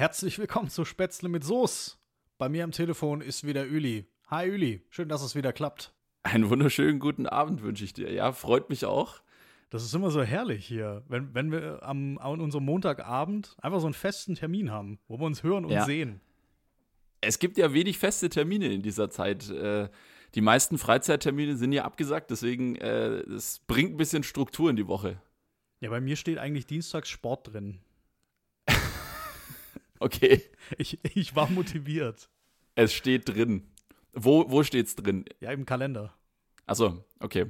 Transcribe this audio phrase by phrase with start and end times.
[0.00, 1.98] Herzlich willkommen zu Spätzle mit Soße.
[2.38, 4.06] Bei mir am Telefon ist wieder Üli.
[4.28, 5.92] Hi Üli, schön, dass es wieder klappt.
[6.22, 8.10] Einen wunderschönen guten Abend wünsche ich dir.
[8.10, 9.20] Ja, freut mich auch.
[9.68, 13.88] Das ist immer so herrlich hier, wenn, wenn wir am, an unserem Montagabend einfach so
[13.88, 15.84] einen festen Termin haben, wo wir uns hören und Ja.
[15.84, 16.22] sehen.
[17.20, 19.50] Es gibt ja wenig feste Termine in dieser Zeit.
[19.50, 19.90] Äh,
[20.34, 24.86] Die meisten Freizeittermine sind ja abgesagt, deswegen äh, es bringt ein bisschen Struktur in die
[24.86, 25.20] Woche.
[25.80, 27.80] Ja, bei mir steht eigentlich dienstags Sport drin.
[30.00, 30.42] Okay,
[30.78, 32.28] Ich, ich war motiviert.
[32.74, 33.68] es steht drin.
[34.12, 35.24] Wo, wo steht's drin?
[35.40, 36.12] Ja, im Kalender.
[36.66, 37.46] Achso, okay.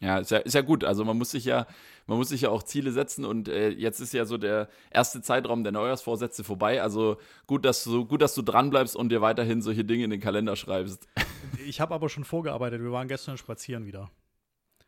[0.00, 0.82] Ja ist, ja, ist ja gut.
[0.82, 1.66] Also man muss sich ja,
[2.06, 5.22] man muss sich ja auch Ziele setzen und äh, jetzt ist ja so der erste
[5.22, 6.82] Zeitraum der Neujahrsvorsätze vorbei.
[6.82, 10.20] Also gut, dass du, gut, dass du dranbleibst und dir weiterhin solche Dinge in den
[10.20, 11.06] Kalender schreibst.
[11.66, 12.80] Ich habe aber schon vorgearbeitet.
[12.82, 14.10] Wir waren gestern spazieren wieder.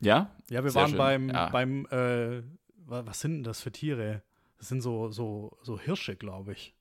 [0.01, 0.35] Ja?
[0.51, 0.99] Ja, wir Sehr waren schön.
[0.99, 1.49] beim, Ja.
[1.51, 2.43] beim äh,
[2.87, 4.23] wa- was sind denn das für Tiere?
[4.59, 6.75] Das sind so, so, so Hirsche, glaube ich.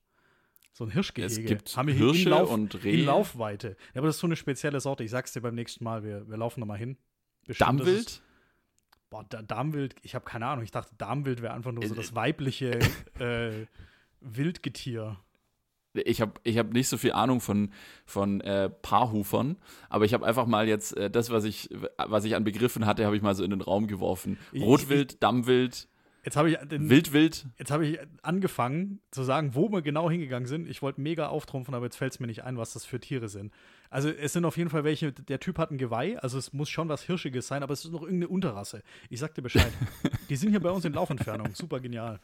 [0.72, 1.32] So ein Hirschgehege.
[1.32, 3.04] Es gibt Haben wir Hirsche in Lauf, und in Rehe.
[3.04, 3.76] Laufweite.
[3.94, 5.04] Ja, aber das ist so eine spezielle Sorte.
[5.04, 6.02] Ich sag's dir beim nächsten Mal.
[6.02, 6.96] Wir, wir laufen nochmal hin.
[7.46, 8.06] Bestimmt, Dammwild?
[8.06, 8.22] Ist,
[9.10, 10.64] boah, da, Darmwild, ich habe keine Ahnung.
[10.64, 12.80] Ich dachte, Darmwild wäre einfach nur so Äh, das weibliche
[13.20, 13.66] äh,
[14.20, 15.18] Wildgetier.
[15.92, 17.72] Ich habe ich hab nicht so viel Ahnung von,
[18.04, 19.56] von äh, Paarhufern,
[19.88, 23.06] aber ich habe einfach mal jetzt äh, das, was ich, was ich an Begriffen hatte,
[23.06, 24.36] habe ich mal so in den Raum geworfen.
[24.52, 25.86] Rotwild, Dammwild,
[26.24, 27.46] Jetzt habe ich, den- Wildwild.
[27.58, 30.66] jetzt habe ich angefangen zu sagen, wo wir genau hingegangen sind.
[30.68, 33.28] Ich wollte mega auftrumpfen, aber jetzt fällt es mir nicht ein, was das für Tiere
[33.28, 33.52] sind.
[33.90, 36.70] Also es sind auf jeden Fall welche, der Typ hat ein Geweih, also es muss
[36.70, 38.82] schon was Hirschiges sein, aber es ist noch irgendeine Unterrasse.
[39.10, 39.70] Ich sag dir Bescheid.
[40.30, 42.20] Die sind hier bei uns in Laufentfernung, super genial.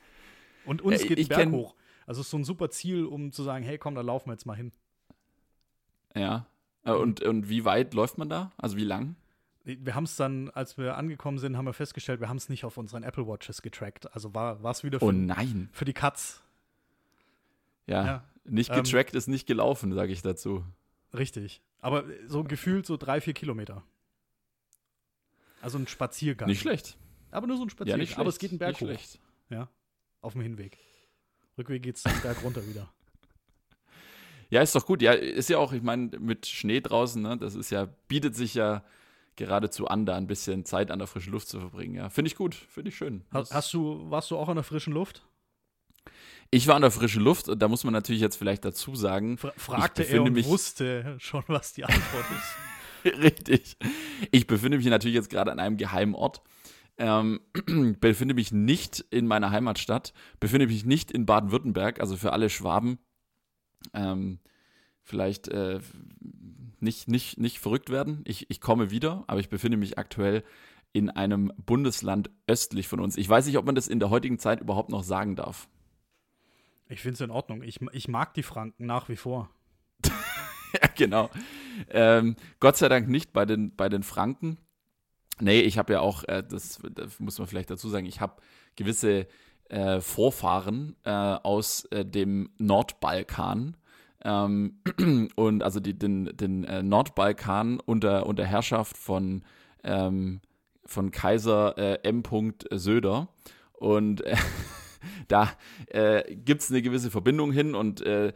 [0.64, 1.74] Und uns Ja, geht ich Berg kenn- hoch.
[2.06, 4.32] Also es ist so ein super Ziel, um zu sagen, hey komm, da laufen wir
[4.32, 4.72] jetzt mal hin.
[6.16, 6.46] Ja.
[6.84, 8.50] Äh, Und, und wie weit läuft man da?
[8.56, 9.16] Also wie lang?
[9.80, 12.64] Wir haben es dann, als wir angekommen sind, haben wir festgestellt, wir haben es nicht
[12.64, 14.12] auf unseren Apple Watches getrackt.
[14.14, 15.68] Also war es wieder für, Oh nein.
[15.72, 16.42] für die Katz.
[17.86, 18.04] Ja.
[18.06, 18.24] Ja.
[18.44, 20.64] Nicht Ähm, getrackt ist nicht gelaufen, sage ich dazu.
[21.14, 21.60] Richtig.
[21.80, 23.82] Aber so gefühlt so drei, vier Kilometer.
[25.62, 26.48] Also ein Spaziergang.
[26.48, 26.96] Nicht schlecht.
[27.30, 28.00] Aber nur so ein Ja, Spaziergang.
[28.00, 28.20] nicht schlecht.
[28.20, 28.86] Aber es geht einen Berg nicht hoch.
[28.86, 29.20] schlecht.
[30.22, 30.76] Auf dem Hinweg.
[31.56, 32.92] Rückweg geht es den Berg runter wieder.
[34.50, 35.00] Ja, ist doch gut.
[35.00, 38.52] Ja, ist ja auch, ich meine, mit Schnee draußen, ne, das ist ja, bietet sich
[38.54, 38.84] ja
[39.40, 41.94] geradezu an, da ein bisschen Zeit an der frischen Luft zu verbringen.
[41.94, 43.24] Ja, finde ich gut, finde ich schön.
[43.32, 45.26] Ha- Das- Hast du, warst du auch an der frischen Luft?
[46.52, 49.38] Ich war an der frischen Luft und da muss man natürlich jetzt vielleicht dazu sagen,
[49.38, 52.54] Fra fragte er und mich- wusste schon, was die Antwort ist.
[53.22, 53.76] richtig,
[54.30, 56.42] ich befinde mich natürlich jetzt gerade an einem geheimen Ort.
[56.98, 57.40] Ähm,
[58.00, 62.98] befinde mich nicht in meiner Heimatstadt, befinde mich nicht in Baden-Württemberg, also für alle Schwaben.
[63.94, 64.38] Ähm,
[65.02, 65.80] vielleicht äh,
[66.82, 68.22] nicht, nicht, nicht verrückt werden.
[68.24, 70.44] Ich, ich komme wieder, aber ich befinde mich aktuell
[70.92, 73.16] in einem Bundesland östlich von uns.
[73.16, 75.68] Ich weiß nicht, ob man das in der heutigen Zeit überhaupt noch sagen darf.
[76.88, 77.62] Ich finde es in Ordnung.
[77.62, 79.50] Ich, ich mag die Franken nach wie vor.
[80.72, 81.30] Ja, genau.
[81.88, 84.56] Ähm, Gott sei Dank nicht bei den, bei den Franken.
[85.40, 88.40] Nee, ich habe ja auch, äh, das, das muss man vielleicht dazu sagen, ich habe
[88.76, 89.26] gewisse
[89.68, 93.76] äh, Vorfahren äh, aus äh, dem Nordbalkan.
[94.24, 94.80] Ähm,
[95.36, 99.42] und also die, den, den äh, Nordbalkan unter, unter Herrschaft von,
[99.82, 100.40] ähm,
[100.84, 102.22] von Kaiser äh, M.
[102.70, 103.28] Söder.
[103.72, 104.36] Und äh,
[105.28, 105.50] da
[105.86, 108.32] äh, gibt es eine gewisse Verbindung hin und äh,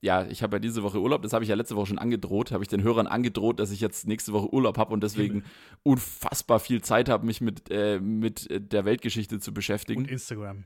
[0.00, 2.52] ja, ich habe ja diese Woche Urlaub, das habe ich ja letzte Woche schon angedroht,
[2.52, 5.42] habe ich den Hörern angedroht, dass ich jetzt nächste Woche Urlaub habe und deswegen
[5.82, 10.64] unfassbar viel Zeit habe, mich mit, äh, mit der Weltgeschichte zu beschäftigen Und Instagram.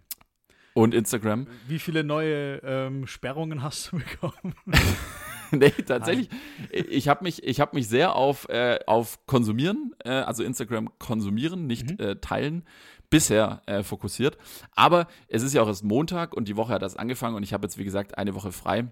[0.75, 1.47] Und Instagram.
[1.69, 4.55] Wie viele neue ähm, Sperrungen hast du bekommen?
[5.51, 6.29] nee, tatsächlich.
[6.71, 11.67] Ich habe mich, ich hab mich sehr auf, äh, auf Konsumieren, äh, also Instagram konsumieren,
[11.67, 12.05] nicht Mhm.
[12.05, 12.65] äh, teilen,
[13.11, 14.39] bisher äh, fokussiert.
[14.75, 17.53] Aber es ist ja auch erst Montag und die Woche hat das angefangen und ich
[17.53, 18.91] habe jetzt, wie gesagt, eine Woche frei.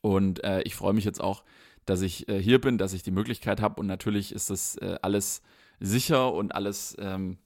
[0.00, 1.42] Und äh, ich freue mich jetzt auch,
[1.84, 3.80] dass ich äh, hier bin, dass ich die Möglichkeit habe.
[3.80, 5.42] Und natürlich ist das alles
[5.80, 7.38] sicher und alles, ähm,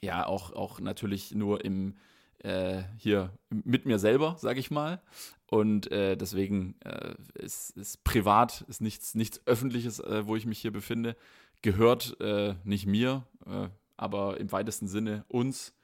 [0.00, 1.96] ja, auch, auch natürlich nur im,
[2.42, 5.00] äh, hier mit mir selber, sage ich mal.
[5.46, 10.60] Und äh, deswegen äh, ist, ist privat, ist nichts, nichts Öffentliches, äh, wo ich mich
[10.60, 11.16] hier befinde.
[11.62, 15.74] Gehört äh, nicht mir, äh, aber im weitesten Sinne uns.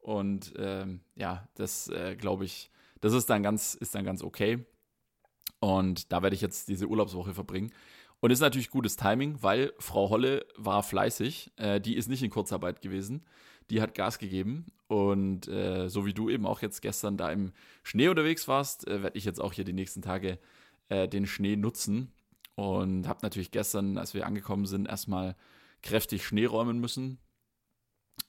[0.00, 2.70] Und ähm, ja, das äh, glaube ich,
[3.00, 4.64] das ist dann ganz, ist dann ganz okay.
[5.60, 7.72] Und da werde ich jetzt diese Urlaubswoche verbringen.
[8.18, 11.52] Und ist natürlich gutes Timing, weil Frau Holle war fleißig.
[11.84, 13.24] Die ist nicht in Kurzarbeit gewesen.
[13.68, 14.66] Die hat Gas gegeben.
[14.92, 17.52] Und äh, so wie du eben auch jetzt gestern da im
[17.82, 20.38] Schnee unterwegs warst, äh, werde ich jetzt auch hier die nächsten Tage
[20.90, 22.12] äh, den Schnee nutzen.
[22.56, 25.34] Und habe natürlich gestern, als wir angekommen sind, erstmal
[25.82, 27.16] kräftig Schnee räumen müssen.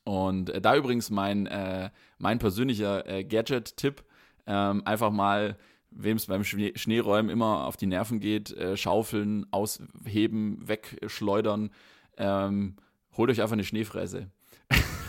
[0.06, 4.02] Und äh, da übrigens mein, äh, mein persönlicher äh, Gadget-Tipp.
[4.48, 5.58] Ähm, einfach mal,
[5.92, 11.72] wem es beim Schnee Schneeräumen immer auf die Nerven geht, schaufeln, ausheben, wegschleudern.
[12.16, 12.78] Ähm,
[13.18, 14.32] holt euch einfach eine Schneefräse.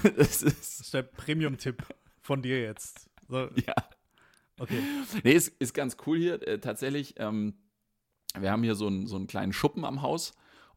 [0.16, 1.82] das, ist das ist der Premium-Tipp
[2.20, 3.08] von dir jetzt.
[3.28, 3.48] So.
[3.66, 3.74] Ja.
[4.58, 4.80] Okay.
[5.24, 6.46] Nee, ist, ist ganz cool hier.
[6.46, 7.54] Äh, tatsächlich, ähm,
[8.38, 10.34] wir haben hier so, ein, so einen kleinen Schuppen am Haus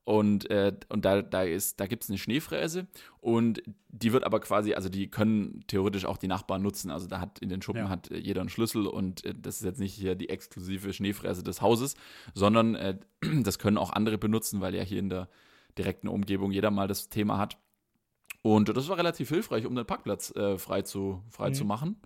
[0.07, 2.87] und, äh, und da, da, da gibt es eine Schneefräse
[3.19, 6.91] und die wird aber quasi, also die können theoretisch auch die Nachbarn nutzen.
[6.91, 7.89] Also da hat in den Schuppen ja.
[7.89, 11.43] hat äh, jeder einen Schlüssel und äh, das ist jetzt nicht hier die exklusive Schneefräse
[11.43, 11.95] des Hauses,
[12.33, 12.97] sondern äh,
[13.43, 15.27] das können auch andere benutzen, weil ja hier in der
[15.77, 17.57] direkten Umgebung jeder mal das Thema hat.
[18.47, 21.53] Und das war relativ hilfreich, um den Parkplatz äh, frei, zu, frei mhm.
[21.53, 21.97] zu machen.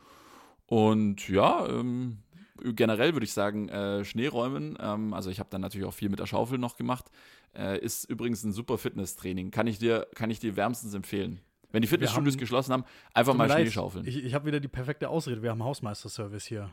[0.66, 2.18] Und ja, ähm,
[2.64, 6.20] generell würde ich sagen, äh, Schneeräumen, ähm, also ich habe dann natürlich auch viel mit
[6.20, 7.12] der Schaufel noch gemacht,
[7.56, 9.52] äh, ist übrigens ein super Fitnesstraining.
[9.52, 11.42] Kann ich dir, kann ich dir wärmstens empfehlen.
[11.72, 14.08] Wenn die Fitnessstudios geschlossen haben, einfach mal Schneeschaufeln.
[14.08, 16.72] Ich, ich habe wieder die perfekte Ausrede, wir haben Hausmeisterservice hier.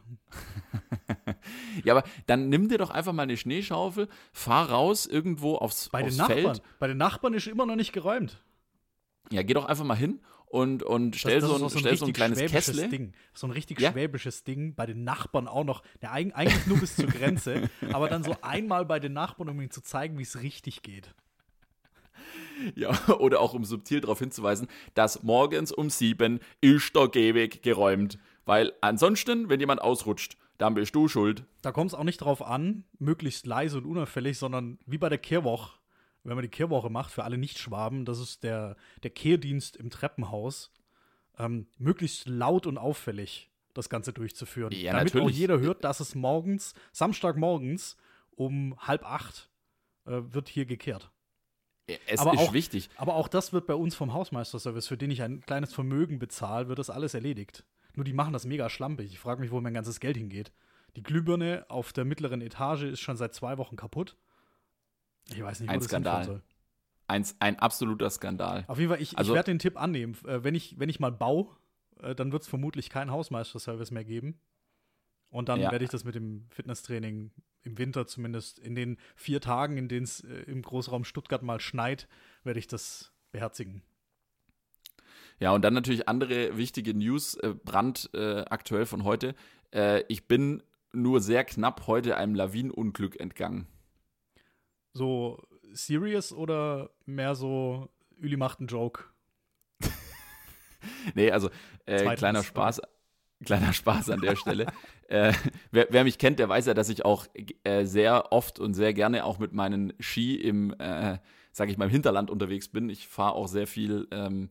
[1.85, 6.03] ja, aber dann nimm dir doch einfach mal eine Schneeschaufel, fahr raus irgendwo aufs, Bei
[6.03, 6.43] aufs den Nachbarn.
[6.43, 6.63] Feld.
[6.79, 8.41] Bei den Nachbarn ist immer noch nicht geräumt.
[9.31, 10.21] Ja, geh doch einfach mal hin
[10.51, 12.89] und, und stell, das, das so, ein, so, ein stell so ein kleines Kessel.
[12.89, 13.13] Ding.
[13.35, 13.93] So ein richtig ja?
[13.93, 14.75] schwäbisches Ding.
[14.75, 15.83] Bei den Nachbarn auch noch.
[16.03, 17.69] Ja, eigentlich nur bis zur Grenze.
[17.93, 21.15] aber dann so einmal bei den Nachbarn, um ihnen zu zeigen, wie es richtig geht.
[22.75, 28.19] Ja, oder auch um subtil darauf hinzuweisen, dass morgens um sieben ist der Gehweg geräumt.
[28.47, 31.45] Weil ansonsten, wenn jemand ausrutscht, dann bist du schuld.
[31.63, 35.19] Da kommt es auch nicht drauf an, möglichst leise und unauffällig, sondern wie bei der
[35.19, 35.78] Kehrwoche
[36.25, 40.73] wenn man die Kehrwoche macht, für alle Nicht-Schwaben, das ist der, der Kehrdienst im Treppenhaus,
[41.39, 44.73] ähm, möglichst laut und auffällig das Ganze durchzuführen.
[44.73, 45.35] Ja, damit natürlich.
[45.35, 47.97] auch jeder hört, dass es morgens, Samstagmorgens
[48.33, 49.51] um halb acht
[50.07, 51.11] äh, wird hier gekehrt.
[52.07, 52.91] Es aber ist auch, wichtig.
[52.97, 56.69] Aber auch das wird bei uns vom Hausmeisterservice, für den ich ein kleines Vermögen bezahle,
[56.69, 57.65] wird das alles erledigt.
[57.95, 59.11] Nur die machen das mega schlampig.
[59.13, 60.53] Ich frage mich, wo mein ganzes Geld hingeht.
[60.97, 64.17] Die Glühbirne auf der mittleren Etage ist schon seit zwei Wochen kaputt.
[65.31, 66.25] Ich weiß nicht, wo ein das Skandal.
[66.25, 66.43] Soll.
[67.07, 68.65] Ein, ein absoluter Skandal.
[68.69, 70.17] Auf jeden Fall, ich, also, ich werde den Tipp annehmen.
[70.27, 71.49] Äh, wenn, ich, wenn ich mal baue,
[72.01, 74.39] äh, dann wird es vermutlich keinen Hausmeisterservice mehr geben.
[75.31, 75.71] Und dann ja.
[75.71, 77.31] werde ich das mit dem Fitnesstraining
[77.63, 81.61] im Winter zumindest in den vier Tagen, in denen es äh, im Großraum Stuttgart mal
[81.61, 82.09] schneit,
[82.45, 83.83] werde ich das beherzigen.
[85.41, 89.35] Ja, und dann natürlich andere wichtige News, äh, brandaktuell äh, von heute.
[89.73, 93.67] Äh, ich bin nur sehr knapp heute einem Lawinenunglück entgangen
[94.99, 95.41] so
[95.73, 97.89] serious oder mehr so,
[98.21, 99.05] Üli macht einen Joke?
[101.15, 101.49] nee, also
[101.87, 102.83] äh, kleiner Spaß.
[103.45, 104.67] Kleiner Spaß an der Stelle.
[105.09, 105.33] äh,
[105.71, 107.27] wer, wer, mich kennt, der weiß ja, dass ich auch
[107.63, 111.19] äh, sehr oft und sehr gerne auch mit meinen Ski im, äh,
[111.53, 112.91] sag ich mal, im Hinterland unterwegs bin.
[112.91, 114.51] Ich fahre auch sehr viel, ähm,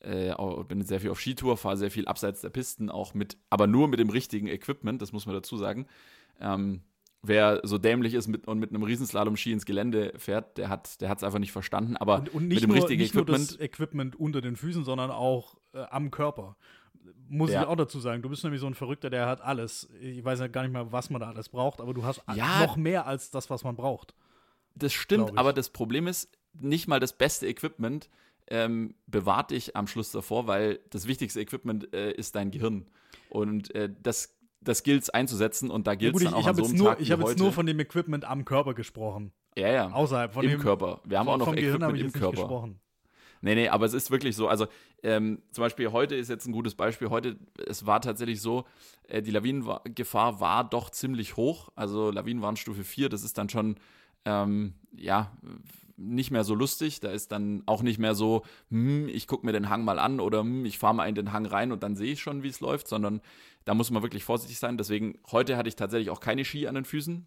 [0.00, 0.34] äh,
[0.66, 3.86] bin sehr viel auf Skitour, fahre sehr viel abseits der Pisten, auch mit, aber nur
[3.88, 5.86] mit dem richtigen Equipment, das muss man dazu sagen.
[6.40, 6.80] Ähm,
[7.22, 11.10] wer so dämlich ist mit, und mit einem Riesenslalom-Ski ins Gelände fährt, der hat der
[11.10, 11.96] es einfach nicht verstanden.
[11.96, 13.38] Aber und, und mit dem nur, richtigen nicht Equipment.
[13.38, 16.56] Nur das Equipment unter den Füßen, sondern auch äh, am Körper.
[17.28, 17.62] Muss ja.
[17.62, 18.22] ich auch dazu sagen.
[18.22, 19.88] Du bist nämlich so ein Verrückter, der hat alles.
[20.00, 22.60] Ich weiß ja gar nicht mehr, was man da alles braucht, aber du hast ja,
[22.60, 24.14] noch mehr als das, was man braucht.
[24.74, 28.08] Das stimmt, aber das Problem ist, nicht mal das beste Equipment
[28.48, 32.86] ähm, bewahrt dich am Schluss davor, weil das wichtigste Equipment äh, ist dein Gehirn.
[33.28, 34.34] Und äh, das
[34.64, 36.76] das gilt es einzusetzen und da gilt es ja, dann auch ich an so einem
[36.76, 39.32] nur, Tag Ich habe jetzt nur von dem Equipment am Körper gesprochen.
[39.56, 39.90] Ja, ja.
[39.90, 41.00] Außerhalb von Im dem Körper.
[41.04, 42.36] Wir haben auch noch Equipment im Körper.
[42.36, 42.80] Gesprochen.
[43.42, 44.46] Nee, nee, aber es ist wirklich so.
[44.46, 44.66] Also,
[45.02, 47.10] ähm, zum Beispiel heute ist jetzt ein gutes Beispiel.
[47.10, 47.36] Heute,
[47.66, 48.64] es war tatsächlich so,
[49.08, 51.70] äh, die Lawinengefahr war doch ziemlich hoch.
[51.74, 53.76] Also, Lawinenwarnstufe 4, das ist dann schon,
[54.24, 55.36] ähm, ja,
[56.02, 57.00] nicht mehr so lustig.
[57.00, 60.20] Da ist dann auch nicht mehr so, hm, ich gucke mir den Hang mal an
[60.20, 62.48] oder hm, ich fahre mal in den Hang rein und dann sehe ich schon, wie
[62.48, 63.20] es läuft, sondern
[63.64, 64.76] da muss man wirklich vorsichtig sein.
[64.76, 67.26] Deswegen, heute hatte ich tatsächlich auch keine Ski an den Füßen,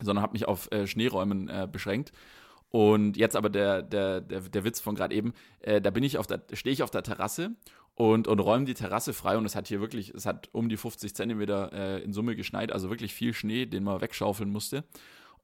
[0.00, 2.12] sondern habe mich auf äh, Schneeräumen äh, beschränkt.
[2.70, 6.18] Und jetzt aber der, der, der, der Witz von gerade eben, äh, da bin ich
[6.18, 7.56] auf der, stehe ich auf der Terrasse
[7.94, 10.76] und, und räume die Terrasse frei und es hat hier wirklich, es hat um die
[10.76, 14.84] 50 Zentimeter äh, in Summe geschneit, also wirklich viel Schnee, den man wegschaufeln musste.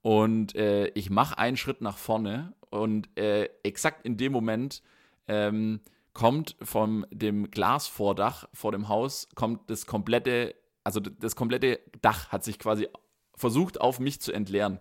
[0.03, 4.83] Und äh, ich mache einen Schritt nach vorne und äh, exakt in dem Moment
[5.29, 5.81] ähm,
[6.13, 12.45] kommt von dem Glasvordach vor dem Haus, kommt das komplette, also das komplette Dach hat
[12.45, 12.89] sich quasi
[13.35, 14.81] versucht, auf mich zu entleeren.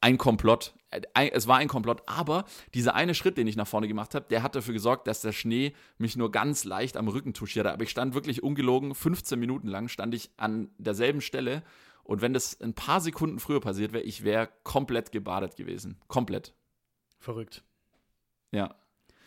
[0.00, 0.74] Ein Komplott.
[1.14, 4.42] Es war ein Komplott, aber dieser eine Schritt, den ich nach vorne gemacht habe, der
[4.42, 7.72] hat dafür gesorgt, dass der Schnee mich nur ganz leicht am Rücken touchierte.
[7.72, 11.62] Aber ich stand wirklich ungelogen, 15 Minuten lang stand ich an derselben Stelle.
[12.06, 16.00] Und wenn das ein paar Sekunden früher passiert wäre, ich wäre komplett gebadet gewesen.
[16.06, 16.54] Komplett.
[17.18, 17.64] Verrückt.
[18.52, 18.76] Ja.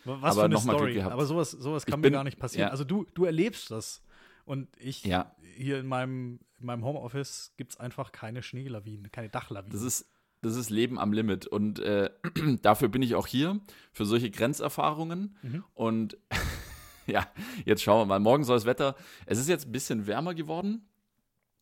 [0.04, 1.00] Was aber für eine Story.
[1.02, 2.68] Aber sowas, sowas kann bin, mir gar nicht passieren.
[2.68, 2.70] Ja.
[2.70, 4.02] Also du, du erlebst das.
[4.46, 5.36] Und ich Ja.
[5.42, 9.70] hier in meinem, in meinem Homeoffice gibt es einfach keine Schneelawinen, keine Dachlawinen.
[9.72, 10.06] Das ist,
[10.40, 11.46] das ist Leben am Limit.
[11.46, 12.08] Und äh,
[12.62, 13.60] dafür bin ich auch hier,
[13.92, 15.36] für solche Grenzerfahrungen.
[15.42, 15.64] Mhm.
[15.74, 16.16] Und
[17.06, 17.26] ja,
[17.66, 18.20] jetzt schauen wir mal.
[18.20, 18.96] Morgen soll das Wetter.
[19.26, 20.86] Es ist jetzt ein bisschen wärmer geworden.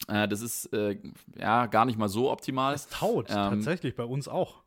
[0.07, 0.99] Äh, das ist äh,
[1.37, 2.75] ja gar nicht mal so optimal.
[2.75, 4.63] es taut ähm, tatsächlich bei uns auch.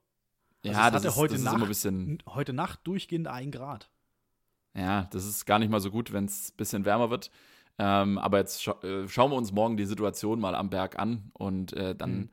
[0.65, 2.17] also ja, das ist, heute das ist Nacht- immer ein bisschen.
[2.27, 3.89] Heute Nacht durchgehend ein Grad.
[4.73, 7.31] Ja, das ist gar nicht mal so gut, wenn es ein bisschen wärmer wird.
[7.79, 11.31] Ähm, aber jetzt scha äh, schauen wir uns morgen die Situation mal am Berg an
[11.33, 12.29] und äh, dann Mhm.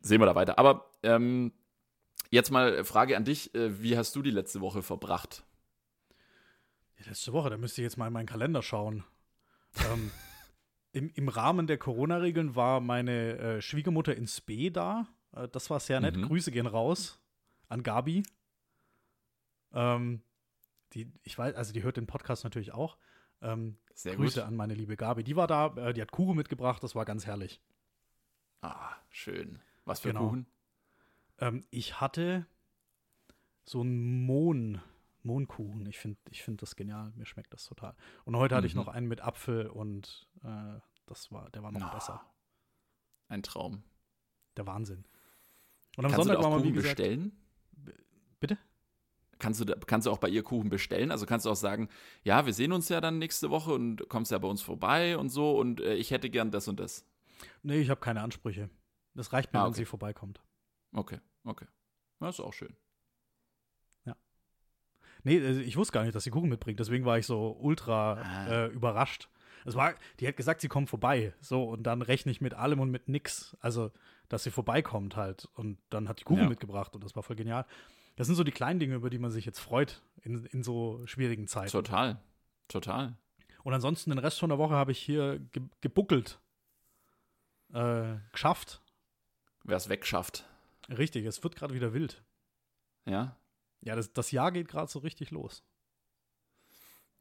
[0.00, 0.58] sehen wir da weiter.
[0.58, 1.52] Aber ähm,
[2.30, 5.42] jetzt mal Frage an dich: äh, Wie hast du die letzte Woche verbracht?
[6.98, 9.04] Ja, letzte Woche, da müsste ich jetzt mal in meinen Kalender schauen.
[9.92, 10.10] ähm,
[10.92, 15.06] im, Im Rahmen der Corona-Regeln war meine äh, Schwiegermutter in Spee da.
[15.32, 16.16] Äh, das war sehr nett.
[16.16, 16.22] Mhm.
[16.22, 17.20] Grüße gehen raus
[17.68, 18.22] an Gabi.
[19.72, 20.22] Ähm,
[20.94, 22.96] die, ich weiß, also die hört den Podcast natürlich auch.
[23.42, 24.48] Ähm, Sehr Grüße gut.
[24.48, 25.22] an meine liebe Gabi.
[25.22, 27.60] Die war da, äh, die hat Kuchen mitgebracht, das war ganz herrlich.
[28.62, 29.60] Ah, schön.
[29.84, 30.26] Was für Genau.
[30.28, 30.46] Kuchen?
[31.38, 32.46] Ähm, ich hatte
[33.64, 34.80] so einen Mohn,
[35.28, 35.86] Mohnkuchen.
[35.86, 37.12] Ich finde ich find das genial.
[37.14, 37.94] Mir schmeckt das total.
[38.24, 38.80] Und heute hatte ich Mhm.
[38.80, 42.20] noch einen mit Apfel und äh, das war, der war noch Ah, besser.
[43.28, 43.82] Ein Traum.
[44.56, 45.04] Der Wahnsinn.
[45.96, 47.32] Und am Kannst Sonntag du da war auch mal, wie Kuchen gesagt, bestellen?
[48.40, 48.58] bitte?
[49.38, 51.12] Kannst du, da, kannst du auch bei ihr Kuchen bestellen?
[51.12, 51.88] Also kannst du auch sagen,
[52.24, 55.28] ja, wir sehen uns ja dann nächste Woche und kommst ja bei uns vorbei und
[55.28, 57.06] so und äh, ich hätte gern das und das.
[57.62, 58.68] Nee, ich habe keine Ansprüche.
[59.14, 59.78] Das reicht mir, Ah, wenn okay.
[59.78, 60.40] sie vorbeikommt.
[60.92, 61.66] Okay, okay.
[62.18, 62.74] Das ist auch schön.
[65.24, 66.78] Nee, also ich wusste gar nicht, dass sie Kuchen mitbringt.
[66.80, 68.46] Deswegen war ich so ultra Ah.
[68.46, 69.28] äh, überrascht.
[69.64, 71.34] Es war, die hat gesagt, sie kommt vorbei.
[71.40, 73.56] So, und dann rechne ich mit allem und mit nix.
[73.60, 73.90] Also,
[74.28, 75.48] dass sie vorbeikommt halt.
[75.54, 76.48] Und dann hat die Kuchen Ja.
[76.48, 77.66] mitgebracht und das war voll genial.
[78.16, 81.00] Das sind so die kleinen Dinge, über die man sich jetzt freut in, in so
[81.06, 81.70] schwierigen Zeiten.
[81.70, 82.18] Total.
[82.68, 83.14] Total.
[83.64, 86.40] Und ansonsten den Rest von der Woche habe ich hier ge gebuckelt.
[87.72, 88.80] Äh, geschafft.
[89.64, 90.46] Wer es wegschafft.
[90.88, 92.22] Richtig, es wird gerade wieder wild.
[93.04, 93.36] Ja.
[93.82, 95.62] Ja, das, das Jahr geht gerade so richtig los.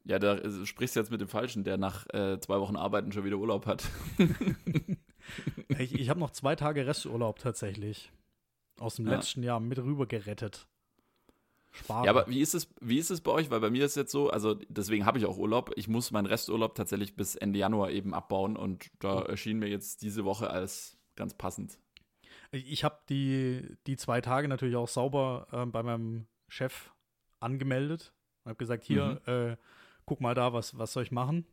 [0.03, 3.11] Ja, da äh, sprichst du jetzt mit dem Falschen, der nach äh, zwei Wochen Arbeiten
[3.11, 3.83] schon wieder Urlaub hat.
[5.77, 8.11] Ich, ich habe noch zwei Tage Resturlaub tatsächlich.
[8.79, 9.15] Aus dem Ja.
[9.15, 10.67] letzten Jahr mit rüber gerettet.
[11.71, 12.05] Sparen.
[12.05, 13.49] Ja, aber wie ist es, wie ist es bei euch?
[13.49, 15.71] Weil bei mir ist jetzt so, also deswegen habe ich auch Urlaub.
[15.75, 20.01] Ich muss meinen Resturlaub tatsächlich bis Ende Januar eben abbauen und da erschien mir jetzt
[20.01, 21.77] diese Woche als ganz passend.
[22.51, 26.91] Ich habe die, die zwei Tage natürlich auch sauber ähm, bei meinem Chef
[27.39, 28.13] angemeldet.
[28.43, 29.57] Und habe gesagt, hier, äh,
[30.05, 31.45] guck mal da, was, was soll ich machen?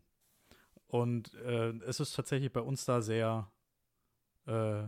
[0.87, 3.51] Und äh, es ist tatsächlich bei uns da sehr,
[4.47, 4.85] äh,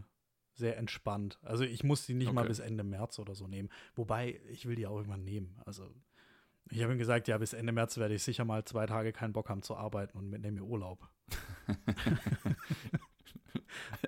[0.55, 1.39] sehr entspannt.
[1.43, 2.49] Also ich muss die nicht mal Okay.
[2.49, 3.69] bis Ende März oder so nehmen.
[3.95, 5.61] Wobei, ich will die auch irgendwann nehmen.
[5.67, 5.93] Also
[6.71, 9.33] ich habe ihm gesagt, ja, bis Ende März werde ich sicher mal zwei Tage keinen
[9.33, 11.09] Bock haben zu arbeiten und nehme mir Urlaub.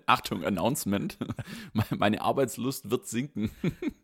[0.06, 1.18] Achtung, Announcement.
[1.96, 3.50] Meine Arbeitslust wird sinken.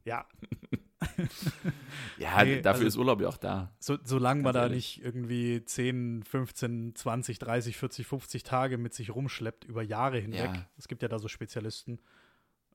[0.04, 0.26] Ja,
[2.18, 3.72] Ja, Nee, dafür also- ist Urlaub ja auch da.
[3.78, 9.10] So, solange man da nicht irgendwie 10, 15, 20, 30, 40, 50 Tage mit sich
[9.14, 10.66] rumschleppt über Jahre hinweg, Ja.
[10.76, 12.00] es gibt ja da so Spezialisten,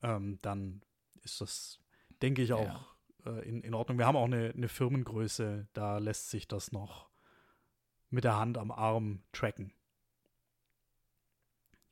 [0.01, 0.81] ähm, dann
[1.23, 1.79] ist das,
[2.21, 2.95] denke ich, auch
[3.25, 3.97] äh, in, in Ordnung.
[3.97, 7.09] Wir haben auch eine, eine Firmengröße, da lässt sich das noch
[8.09, 9.71] mit der Hand am Arm tracken.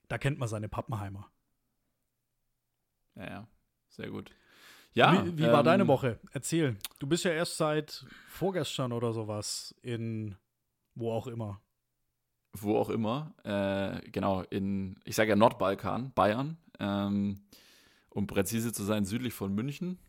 [0.08, 1.30] Da kennt man seine Pappenheimer.
[3.16, 3.48] Ja, ja.
[3.90, 4.32] Sehr gut.
[4.94, 5.26] Ja.
[5.26, 6.20] wie wie war ähm, deine Woche?
[6.32, 6.76] Erzähl.
[7.00, 10.36] Du bist ja erst seit vorgestern oder sowas in
[10.96, 11.62] wo auch immer.
[12.60, 17.44] wo auch immer, äh, genau, in, ich sage ja Nordbalkan, Bayern, ähm,
[18.10, 20.00] um präzise zu sein, südlich von München.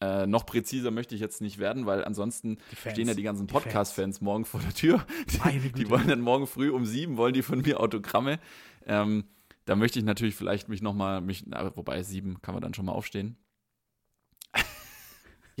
[0.00, 3.48] Äh, noch präziser möchte ich jetzt nicht werden, weil ansonsten stehen ja die ganzen.
[3.48, 5.04] Podcast-Fans morgen vor der Tür.
[5.26, 8.38] Die, die wollen dann morgen früh um sieben, wollen die von mir Autogramme.
[8.86, 9.24] Ähm,
[9.64, 12.86] da möchte ich natürlich vielleicht mich nochmal, mich, na, wobei sieben kann man dann schon
[12.86, 13.36] mal aufstehen.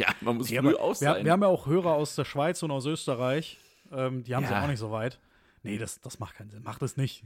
[0.00, 1.24] Ja, man muss Ja, früh aus wir, sein.
[1.24, 3.58] wir haben ja auch Hörer aus der Schweiz und aus Österreich.
[3.92, 4.62] Ähm, die haben sie Ja.
[4.62, 5.20] auch nicht so weit.
[5.62, 6.62] Nee, das, das macht keinen Sinn.
[6.64, 7.24] Mach das nicht.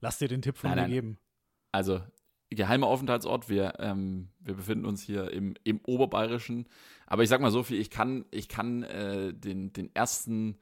[0.00, 0.90] Lass dir den Tipp von Nein, mir nein.
[0.90, 1.18] geben.
[1.72, 2.00] Also,
[2.50, 3.48] geheimer Aufenthaltsort.
[3.48, 6.68] Wir, ähm, wir befinden uns hier im, im Oberbayerischen.
[7.06, 10.58] Aber ich sag mal so viel, ich kann, ich kann äh, den, den ersten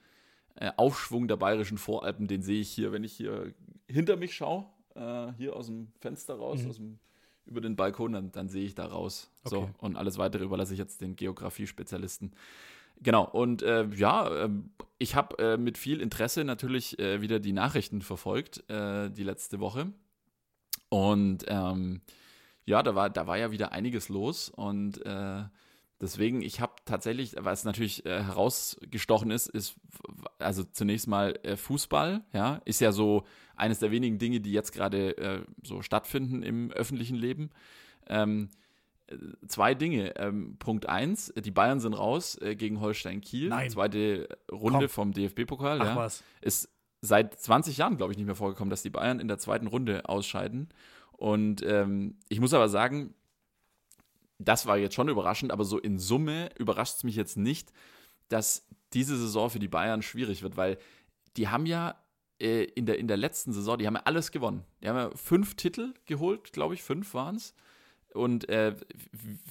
[0.57, 3.53] äh, Aufschwung der bayerischen Voralpen, den sehe ich hier, wenn ich hier
[3.89, 6.71] hinter mich schaue, äh, hier aus dem Fenster raus, Mhm.
[6.71, 6.99] aus dem,
[7.47, 9.31] über den Balkon, dann, dann sehe ich da raus.
[9.45, 9.71] So, Okay.
[9.79, 12.33] und alles weitere überlasse ich jetzt den Geografie-Spezialisten.
[13.03, 17.53] Genau, und äh, ja, ähm, ich habe äh, mit viel Interesse natürlich äh, wieder die
[17.53, 19.93] Nachrichten verfolgt, äh, die letzte Woche.
[20.91, 22.03] Und ähm,
[22.67, 25.45] ja, da war, da war ja wieder einiges los und äh,
[26.01, 29.75] Deswegen, ich habe tatsächlich, was natürlich äh, herausgestochen ist, ist
[30.39, 34.73] also zunächst mal äh, Fußball, ja, ist ja so eines der wenigen Dinge, die jetzt
[34.73, 37.51] gerade äh, so stattfinden im öffentlichen Leben.
[38.09, 38.49] Ähm,
[39.09, 39.17] äh,
[39.47, 40.17] zwei Dinge.
[40.17, 43.51] Ähm, Punkt eins, die Bayern sind raus äh, gegen Holstein Kiel.
[43.51, 43.69] Nein.
[43.69, 44.89] Zweite Runde Komm.
[44.89, 45.83] vom DFB-Pokal.
[45.83, 45.97] Ach Ja.
[45.97, 46.25] was.
[46.41, 46.71] Ist
[47.03, 50.09] seit 20 Jahren, glaube ich, nicht mehr vorgekommen, dass die Bayern in der zweiten Runde
[50.09, 50.71] ausscheiden.
[51.13, 53.13] Und ähm, ich muss aber sagen,
[54.43, 57.73] das war jetzt schon überraschend, aber so in Summe überrascht es mich jetzt nicht,
[58.29, 60.79] dass diese Saison für die Bayern schwierig wird, weil
[61.37, 61.95] die haben ja
[62.41, 64.65] äh, in, der, in der letzten Saison, die haben ja alles gewonnen.
[64.83, 67.55] Die haben ja fünf Titel geholt, glaube ich, fünf waren es.
[68.15, 68.75] Und äh,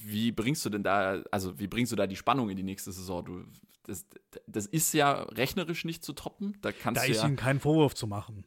[0.03, 2.91] wie- bringst du denn da, also wie bringst du da die Spannung in die nächste
[2.91, 3.23] Saison?
[3.23, 3.45] Du,
[3.83, 4.05] das,
[4.47, 6.57] das ist ja rechnerisch nicht zu toppen.
[6.61, 7.27] Da kannst Da du ist ja.
[7.27, 8.43] ihnen kein Vorwurf zu machen.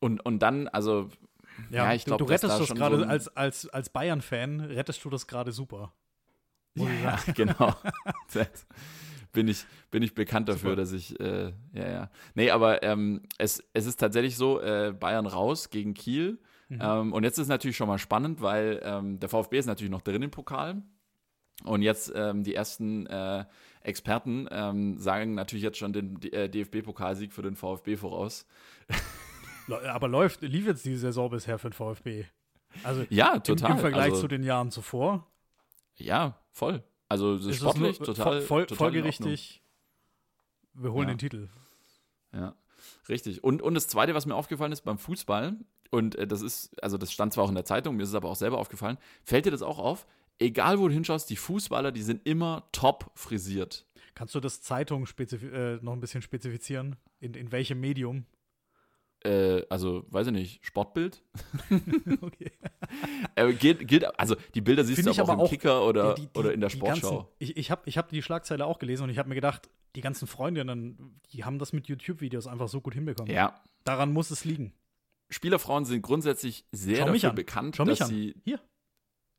[0.00, 1.10] Und, und dann, also,
[1.70, 5.04] Ja, ich glaub, du, du rettest da das gerade so als, als, als Bayern-Fan, rettest
[5.04, 5.92] du das gerade super.
[6.74, 7.74] Ja, genau.
[9.32, 10.76] Bin ich, bin ich bekannt dafür, Super.
[10.76, 12.10] dass ich, äh, ja, ja.
[12.34, 16.38] Nee, aber ähm, es, es ist tatsächlich so, äh, Bayern raus gegen Kiel.
[16.70, 16.78] Mhm.
[16.80, 19.90] Ähm, und jetzt ist es natürlich schon mal spannend, weil ähm, der VfB ist natürlich
[19.90, 20.80] noch drin im Pokal.
[21.64, 23.44] Und jetzt ähm, die ersten äh,
[23.82, 28.46] Experten ähm, sagen natürlich jetzt schon den äh, DFB-Pokalsieg für den VfB voraus.
[29.68, 32.24] Aber läuft, lief jetzt die Saison bisher für den VfB?
[32.82, 33.72] Also Ja, im, total.
[33.72, 35.26] im Vergleich also, zu den Jahren zuvor.
[35.96, 36.82] ja, voll.
[37.08, 39.62] Also es ist sportlich, nur- total, voll, total folgerichtig.
[40.74, 41.14] Wir holen Ja.
[41.14, 41.48] den Titel.
[42.32, 42.54] Ja,
[43.08, 43.44] richtig.
[43.44, 45.56] Und, und das Zweite, was mir aufgefallen ist beim Fußball,
[45.90, 48.14] und äh, das ist, also das stand zwar auch in der Zeitung, mir ist es
[48.16, 50.06] aber auch selber aufgefallen, fällt dir das auch auf?
[50.38, 53.86] Egal, wo du hinschaust, die Fußballer, die sind immer top frisiert.
[54.14, 56.96] Kannst du das Zeitung äh, noch ein bisschen spezifizieren?
[57.20, 58.26] In, in welchem Medium?
[59.26, 61.22] Äh, also, weiß ich nicht, Sportbild?
[62.22, 62.52] okay.
[63.34, 65.84] Äh, gilt, gilt, also, die Bilder siehst Finde du ich aber auch aber im Kicker
[65.86, 67.16] oder, Die- die- oder in der Sportschau.
[67.18, 69.68] Ganzen, ich ich habe ich hab die Schlagzeile auch gelesen und ich habe mir gedacht,
[69.96, 73.32] die ganzen Freundinnen, die haben das mit YouTube-Videos einfach so gut hinbekommen.
[73.32, 73.60] ja.
[73.84, 74.72] Daran muss es liegen.
[75.30, 77.36] Spielerfrauen sind grundsätzlich sehr Schau dafür an.
[77.36, 78.08] bekannt, Schau dass an.
[78.08, 78.34] sie.
[78.44, 78.60] Hier.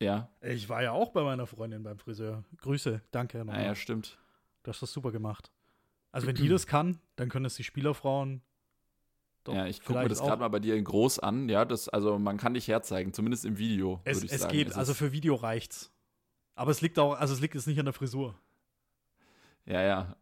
[0.01, 2.43] Ja, Ich war ja auch bei meiner Freundin beim Friseur.
[2.57, 3.39] Grüße, danke.
[3.39, 3.59] nochmal.
[3.59, 4.17] ja, ja, stimmt.
[4.63, 5.51] Du hast das super gemacht.
[6.11, 8.41] Also wenn die das kann, dann können es die Spielerfrauen.
[9.47, 11.49] Doch ja, ich gucke mir das gerade mal bei dir in groß an.
[11.49, 14.01] Ja, das, also man kann dich herzeigen, zumindest im Video.
[14.03, 14.53] Es, ich es sagen.
[14.53, 15.91] geht, Es also für Video reicht's.
[16.55, 18.35] Aber es liegt auch, also es liegt jetzt nicht an der Frisur.
[19.65, 20.15] Ja, ja.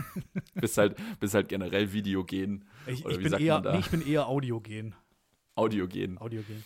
[0.54, 4.94] bist, halt, bist halt generell Videogen, Ich, ich bin eher, nee, ich bin eher Audiogen.
[5.54, 6.18] Audiogen.
[6.18, 6.64] Audiogen.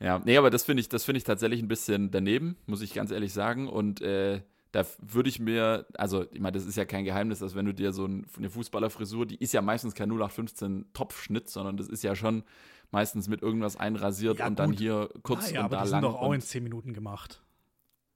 [0.00, 2.92] Ja, nee, aber das finde ich, das finde ich tatsächlich ein bisschen daneben, muss ich
[2.94, 3.68] ganz ehrlich sagen.
[3.68, 7.54] Und äh, da würde ich mir, also ich meine, das ist ja kein Geheimnis, dass
[7.54, 11.76] wenn du dir so ein, eine Fußballerfrisur, die ist ja meistens kein 0815 Topfschnitt, sondern
[11.76, 12.42] das ist ja schon
[12.90, 14.78] meistens mit irgendwas einrasiert Ja, und dann gut.
[14.80, 16.02] hier kurz Ah, ja, und aber da die lang.
[16.02, 17.42] sind doch auch in 10 Minuten gemacht.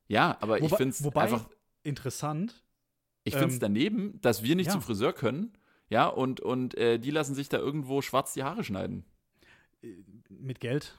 [0.08, 1.48] ja, aber ich Wobei- finde es wobei- einfach,
[1.82, 2.62] Interessant.
[3.24, 4.72] ich finde es ähm, daneben, dass wir nicht ja.
[4.72, 5.52] zum Friseur können,
[5.88, 9.04] ja, und, und äh, die lassen sich da irgendwo schwarz die Haare schneiden.
[10.28, 10.96] Mit Geld.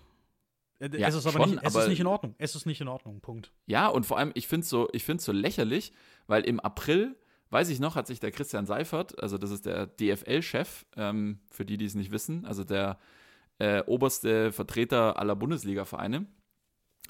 [0.79, 2.35] Äh, Ja, es ist aber schon, nicht, es aber- ist nicht in Ordnung.
[2.37, 3.19] Es ist nicht in Ordnung.
[3.21, 3.51] Punkt.
[3.65, 5.91] Ja, und vor allem, ich finde es so, ich find's so lächerlich,
[6.27, 7.15] weil im April,
[7.49, 11.65] weiß ich noch, hat sich der Christian Seifert, also das ist der DFL-Chef, ähm, für
[11.65, 12.99] die, die es nicht wissen, also der
[13.59, 16.27] äh, oberste Vertreter aller Bundesliga-Vereine,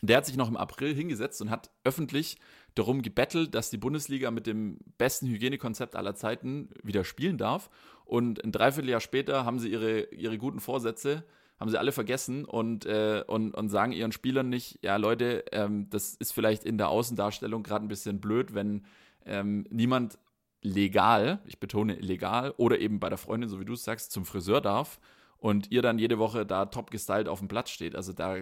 [0.04, 2.38] der hat sich noch im April hingesetzt und hat öffentlich
[2.76, 7.70] darum gebettelt, dass die Bundesliga mit dem besten Hygienekonzept aller Zeiten wieder spielen darf.
[8.06, 11.24] Und ein Dreivierteljahr später haben sie ihre, ihre guten Vorsätze,
[11.60, 15.90] haben sie alle vergessen und, äh, und, und sagen ihren Spielern nicht, ja Leute, ähm,
[15.90, 18.86] das ist vielleicht in der Außendarstellung gerade ein bisschen blöd, wenn
[19.26, 20.20] ähm, niemand
[20.62, 24.26] legal, ich betone legal, oder eben bei der Freundin, so wie du es sagst, zum
[24.26, 25.00] Friseur darf
[25.38, 27.96] und ihr dann jede Woche da top gestylt auf dem Platz steht.
[27.96, 28.38] Also da,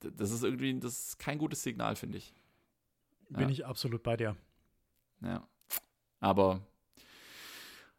[0.00, 2.34] das ist irgendwie, das ist kein gutes Signal, finde ich.
[3.30, 3.48] Bin Ja.
[3.48, 4.36] ich absolut bei dir.
[5.22, 5.46] Ja.
[6.20, 6.66] Aber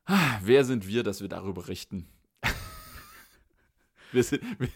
[0.05, 2.07] ah, wer sind wir, dass wir darüber richten?
[4.15, 4.69] Wir, sind, wir,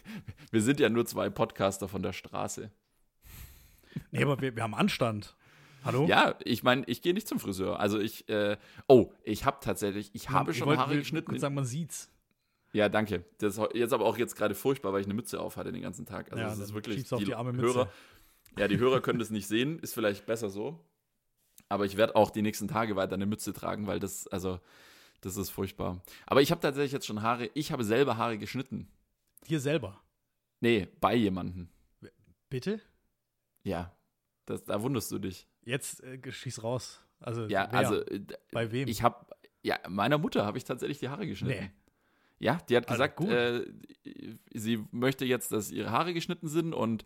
[0.52, 2.72] wir sind ja nur zwei Podcaster von der Straße.
[4.12, 5.36] Nee, aber wir, wir haben Anstand.
[5.84, 6.06] Hallo?
[6.08, 7.80] Ja, ich meine, ich gehe nicht zum Friseur.
[7.80, 11.28] Also ich, äh, oh, ich habe tatsächlich, ich habe Ich schon Haare geschnitten.
[11.30, 12.12] kurz sagen, man sieht's.
[12.74, 13.24] Ja, danke.
[13.40, 15.82] Das ist jetzt aber auch jetzt gerade furchtbar, weil ich eine Mütze auf hatte den
[15.82, 16.32] ganzen Tag.
[16.32, 17.66] Also Ja, das ist wirklich auf die arme Mütze.
[17.74, 17.92] Hörer.
[18.58, 20.86] Ja, die Hörer können das nicht sehen, ist vielleicht besser so.
[21.68, 24.60] Aber ich werde auch die nächsten Tage weiter eine Mütze tragen, weil das, also,
[25.22, 26.02] das ist furchtbar.
[26.26, 28.88] Aber ich habe tatsächlich jetzt schon Haare, ich habe selber Haare geschnitten.
[29.48, 30.02] Dir selber.
[30.60, 31.70] Nee, bei jemandem.
[32.50, 32.82] Bitte?
[33.64, 33.96] Ja,
[34.46, 35.48] das, da wunderst du dich.
[35.64, 37.02] Jetzt äh, schieß raus.
[37.20, 37.80] Also, Ja, wer?
[37.80, 38.22] also, äh,
[38.52, 38.88] bei wem?
[38.88, 39.26] ich habe,
[39.62, 41.64] ja, meiner Mutter habe ich tatsächlich die Haare geschnitten.
[41.66, 41.72] Nee.
[42.40, 43.30] Ja, die hat Alter, gesagt, gut.
[43.30, 43.66] äh,
[44.54, 47.04] sie möchte jetzt, dass ihre Haare geschnitten sind und,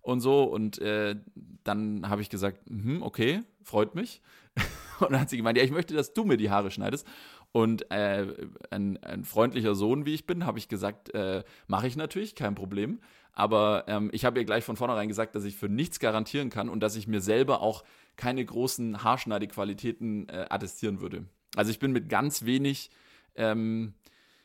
[0.00, 0.44] und so.
[0.44, 1.16] Und äh,
[1.64, 4.22] dann habe ich gesagt, mhm, okay, freut mich.
[5.00, 7.06] Und dann hat sie gemeint, ja, ich möchte, dass du mir die Haare schneidest.
[7.52, 8.26] Und äh,
[8.70, 12.54] ein, ein freundlicher Sohn, wie ich bin, habe ich gesagt, äh, mache ich natürlich, kein
[12.54, 13.00] Problem.
[13.32, 16.68] Aber ähm, ich habe ihr gleich von vornherein gesagt, dass ich für nichts garantieren kann
[16.68, 17.84] und dass ich mir selber auch
[18.16, 21.26] keine großen Haarschneidequalitäten äh, attestieren würde.
[21.54, 22.90] Also ich bin mit ganz wenig,
[23.34, 23.94] ähm,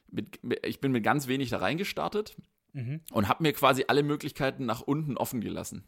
[0.09, 2.35] mit, ich bin mit ganz wenig da reingestartet
[2.73, 3.01] Mhm.
[3.11, 5.83] und habe mir quasi alle Möglichkeiten nach unten offen gelassen.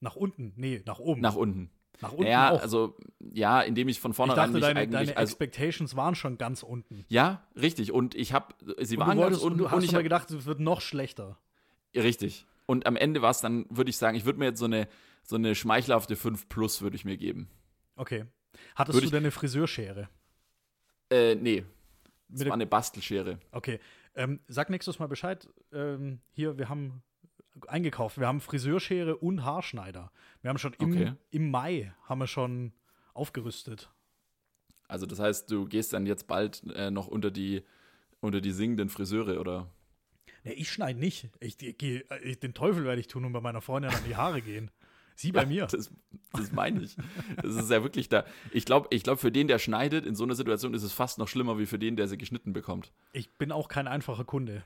[0.00, 0.52] Nach unten?
[0.56, 1.20] Nee, nach oben.
[1.22, 1.70] Nach unten.
[2.02, 2.60] Nach unten ja, auch.
[2.60, 2.96] also
[3.32, 6.36] ja, indem ich von ich vornherein dachte, mich deine, eigentlich deine also, Expectations waren schon
[6.38, 7.04] ganz unten.
[7.08, 7.92] ja, richtig.
[7.92, 9.90] Und ich habe, sie Und waren du, ganz wolltest, und unten du und hast ich
[9.90, 11.38] aber hab, gedacht, es wird noch schlechter.
[11.96, 12.46] richtig.
[12.66, 14.88] Und am Ende war es dann, würde ich sagen, ich würde mir jetzt so eine
[15.24, 17.48] so eine schmeichelhafte 5 Plus würde ich mir geben.
[17.96, 18.24] Okay.
[18.74, 20.08] Hattest Würde du ich- denn eine Friseurschere?
[21.10, 21.64] Äh, nee,
[22.28, 23.38] das war eine Bastelschere.
[23.50, 23.78] Okay.
[24.14, 25.48] Ähm, sag nächstes Mal Bescheid.
[25.72, 27.02] Ähm, hier, wir haben
[27.68, 28.18] eingekauft.
[28.18, 30.10] Wir haben Friseurschere und Haarschneider.
[30.40, 31.12] Wir haben schon im, Okay.
[31.30, 32.72] im Mai haben wir schon
[33.14, 33.90] aufgerüstet.
[34.88, 37.62] Also das heißt, du gehst dann jetzt bald äh, noch unter die
[38.20, 39.68] unter die singenden Friseure oder
[40.44, 41.28] Nee, ich schneide nicht.
[41.40, 44.16] Ich, ich, geh- ich, den Teufel werde ich tun und bei meiner Freundin an die
[44.16, 44.70] Haare gehen.
[45.14, 45.66] Sie bei mir.
[45.66, 45.90] Das,
[46.32, 46.96] das meine ich.
[47.42, 48.24] Das ist ja wirklich da.
[48.52, 51.18] Ich glaube, ich glaub, für den, der schneidet, in so einer Situation ist es fast
[51.18, 52.92] noch schlimmer wie für den, der sie geschnitten bekommt.
[53.12, 54.64] Ich bin auch kein einfacher Kunde.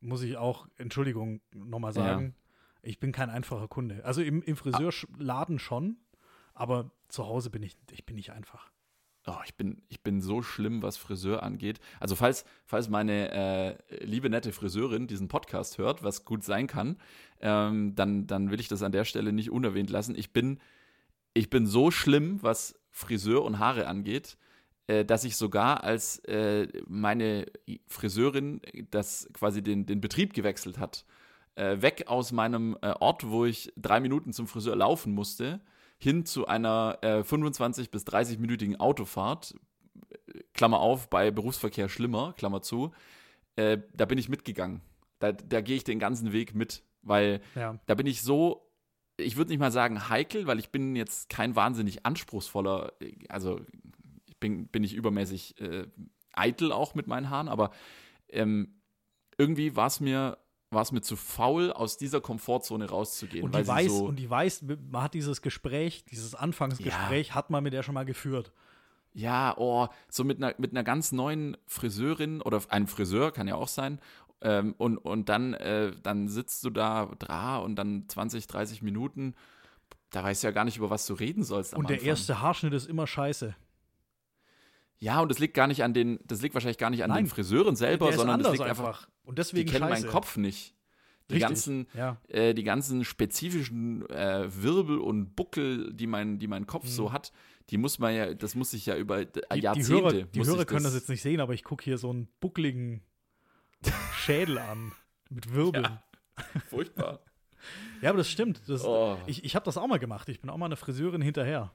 [0.00, 2.34] Muss ich auch, Entschuldigung, nochmal sagen.
[2.82, 4.04] Ich bin kein einfacher Kunde.
[4.04, 5.96] Also im, im Friseurladen schon,
[6.54, 8.70] aber zu Hause bin ich, ich bin nicht einfach.
[9.28, 11.80] Oh, ich, bin, ich bin so schlimm, was Friseur angeht.
[11.98, 16.96] Also falls, falls meine äh, liebe, nette Friseurin diesen Podcast hört, was gut sein kann,
[17.40, 20.14] ähm, dann, dann will ich das an der Stelle nicht unerwähnt lassen.
[20.16, 20.60] Ich bin,
[21.34, 24.38] ich bin so schlimm, was Friseur und Haare angeht,
[24.86, 27.46] äh, dass ich sogar als äh, meine
[27.86, 31.04] Friseurin das quasi den, den Betrieb gewechselt hat,
[31.54, 35.60] äh, weg aus meinem äh, Ort, wo ich drei Minuten zum Friseur laufen musste,
[35.98, 39.54] hin zu einer äh, 25 bis 30-minütigen Autofahrt,
[40.52, 42.92] Klammer auf, bei Berufsverkehr schlimmer, Klammer zu,
[43.56, 44.82] äh, da bin ich mitgegangen.
[45.18, 47.78] Da, da gehe ich den ganzen Weg mit, weil Ja.
[47.86, 48.68] da bin ich so,
[49.16, 53.60] ich würde nicht mal sagen heikel, weil ich bin jetzt kein wahnsinnig anspruchsvoller, äh, also
[54.26, 55.86] ich bin, bin ich übermäßig äh,
[56.36, 57.70] eitel auch mit meinen Haaren, aber
[58.28, 58.80] ähm,
[59.38, 60.38] irgendwie war es mir,
[60.70, 63.44] war es mir zu faul, aus dieser Komfortzone rauszugehen.
[63.44, 67.62] Und die weiß, so, und die weiß, man hat dieses Gespräch, dieses Anfangsgespräch, hat man
[67.62, 68.52] mit der schon mal geführt.
[69.12, 73.54] Ja, oh, so mit einer, mit einer ganz neuen Friseurin oder einem Friseur kann ja
[73.54, 73.98] auch sein.
[74.42, 79.34] Ähm, und, und dann, äh, dann sitzt du da dra und dann 20, 30 Minuten.
[80.10, 81.74] Da weißt du ja gar nicht, über was du reden sollst.
[81.74, 83.56] Und der erste Haarschnitt ist immer scheiße.
[84.98, 87.24] Ja, und das liegt gar nicht an den, das liegt wahrscheinlich gar nicht an Nein.
[87.24, 90.02] den Friseuren selber, sondern das liegt einfach, Und die deswegen kennen scheiße.
[90.06, 90.74] meinen Kopf nicht.
[91.28, 92.18] Die Richtig, ganzen, Ja.
[92.28, 97.32] äh, die ganzen spezifischen äh, Wirbel und Buckel, die mein, die mein Kopf so hat,
[97.70, 99.26] die muss man ja, das muss sich ja über Mhm.
[99.34, 99.92] Die, die Jahrzehnte.
[99.92, 103.02] Hörer, die Hörer können das jetzt nicht sehen, aber ich gucke hier so einen buckligen
[104.16, 104.92] Schädel an.
[105.28, 105.84] Mit Wirbeln.
[105.84, 106.02] Ja,
[106.68, 107.20] Furchtbar.
[108.02, 108.62] aber das stimmt.
[108.68, 109.18] Das, Oh.
[109.26, 110.28] Ich, ich habe das auch mal gemacht.
[110.28, 111.74] Ich bin auch mal eine Friseurin hinterher.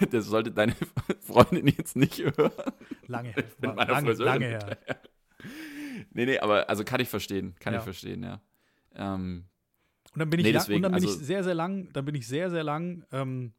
[0.10, 0.74] Das sollte deine
[1.20, 2.52] Freundin jetzt nicht hören.
[3.06, 3.44] Lange her.
[3.60, 4.78] meiner lange, Friseurin lange her.
[6.12, 7.54] Nee, nee, aber also kann ich verstehen.
[7.60, 7.78] Kann Ja.
[7.80, 8.40] ich verstehen, ja.
[8.94, 9.44] Ähm,
[10.12, 11.92] Und dann bin ich, Nee, lang, deswegen, und dann bin also- ich sehr, sehr lang,
[11.92, 13.52] dann bin ich sehr, sehr lang ähm,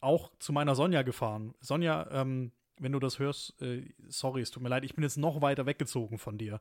[0.00, 1.54] auch zu meiner Sonja gefahren.
[1.60, 5.16] Sonja, ähm, wenn du das hörst, äh, sorry, es tut mir leid, ich bin jetzt
[5.18, 6.60] noch weiter weggezogen von dir.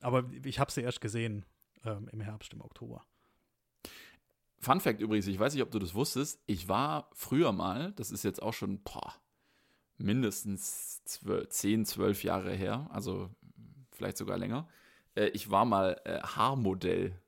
[0.00, 1.44] Aber ich habe sie erst gesehen
[1.84, 3.04] ähm, im Herbst, im Oktober.
[4.58, 8.10] Fun Fact übrigens, ich weiß nicht, ob du das wusstest, ich war früher mal, das
[8.10, 9.14] ist jetzt auch schon boah,
[9.98, 13.30] mindestens 12, 10, 12 Jahre her, also
[13.90, 14.68] vielleicht sogar länger,
[15.14, 17.20] äh, ich war mal äh, Haarmodell.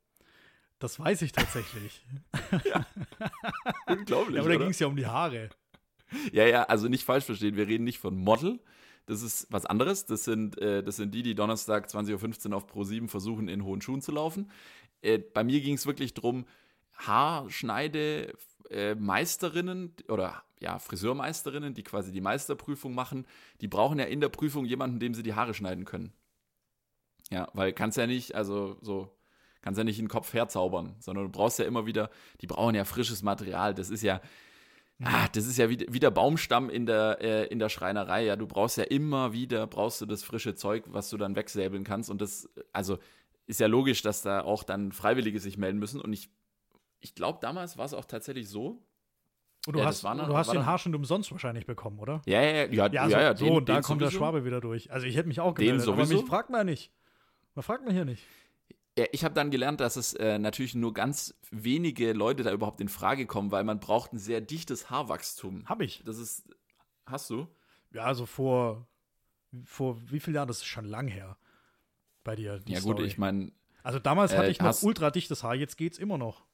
[0.79, 2.05] Das weiß ich tatsächlich.
[3.87, 5.51] Unglaublich, ja, aber da ging es ja um die Haare.
[6.33, 8.61] Ja, ja, also nicht falsch verstehen, wir reden nicht von Model.
[9.07, 10.07] Das ist was anderes.
[10.07, 13.81] Das sind, äh, das sind die, die Donnerstag 20.15 Uhr auf Pro7 versuchen, in hohen
[13.81, 14.51] Schuhen zu laufen.
[15.03, 16.45] Äh, bei mir ging es wirklich darum,
[16.99, 23.27] Haarschneide-Meisterinnen oder ja, Friseurmeisterinnen, die quasi die Meisterprüfung machen,
[23.61, 26.13] die brauchen ja in der Prüfung jemanden, dem sie die Haare schneiden können.
[27.31, 29.15] Ja, weil kannst ja nicht, also so,
[29.63, 32.85] kannst ja nicht den Kopf herzaubern, sondern du brauchst ja immer wieder, die brauchen ja
[32.85, 33.75] frisches Material.
[33.75, 34.21] Das ist ja,
[35.01, 38.25] Ah, das ist ja wie, wie der Baumstamm in der, äh, in der Schreinerei.
[38.25, 41.85] Ja, du brauchst ja immer wieder, brauchst du das frische Zeug, was du dann wegsäbeln
[41.85, 42.11] kannst.
[42.11, 42.99] Und das, also
[43.47, 46.01] ist ja logisch, dass da auch dann Freiwillige sich melden müssen.
[46.01, 46.31] Und ich,
[47.01, 48.83] ich glaube, damals war es auch tatsächlich so,
[49.67, 52.23] Und du Ja, hast, noch- du hast den Haarschnitt umsonst wahrscheinlich bekommen, oder?
[52.27, 54.19] Ja, ja, ja, ja, Ja, so, ja, so den- und da den kommt der sowieso.
[54.25, 54.91] Schwabe wieder durch.
[54.91, 56.23] Also ich hätte mich auch Den gemeldet, aber sowieso.
[56.23, 56.93] mich fragt man ja nicht.
[57.55, 58.23] Man fragt mich hier nicht.
[58.97, 62.81] Ja, ich habe dann gelernt, dass es äh, natürlich nur ganz wenige Leute da überhaupt
[62.81, 65.69] in Frage kommen, weil man braucht ein sehr dichtes Haarwachstum.
[65.69, 66.03] Hab ich.
[66.05, 66.49] Das ist,
[67.07, 67.47] hast du?
[67.93, 68.87] Ja, also vor,
[69.65, 70.49] vor wie vielen Jahren?
[70.49, 71.37] Das ist schon lang her.
[72.25, 72.61] Bei dir.
[72.67, 73.05] Ja gut, Story.
[73.07, 76.47] ich meine, Also damals Äh, hatte ich noch ultra dichtes Haar, jetzt geht's immer noch.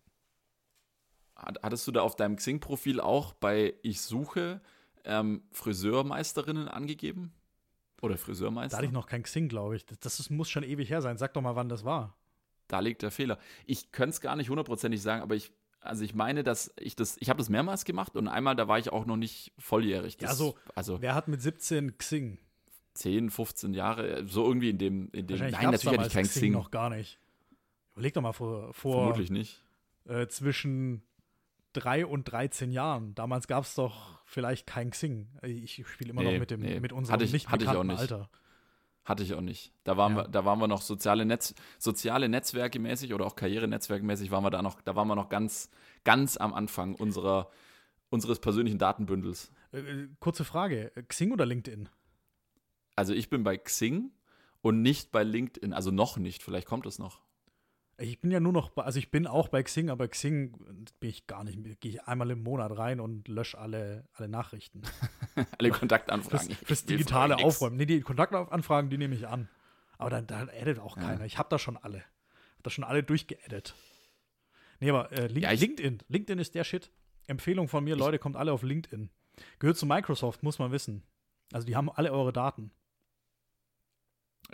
[1.37, 4.61] Hat- hattest du da auf deinem Xing-Profil auch bei Ich suche
[5.05, 7.33] ähm, Friseurmeisterinnen angegeben?
[8.03, 8.77] Oder Da Friseurmeister?
[8.77, 9.87] hatte ich noch kein Xing, glaube ich.
[9.87, 11.17] Das, das muss schon ewig her sein.
[11.17, 12.15] Sag doch mal, wann das war.
[12.69, 13.39] Da liegt der Fehler.
[13.67, 17.17] Ich könnte es gar nicht hundertprozentig sagen, aber ich, also ich meine, dass ich das,
[17.21, 20.17] ich habe das mehrmals gemacht und einmal, da war ich auch noch nicht volljährig.
[20.21, 22.39] Ja, Das, so- Also Wer hat mit 17 Xing?
[22.95, 26.41] 10, 15 Jahre, so irgendwie in dem, in dem nein, natürlich hatte ich kein Xing
[26.43, 26.53] Xing.
[26.53, 27.19] noch gar nicht.
[27.95, 29.63] Überleg doch mal vor, vor Vermutlich nicht.
[30.07, 31.03] äh, zwischen
[31.75, 33.15] 3 und 13 Jahren.
[33.15, 35.29] Damals gab es doch vielleicht kein Xing.
[35.43, 36.81] Ich spiele immer Nee, noch mit, dem, nee.
[36.81, 37.99] mit unserem Hatte ich- nicht hatte ich auch nicht.
[37.99, 38.31] Alter.
[39.05, 39.73] Hatte ich auch nicht.
[39.85, 40.25] Da waren, Ja.
[40.25, 44.51] wir, da waren wir noch soziale, Netz, soziale Netzwerke mäßig oder auch Karrierenetzwerke-mäßig waren wir
[44.51, 45.69] da noch, da waren wir noch ganz,
[46.05, 47.51] ganz am Anfang unserer,
[48.09, 49.53] unseres persönlichen Datenbündels.
[49.73, 51.91] Äh, äh, kurze Frage: Xing oder LinkedIn?
[52.97, 54.11] Also ich bin bei Xing
[54.63, 57.21] und nicht bei LinkedIn, also noch nicht, vielleicht kommt es noch.
[57.99, 60.53] Ich bin ja nur noch, bei, also ich bin auch bei Xing, aber Xing
[60.99, 61.77] bin ich gar nicht mehr.
[61.77, 64.83] Gehe ich einmal im Monat rein und lösche alle, alle Nachrichten.
[65.59, 66.55] Alle Kontaktanfragen.
[66.65, 67.37] Fürs digitale.
[67.37, 67.77] Aufräumen.
[67.77, 69.49] Nee, die Kontaktanfragen, die nehme ich an.
[69.99, 71.03] Aber dann, dann addet auch Ja.
[71.05, 71.25] keiner.
[71.25, 71.99] Ich habe da schon alle.
[72.57, 73.75] Hab da schon alle durchgeaddet.
[74.81, 75.99] Nee, aber äh, Link, Ja, LinkedIn.
[76.09, 76.91] LinkedIn ist der Shit.
[77.27, 79.11] Empfehlung von mir, Leute, kommt alle auf LinkedIn.
[79.59, 81.03] Gehört zu Microsoft, muss man wissen.
[81.53, 82.71] Also die haben alle eure Daten.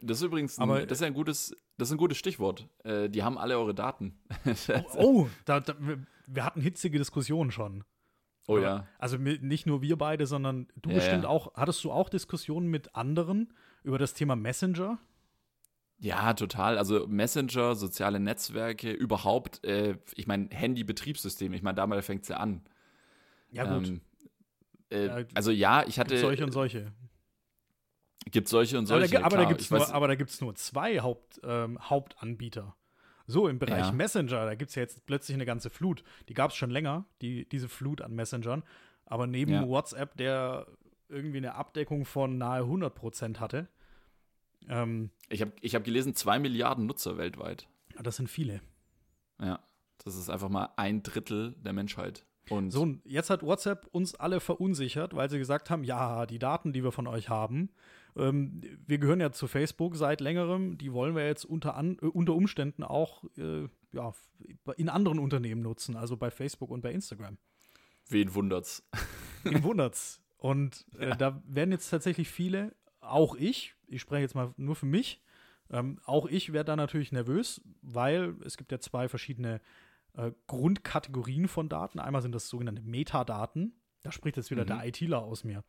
[0.02, 2.68] Das ist übrigens ein, Aber- das ist ein gutes, das ist ein gutes Stichwort.
[2.84, 4.18] Äh, die haben alle eure Daten.
[4.96, 5.74] Oh, da, da,
[6.26, 7.84] wir, hatten hitzige Diskussionen schon.
[8.46, 8.86] oh ja.
[8.98, 11.28] Also nicht nur wir beide, sondern du Ja, bestimmt ja.
[11.28, 11.54] auch.
[11.54, 14.98] Hattest du auch Diskussionen mit anderen über das Thema Messenger?
[15.98, 16.78] Ja, total.
[16.78, 22.38] Also Messenger, soziale Netzwerke, überhaupt, äh, ich meine, Handy-Betriebssystem, ich meine, damals fängt es ja
[22.38, 22.62] an.
[23.50, 23.88] Ja, gut.
[23.88, 24.00] Ähm,
[24.88, 26.92] äh, also ja, ich hatte, solche und solche.
[28.26, 29.24] Gibt solche und Aber da, solche.
[29.24, 29.78] aber, da klar.
[29.80, 32.74] nur, aber da gibt es nur zwei Haupt, ähm, Hauptanbieter.
[33.26, 33.92] So, im Bereich Ja.
[33.92, 36.02] Messenger, da gibt es ja jetzt plötzlich eine ganze Flut.
[36.28, 38.62] Die gab es schon länger, die, diese Flut an Messengern.
[39.06, 39.68] Aber neben Ja.
[39.68, 40.66] WhatsApp, der
[41.08, 43.68] irgendwie eine Abdeckung von nahe 100% hatte,
[44.68, 47.68] ähm, Ich habe ich hab gelesen, zwei Milliarden Nutzer weltweit.
[48.02, 48.60] das sind viele.
[49.40, 49.60] Ja,
[50.04, 52.24] das ist einfach mal ein Drittel der Menschheit.
[52.48, 56.72] Und So, jetzt hat WhatsApp uns alle verunsichert, weil sie gesagt haben, ja, die Daten,
[56.72, 57.70] die wir von euch haben,
[58.16, 62.06] ähm, wir gehören ja zu Facebook seit längerem, die wollen wir jetzt unter, an, äh,
[62.06, 64.12] unter Umständen auch äh, ja,
[64.76, 67.38] in anderen Unternehmen nutzen, also bei Facebook und bei Instagram.
[68.08, 68.82] wen wundert's?
[69.44, 70.20] Im wundert's.
[70.38, 74.86] Und äh, da werden jetzt tatsächlich viele, auch ich, ich spreche jetzt mal nur für
[74.86, 75.20] mich,
[75.70, 79.60] ähm, auch ich werde da natürlich nervös, weil es gibt ja zwei verschiedene
[80.14, 82.00] äh, Grundkategorien von Daten.
[82.00, 83.74] Einmal sind das sogenannte Metadaten.
[84.02, 84.68] Da spricht jetzt wieder Mhm.
[84.68, 85.62] der ITler aus mir.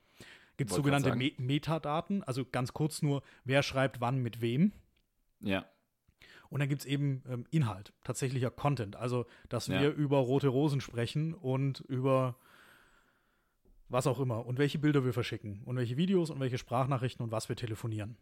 [0.62, 4.72] Gibt es sogenannte Me Metadaten, also ganz kurz nur, wer schreibt wann mit wem.
[5.40, 5.66] Ja,
[6.50, 8.96] Und dann gibt es eben ähm, Inhalt, tatsächlicher Content.
[8.96, 9.80] Also, dass Ja.
[9.82, 12.36] wir über rote Rosen sprechen und über
[13.90, 17.32] was auch immer und welche Bilder wir verschicken und welche Videos und welche Sprachnachrichten und
[17.32, 18.18] was wir telefonieren.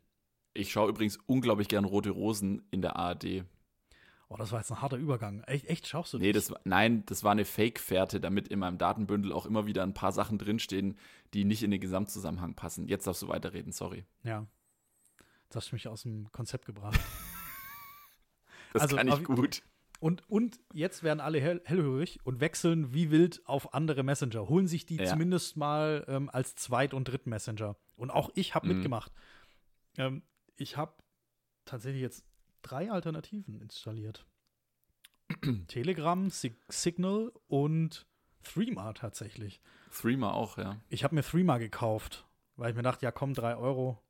[0.55, 3.43] ich schaue übrigens unglaublich gern Rote Rosen in der ARD.
[4.31, 5.41] Oh, das war jetzt ein harter Übergang.
[5.45, 6.51] Echt, echt schaust du Nee, das?
[6.51, 10.11] war- nein, das war eine Fake-Fährte, damit in meinem Datenbündel auch immer wieder ein paar
[10.11, 10.97] Sachen drinstehen,
[11.33, 12.87] die nicht in den Gesamtzusammenhang passen.
[12.87, 14.05] Jetzt darfst du weiterreden, sorry.
[14.23, 14.45] Ja.
[15.45, 16.99] Jetzt hast du mich aus dem Konzept gebracht.
[18.73, 19.63] Das Also, kann ich gut.
[19.99, 24.47] Und, und jetzt werden alle hell, hellhörig und wechseln wie wild auf andere Messenger.
[24.47, 25.05] Holen sich die Ja.
[25.05, 27.75] zumindest mal ähm, als Zweit- und Dritt-Messenger.
[27.95, 28.73] Und auch ich habe Mhm.
[28.75, 29.11] mitgemacht.
[29.97, 30.21] Ähm,
[30.55, 30.93] ich habe
[31.65, 32.23] tatsächlich jetzt
[32.61, 34.25] drei Alternativen installiert:
[35.67, 38.07] Telegram, Sig Signal und
[38.43, 39.61] Threema tatsächlich.
[39.91, 40.77] Threema auch, ja.
[40.89, 44.01] Ich habe mir Threema gekauft, weil ich mir dachte, ja komm, drei Euro.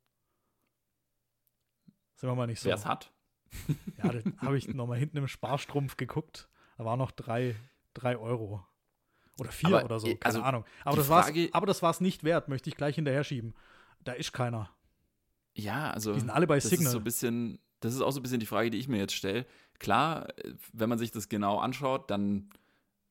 [2.16, 2.68] Sind wir mal nicht so.
[2.68, 3.12] Wer es hat.
[4.02, 6.48] Ja, dann habe ich nochmal hinten im Sparstrumpf geguckt.
[6.78, 7.56] Da waren noch drei,
[7.94, 8.64] drei Euro.
[9.38, 10.64] Oder vier Aber, oder so, keine also, Ahnung.
[10.84, 13.54] Aber das, war's, Frage- aber das war es nicht wert, möchte ich gleich hinterher schieben.
[14.04, 14.70] Da ist keiner.
[15.54, 16.12] Ja, also.
[16.14, 16.86] Die sind alle bei das Signal.
[16.86, 18.98] ist so ein bisschen, das ist auch so ein bisschen die Frage, die ich mir
[18.98, 19.46] jetzt stelle.
[19.78, 22.50] Klar, äh, wenn man sich das genau anschaut, dann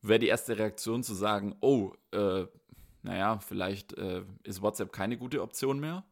[0.02, 2.46] wäre die erste Reaktion zu sagen, oh, äh,
[3.02, 6.04] naja, vielleicht äh, ist WhatsApp keine gute Option mehr.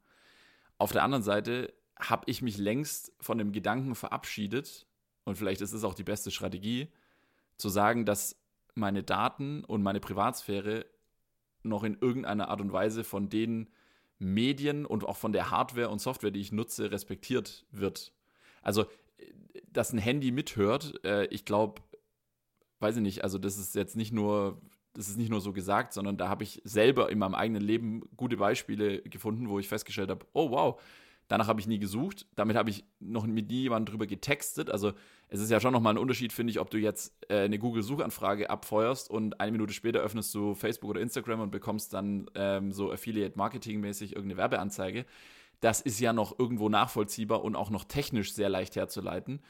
[0.79, 4.87] Auf der anderen Seite habe ich mich längst von dem Gedanken verabschiedet,
[5.25, 6.89] und vielleicht ist es auch die beste Strategie,
[7.59, 8.41] zu sagen, dass
[8.75, 10.87] meine Daten und meine Privatsphäre
[11.63, 13.69] noch in irgendeiner Art und Weise von den
[14.19, 18.13] Medien und auch von der Hardware und Software, die ich nutze, respektiert wird.
[18.63, 18.87] Also,
[19.71, 21.83] dass ein Handy mithört, äh, ich glaube,
[22.81, 24.61] weiß ich nicht, also das ist jetzt nicht nur,
[24.95, 28.03] das ist nicht nur so gesagt, sondern da habe ich selber in meinem eigenen Leben
[28.17, 30.81] gute Beispiele gefunden, wo ich festgestellt habe, oh wow,
[31.29, 32.27] Danach habe ich nie gesucht.
[32.37, 34.71] Damit habe ich noch mit nie jemandem drüber getextet.
[34.71, 34.93] Also
[35.29, 38.49] es ist ja schon nochmal ein Unterschied, finde ich, ob du jetzt äh, eine Google-Suchanfrage
[38.49, 42.91] abfeuerst und eine Minute später öffnest du Facebook oder Instagram und bekommst dann ähm, so
[42.91, 45.05] Affiliate-Marketing-mäßig irgendeine Werbeanzeige.
[45.61, 49.41] Das ist ja noch irgendwo nachvollziehbar und auch noch technisch sehr leicht herzuleiten.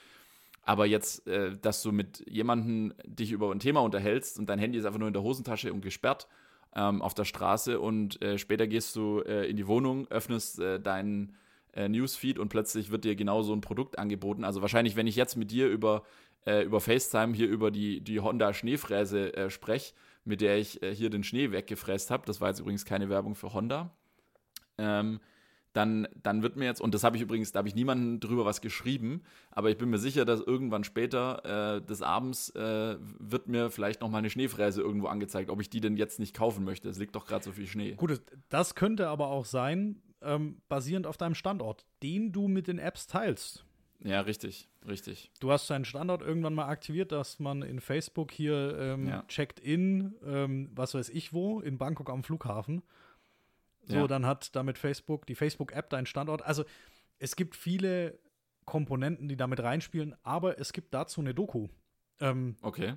[0.68, 4.78] Aber jetzt, äh, dass du mit jemandem dich über ein Thema unterhältst und dein Handy
[4.78, 6.28] ist einfach nur in der Hosentasche und gesperrt
[6.74, 10.78] ähm, auf der Straße und äh, später gehst du äh, in die Wohnung, öffnest äh,
[10.78, 11.34] deinen
[11.72, 14.44] äh, Newsfeed und plötzlich wird dir genau so ein Produkt angeboten.
[14.44, 16.02] Also wahrscheinlich, wenn ich jetzt mit dir über,
[16.44, 19.94] äh, über FaceTime hier über die, die Honda Schneefräse spreche,
[20.26, 23.54] mit der ich hier den Schnee weggefräst habe, das war jetzt übrigens keine Werbung für
[23.54, 23.90] Honda,
[24.76, 25.20] ähm,
[25.72, 28.44] dann, dann wird mir jetzt, und das habe ich übrigens, da habe ich niemanden drüber
[28.44, 33.48] was geschrieben, aber ich bin mir sicher, dass irgendwann später äh, des Abends äh, wird
[33.48, 36.64] mir vielleicht noch mal eine Schneefräse irgendwo angezeigt, ob ich die denn jetzt nicht kaufen
[36.64, 36.88] möchte.
[36.88, 37.92] Es liegt doch gerade so viel Schnee.
[37.92, 42.78] Gut, das könnte aber auch sein, ähm, basierend auf deinem Standort, den du mit den
[42.78, 43.64] Apps teilst.
[44.04, 45.30] Ja, richtig, richtig.
[45.40, 49.24] Du hast deinen Standort irgendwann mal aktiviert, dass man in Facebook hier ähm, ja.
[49.26, 52.82] checkt in, ähm, was weiß ich wo, in Bangkok am Flughafen.
[53.88, 54.06] So, ja.
[54.06, 56.42] dann hat damit Facebook, die Facebook-App deinen Standort.
[56.42, 56.64] Also
[57.18, 58.18] es gibt viele
[58.64, 61.68] Komponenten, die damit reinspielen, aber es gibt dazu eine Doku.
[62.20, 62.94] Ähm, okay.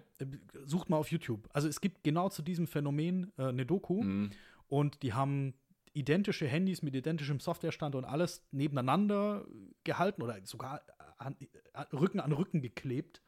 [0.65, 1.47] Sucht mal auf YouTube.
[1.53, 4.31] Also es gibt genau zu diesem Phänomen äh, eine Doku mhm.
[4.67, 5.53] und die haben
[5.93, 9.45] identische Handys mit identischem Softwarestand und alles nebeneinander
[9.83, 10.81] gehalten oder sogar
[11.17, 11.35] an,
[11.73, 13.21] an, Rücken an Rücken geklebt.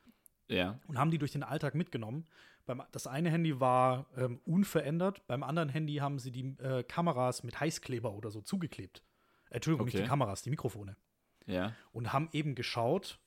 [0.49, 0.79] Ja.
[0.87, 2.25] Und haben die durch den Alltag mitgenommen.
[2.65, 7.43] Beim, das eine Handy war ähm, unverändert, beim anderen Handy haben sie die äh, Kameras
[7.43, 9.03] mit Heißkleber oder so zugeklebt.
[9.49, 9.97] Entschuldigung, okay.
[9.97, 10.95] nicht die Kameras, die Mikrofone.
[11.45, 11.73] Ja.
[11.91, 13.19] Und haben eben geschaut,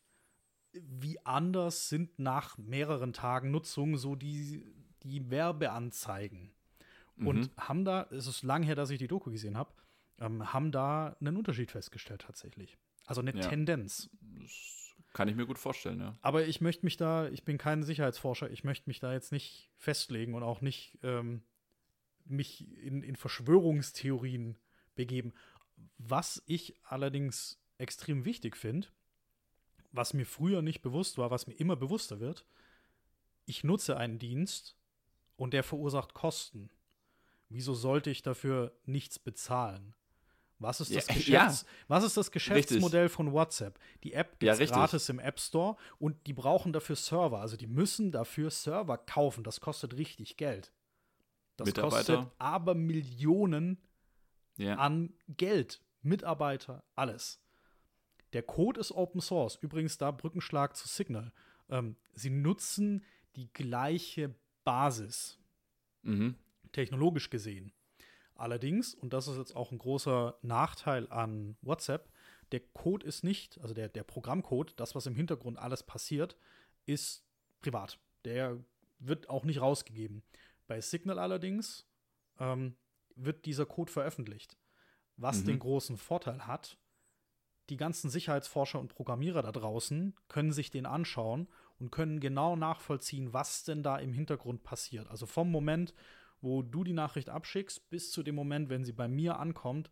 [0.72, 4.64] wie anders sind nach mehreren Tagen Nutzung so die,
[5.02, 6.52] die Werbeanzeigen.
[7.18, 7.50] Und mhm.
[7.58, 9.72] haben da, es ist lang her, dass ich die Doku gesehen habe,
[10.18, 12.76] ähm, haben da einen Unterschied festgestellt tatsächlich.
[13.06, 13.40] Also eine ja.
[13.40, 14.10] Tendenz.
[14.20, 14.85] Das
[15.16, 16.14] kann ich mir gut vorstellen, ja.
[16.20, 19.70] Aber ich möchte mich da, ich bin kein Sicherheitsforscher, ich möchte mich da jetzt nicht
[19.78, 21.42] festlegen und auch nicht ähm,
[22.26, 24.58] mich in, in Verschwörungstheorien
[24.94, 25.32] begeben.
[25.96, 28.88] Was ich allerdings extrem wichtig finde,
[29.90, 32.44] was mir früher nicht bewusst war, was mir immer bewusster wird,
[33.46, 34.76] ich nutze einen Dienst
[35.36, 36.68] und der verursacht Kosten.
[37.48, 39.94] Wieso sollte ich dafür nichts bezahlen?
[40.58, 41.68] Was ist das, ja, Geschäfts ja.
[41.88, 43.16] Was ist das Geschäftsmodell richtig.
[43.16, 43.78] von WhatsApp?
[44.04, 47.40] Die App gibt es ja, gratis im App Store und die brauchen dafür Server.
[47.40, 49.44] Also die müssen dafür Server kaufen.
[49.44, 50.72] Das kostet richtig Geld.
[51.56, 53.82] Das kostet aber Millionen
[54.58, 55.82] an Geld.
[56.00, 57.42] Mitarbeiter, alles.
[58.32, 59.56] Der Code ist Open Source.
[59.56, 61.32] Übrigens da Brückenschlag zu Signal.
[61.68, 65.38] Ähm, sie nutzen die gleiche Basis.
[66.02, 66.36] Mhm
[66.76, 67.72] technologisch gesehen.
[68.36, 72.10] Allerdings, und das ist jetzt auch ein großer Nachteil an WhatsApp,
[72.52, 76.36] der Code ist nicht, also der, der Programmcode, das, was im Hintergrund alles passiert,
[76.84, 77.24] ist
[77.60, 77.98] privat.
[78.24, 78.58] Der
[78.98, 80.22] wird auch nicht rausgegeben.
[80.66, 81.88] Bei Signal allerdings
[82.38, 82.76] ähm,
[83.14, 84.56] wird dieser Code veröffentlicht.
[85.16, 85.46] Was mhm.
[85.46, 86.78] den großen Vorteil hat,
[87.68, 93.32] die ganzen Sicherheitsforscher und Programmierer da draußen können sich den anschauen und können genau nachvollziehen,
[93.32, 95.08] was denn da im Hintergrund passiert.
[95.08, 95.94] Also vom Moment,
[96.40, 99.90] wo du die Nachricht abschickst, bis zu dem Moment, wenn sie bei mir ankommt,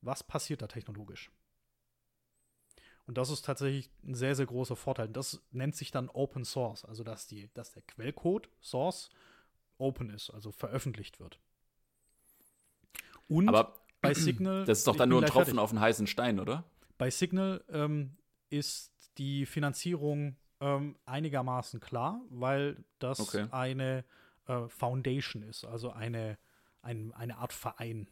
[0.00, 1.30] was passiert da technologisch?
[3.06, 5.08] Und das ist tatsächlich ein sehr, sehr großer Vorteil.
[5.08, 9.08] Das nennt sich dann Open Source, also dass, die, dass der Quellcode, Source,
[9.78, 11.40] open ist, also veröffentlicht wird.
[13.28, 14.64] Und Aber bei Signal.
[14.66, 15.60] Das ist doch dann nur ein Tropfen fertig.
[15.60, 16.64] auf einen heißen Stein, oder?
[16.98, 18.16] Bei Signal ähm,
[18.50, 23.46] ist die Finanzierung ähm, einigermaßen klar, weil das okay.
[23.50, 24.04] eine
[24.48, 26.38] äh, Foundation ist, also eine,
[26.82, 28.08] ein, eine Art Verein,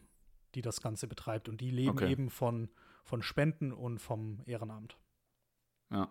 [0.55, 1.49] die das Ganze betreibt.
[1.49, 2.11] Und die leben okay.
[2.11, 2.69] eben von,
[3.05, 4.97] von Spenden und vom Ehrenamt.
[5.91, 6.09] Ja.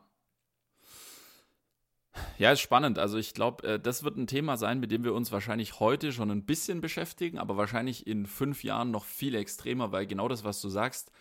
[2.38, 2.98] Ja, ist spannend.
[2.98, 6.12] Also ich glaube, äh, das wird ein Thema sein, mit dem wir uns wahrscheinlich heute
[6.12, 10.44] schon ein bisschen beschäftigen, aber wahrscheinlich in fünf Jahren noch viel extremer, weil genau das,
[10.44, 11.12] was du sagst,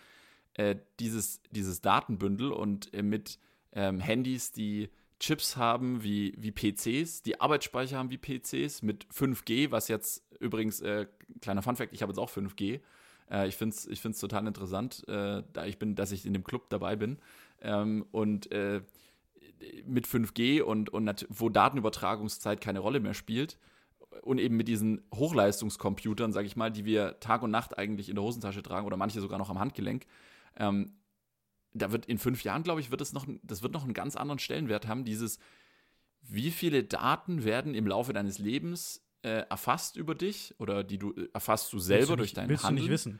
[0.53, 3.39] äh, dieses, dieses Datenbündel und mit
[3.73, 4.89] ähm, Handys, die
[5.25, 10.81] Chips haben wie, wie PCs, die Arbeitsspeicher haben wie PCs mit 5G, was jetzt übrigens,
[10.81, 11.07] äh,
[11.41, 12.79] kleiner Funfact, ich habe jetzt auch 5G.
[13.31, 16.33] Äh, ich finde es ich find's total interessant, äh, da ich bin, dass ich in
[16.33, 17.17] dem Club dabei bin.
[17.59, 18.81] Ähm, und äh,
[19.87, 23.57] mit 5G und, und wo Datenübertragungszeit keine Rolle mehr spielt,
[24.21, 28.15] und eben mit diesen Hochleistungscomputern, sage ich mal, die wir Tag und Nacht eigentlich in
[28.15, 30.05] der Hosentasche tragen oder manche sogar noch am Handgelenk,
[30.57, 30.93] ähm,
[31.75, 34.15] da wird in fünf Jahren, glaube ich, wird es noch, das wird noch einen ganz
[34.15, 35.39] anderen Stellenwert haben, dieses,
[36.21, 41.13] wie viele Daten werden im Laufe deines Lebens äh, erfasst über dich oder die du
[41.13, 42.77] äh, erfasst du selber du durch nicht, dein willst Handeln.
[42.87, 43.19] du nicht wissen.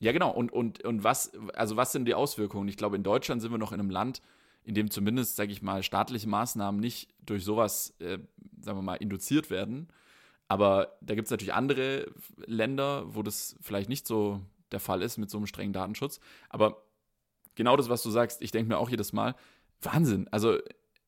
[0.00, 0.30] Ja, genau.
[0.30, 2.68] Und, und, und was, also was sind die Auswirkungen?
[2.68, 4.22] Ich glaube, in Deutschland sind wir noch in einem Land,
[4.62, 8.18] in dem zumindest, sage ich mal, staatliche Maßnahmen nicht durch sowas, äh,
[8.60, 9.88] sagen wir mal, induziert werden.
[10.46, 12.06] Aber da gibt es natürlich andere
[12.46, 14.40] Länder, wo das vielleicht nicht so
[14.70, 16.20] der Fall ist mit so einem strengen Datenschutz.
[16.48, 16.84] Aber
[17.58, 19.34] genau das, was du sagst, ich denke mir auch jedes Mal,
[19.82, 20.26] Wahnsinn.
[20.30, 20.56] Also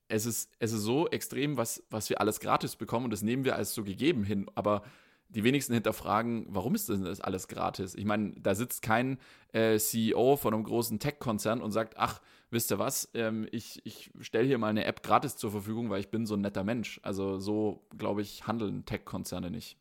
[0.09, 3.45] es ist, es ist so extrem, was, was wir alles gratis bekommen und das nehmen
[3.45, 4.51] wir als so gegeben hin.
[4.55, 4.83] Aber
[5.29, 7.95] die wenigsten hinterfragen, warum ist denn das alles gratis?
[7.95, 9.19] Ich meine, da sitzt kein
[9.53, 12.21] äh, CEO von einem großen Tech-Konzern und sagt, ach,
[12.51, 16.01] wisst ihr was, ähm, ich, ich stelle hier mal eine App gratis zur Verfügung, weil
[16.01, 17.01] ich bin so ein netter Mensch.
[17.05, 19.79] Also so, glaube ich, handeln Tech-Konzerne nicht.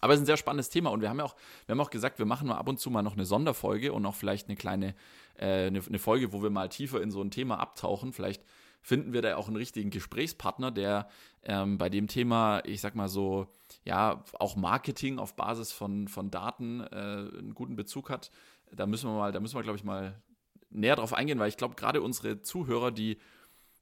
[0.00, 1.36] Aber es ist ein sehr spannendes Thema und wir haben ja auch,
[1.66, 4.04] wir haben auch gesagt, wir machen mal ab und zu mal noch eine Sonderfolge und
[4.04, 4.94] auch vielleicht eine kleine,
[5.36, 8.12] äh, eine, eine Folge, wo wir mal tiefer in so ein Thema abtauchen.
[8.12, 8.42] Vielleicht
[8.82, 11.08] finden wir da auch einen richtigen Gesprächspartner, der
[11.42, 13.48] ähm, bei dem Thema, ich sag mal so,
[13.84, 18.30] ja, auch Marketing auf Basis von, von Daten äh, einen guten Bezug hat.
[18.70, 20.22] Da müssen wir mal, da müssen wir, glaube ich, mal
[20.70, 23.18] näher drauf eingehen, weil ich glaube, gerade unsere Zuhörer, die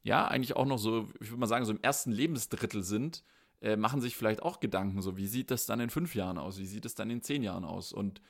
[0.03, 3.25] ja eigentlich auch noch so, ich würde mal sagen, so im ersten Lebensdrittel sind,
[3.65, 6.59] äh, machen sich vielleicht auch Gedanken, so wie sieht das dann in fünf Jahren aus,
[6.59, 7.95] wie sieht es dann in zehn Jahren aus?
[7.95, 8.21] Und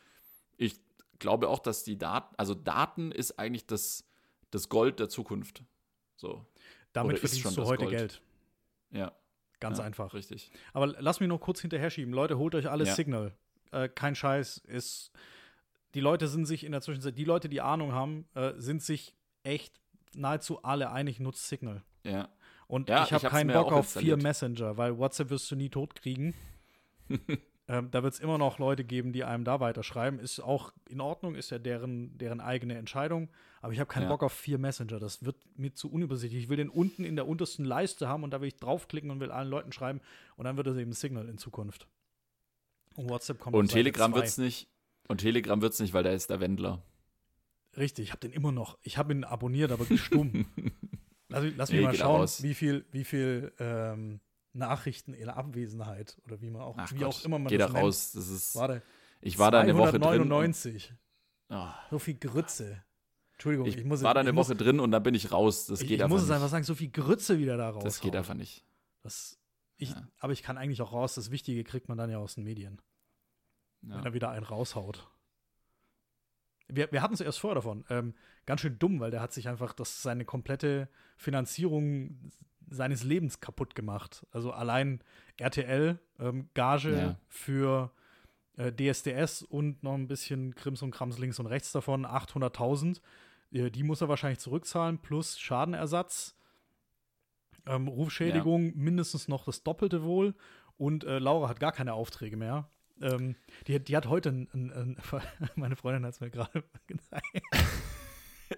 [0.56, 0.80] ich
[1.18, 4.04] glaube auch, dass die Daten, also Daten ist eigentlich das,
[4.52, 5.64] das Gold der Zukunft.
[6.14, 6.46] So.
[6.92, 7.96] Damit Oder ist verdienst du das heute Gold.
[7.96, 8.22] Geld.
[8.92, 9.12] Ja.
[9.58, 10.14] Ganz ja, einfach.
[10.14, 10.52] Richtig.
[10.72, 12.14] Aber lass mich noch kurz hinterher schieben.
[12.14, 12.94] Leute, holt euch alles Ja.
[12.94, 13.34] Signal.
[13.72, 14.58] Äh, kein Scheiß.
[14.68, 15.10] Ist,
[15.94, 19.16] die Leute sind sich in der Zwischenzeit, die Leute, die Ahnung haben, äh, sind sich
[19.42, 19.80] echt
[20.14, 21.82] nahezu alle einig, nutzt Signal.
[22.04, 22.28] Ja.
[22.66, 24.16] Und Ja, ich habe keinen Bock auf vier.
[24.16, 26.34] Messenger, weil WhatsApp wirst du nie tot kriegen.
[27.68, 30.18] ähm, da wird es immer noch Leute geben, die einem da weiterschreiben.
[30.18, 33.28] Ist auch in Ordnung, ist ja deren, deren eigene Entscheidung.
[33.60, 34.08] Aber ich habe keinen Ja.
[34.08, 34.98] Bock auf vier Messenger.
[34.98, 36.44] Das wird mir zu unübersichtlich.
[36.44, 39.20] Ich will den unten in der untersten Leiste haben und da will ich draufklicken und
[39.20, 40.00] will allen Leuten schreiben.
[40.36, 41.86] Und dann wird es eben Signal in Zukunft.
[42.96, 44.68] Und WhatsApp kommt Und Telegram wird es nicht.
[45.08, 46.82] Und Telegram wird es nicht, weil da ist der Wendler.
[47.76, 48.78] Richtig, ich habe den immer noch.
[48.82, 50.46] Ich habe ihn abonniert, aber stumm.
[51.34, 52.42] lass, lass mich Nee, mal geht schauen, raus.
[52.42, 54.20] wie viel, wie viel ähm,
[54.52, 57.66] Nachrichten in Abwesenheit oder wie man auch, Ach wie Gott, auch immer man geh da
[57.66, 57.84] das nennt.
[57.84, 58.12] raus.
[58.12, 58.82] Das ist, Warte.
[59.20, 60.02] ich war da eine Woche drin.
[60.02, 60.92] und- 299.
[61.48, 62.82] Ah, So viel Grütze.
[63.32, 65.32] Entschuldigung, ich, ich, muss war da ich eine muss, Woche drin und dann bin ich
[65.32, 65.66] raus.
[65.66, 66.36] Das ich, geht ich einfach muss es nicht.
[66.36, 67.82] einfach sagen, so viel Grütze wieder da raus.
[67.82, 68.64] das geht einfach nicht.
[69.02, 69.38] Das,
[69.76, 70.06] ich, Ja.
[70.20, 71.16] Aber ich kann eigentlich auch raus.
[71.16, 72.80] Das Wichtige kriegt man dann ja aus den Medien,
[73.82, 73.96] Ja.
[73.96, 75.10] wenn er wieder einen raushaut.
[76.68, 77.84] Wir, wir hatten es erst vorher davon.
[77.90, 78.14] Ähm,
[78.46, 82.30] ganz schön dumm, weil der hat sich einfach das, seine komplette Finanzierung
[82.70, 84.26] seines Lebens kaputt gemacht.
[84.30, 85.00] Also allein
[85.38, 87.18] RTL, ähm, Gage Ja.
[87.28, 87.90] für
[88.56, 93.00] äh, DSDS und noch ein bisschen Krims und Krams links und rechts davon, 800.000.
[93.52, 96.36] Äh, die muss er wahrscheinlich zurückzahlen, plus Schadenersatz,
[97.66, 100.34] ähm, Rufschädigung, mindestens noch das Doppelte wohl.
[100.76, 102.68] Und äh, Laura hat gar keine Aufträge mehr.
[103.00, 103.36] Ähm,
[103.66, 104.96] die, hat- die hat heute, ein, ein, ein,
[105.56, 107.24] meine Freundin hat es mir gerade gesagt,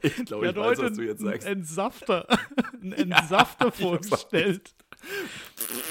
[0.02, 1.46] Ich glaube, ich weiß, was du jetzt einen sagst.
[1.48, 2.26] Entsafter,
[2.82, 4.74] einen Entsafter hab's vorgestellt.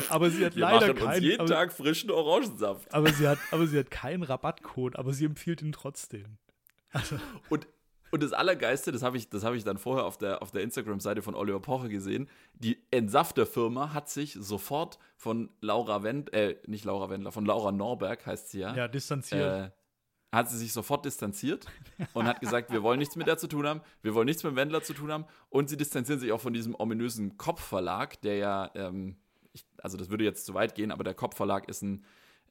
[0.10, 1.24] Aber sie hat Wir leider machen uns keinen.
[1.24, 2.94] jeden aber, Tag frischen Orangensaft.
[2.94, 6.38] aber sie hat, aber sie hat keinen Rabattcode, aber sie empfiehlt ihn trotzdem.
[6.92, 7.18] Also,
[7.50, 7.68] Und,
[8.16, 10.62] und das Allergeiste, das habe ich, das hab ich dann vorher auf der, auf der
[10.62, 12.30] Instagram-Seite von Oliver Pocher gesehen.
[12.54, 18.26] Die Entsafter-Firma hat sich sofort von Laura Wend, äh, nicht Laura Wendler, von Laura Norberg
[18.26, 19.42] heißt sie ja, ja, distanziert.
[19.42, 19.70] äh,
[20.34, 21.66] hat sie sich sofort distanziert
[22.14, 24.54] und hat gesagt, wir wollen nichts mit der zu tun haben, wir wollen nichts mit
[24.54, 28.38] dem Wendler zu tun haben und sie distanzieren sich auch von diesem ominösen Kopfverlag, der
[28.38, 29.18] ja, ähm,
[29.52, 32.06] ich, also das würde jetzt zu weit gehen, aber der Kopfverlag ist ein,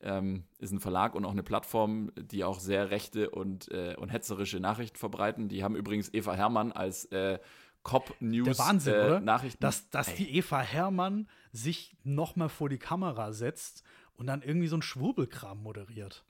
[0.04, 4.10] ähm, ist ein Verlag und auch eine Plattform, die auch sehr rechte und, äh, und
[4.10, 5.48] hetzerische Nachrichten verbreiten.
[5.48, 7.38] Die haben übrigens Eva Hermann als äh,
[7.82, 9.20] Cop News Der Wahnsinn, äh, oder?
[9.20, 9.60] Nachrichten.
[9.60, 13.82] dass, dass Ey, die Eva Herrmann sich noch mal vor die Kamera setzt
[14.12, 16.24] und dann irgendwie so ein Schwurbelkram moderiert.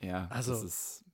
[0.00, 1.04] ja, also- das ist,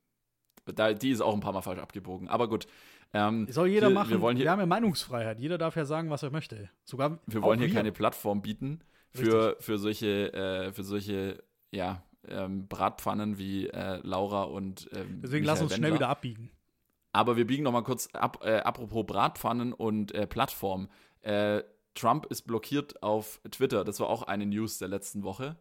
[0.66, 2.28] da, die ist auch ein paar Mal falsch abgebogen.
[2.28, 2.66] Aber gut.
[3.12, 4.11] Ähm, Soll jeder wir, machen.
[4.11, 5.38] Wir wollen hier, haben ja Meinungsfreiheit.
[5.38, 6.68] Jeder darf ja sagen, was er möchte.
[6.84, 8.80] Sogar Wir wollen hier keine Plattform bieten
[9.11, 11.45] für, für solche, äh, für solche
[11.75, 15.95] ja, ähm, Bratpfannen wie äh, Laura und ähm, Deswegen lass Michael uns schnell Wendler.
[16.01, 16.51] wieder abbiegen.
[17.12, 20.89] Aber wir biegen noch mal kurz ab, äh, apropos Bratpfannen und äh, Plattform.
[21.20, 21.62] Äh,
[21.95, 23.85] Trump ist blockiert auf Twitter.
[23.85, 25.57] Das war auch eine News der letzten Woche.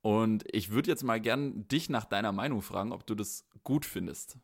[0.00, 3.84] Und ich würde jetzt mal gern dich nach deiner Meinung fragen, ob du das gut
[3.84, 4.38] findest.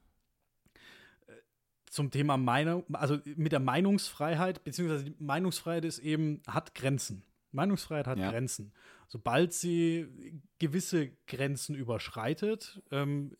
[1.86, 7.24] Zum Thema Meinung, also mit der Meinungsfreiheit, beziehungsweise die Meinungsfreiheit ist eben, hat Grenzen.
[7.54, 8.30] Meinungsfreiheit hat Ja.
[8.30, 8.72] Grenzen.
[9.08, 13.36] Sobald sie gewisse Grenzen überschreitet, ähm,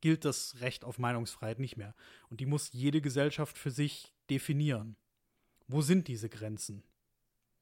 [0.00, 1.94] gilt das Recht auf Meinungsfreiheit nicht mehr.
[2.30, 4.96] Und die muss jede Gesellschaft für sich definieren.
[5.66, 6.84] Wo sind diese Grenzen?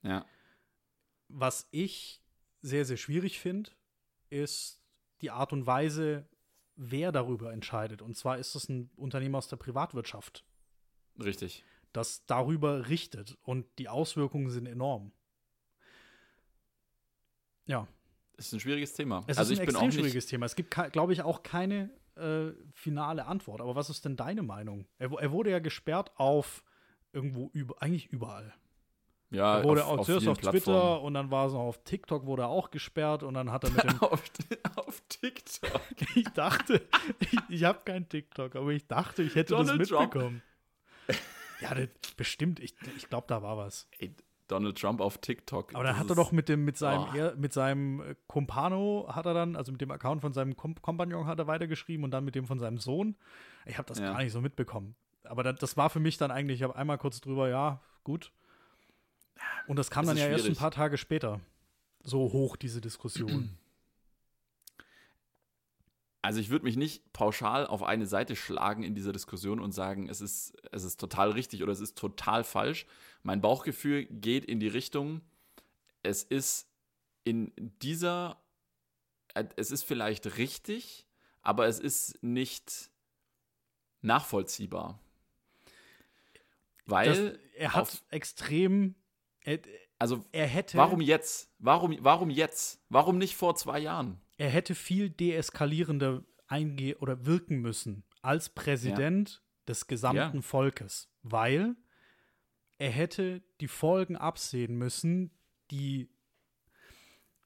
[0.03, 0.27] Ja.
[1.29, 2.21] Was ich
[2.61, 3.71] sehr, sehr schwierig finde,
[4.31, 4.83] ist
[5.23, 6.29] die Art und Weise,
[6.77, 8.03] wer darüber entscheidet.
[8.03, 10.45] Und zwar ist es ein Unternehmen aus der Privatwirtschaft,
[11.19, 11.65] Richtig.
[11.93, 13.39] das darüber richtet.
[13.43, 15.13] Und die Auswirkungen sind enorm.
[17.67, 17.87] Ja,
[18.37, 19.25] Das ist ein schwieriges Thema.
[19.27, 20.47] es also ist ein extrem schwieriges Thema.
[20.47, 23.61] Es gibt, glaube ich, auch keine äh, finale Antwort.
[23.61, 24.87] Aber was ist denn deine Meinung?
[24.99, 26.63] Er, er wurde ja gesperrt auf
[27.13, 28.53] irgendwo, über, eigentlich überall.
[29.31, 31.83] ja, Er wurde auf, auch auf zuerst auf Twitter und dann war es noch auf
[31.85, 33.99] TikTok, wurde er auch gesperrt und dann hat er mit dem.
[34.03, 34.23] auf,
[34.77, 35.81] auf TikTok.
[36.17, 36.87] ich dachte,
[37.21, 40.15] ich, ich habe kein TikTok, aber ich dachte, ich hätte Donald das Trump.
[40.15, 40.43] mitbekommen.
[41.61, 42.61] Ja, das, bestimmt.
[42.61, 43.89] Ich, ich glaube, da war was.
[43.99, 44.15] Ey,
[44.49, 45.75] Donald Trump auf TikTok.
[45.75, 47.17] Aber dann das hat er doch mit dem, mit seinem, Oh.
[47.17, 50.75] er, mit seinem äh, Compano hat er dann, also mit dem Account von seinem Kom
[50.81, 53.17] Kompagnon hat er weitergeschrieben und dann mit dem von seinem Sohn.
[53.65, 54.13] Ich habe das Ja.
[54.13, 54.95] gar nicht so mitbekommen.
[55.25, 58.31] Aber das, das war für mich dann eigentlich, ich habe einmal kurz drüber, ja, gut.
[59.67, 60.59] Und das kam Es dann ja erst ein schwierig.
[60.59, 61.41] paar Tage später.
[62.03, 63.57] So hoch, diese Diskussion.
[66.25, 70.09] Also ich würde mich nicht pauschal auf eine Seite schlagen in dieser Diskussion und sagen,
[70.09, 72.87] es ist, es ist total richtig oder es ist total falsch.
[73.23, 75.21] Mein Bauchgefühl geht in die Richtung,
[76.03, 76.67] es ist
[77.25, 77.53] in
[77.83, 78.43] dieser,
[79.35, 81.07] äh, es ist vielleicht richtig,
[81.43, 82.91] aber es ist nicht
[84.01, 84.99] nachvollziehbar.
[86.87, 88.95] Weil, das, er hat auf- extrem,
[89.43, 89.59] er,
[89.99, 91.51] also er hätte, warum jetzt?
[91.59, 92.81] Warum, warum jetzt?
[92.89, 94.19] Warum nicht vor zwei Jahren?
[94.37, 100.43] Er hätte viel deeskalierender einge oder wirken müssen als Präsident des gesamten Ja.
[100.43, 101.77] Volkes, weil
[102.79, 105.31] er hätte die Folgen absehen müssen,
[105.71, 106.11] die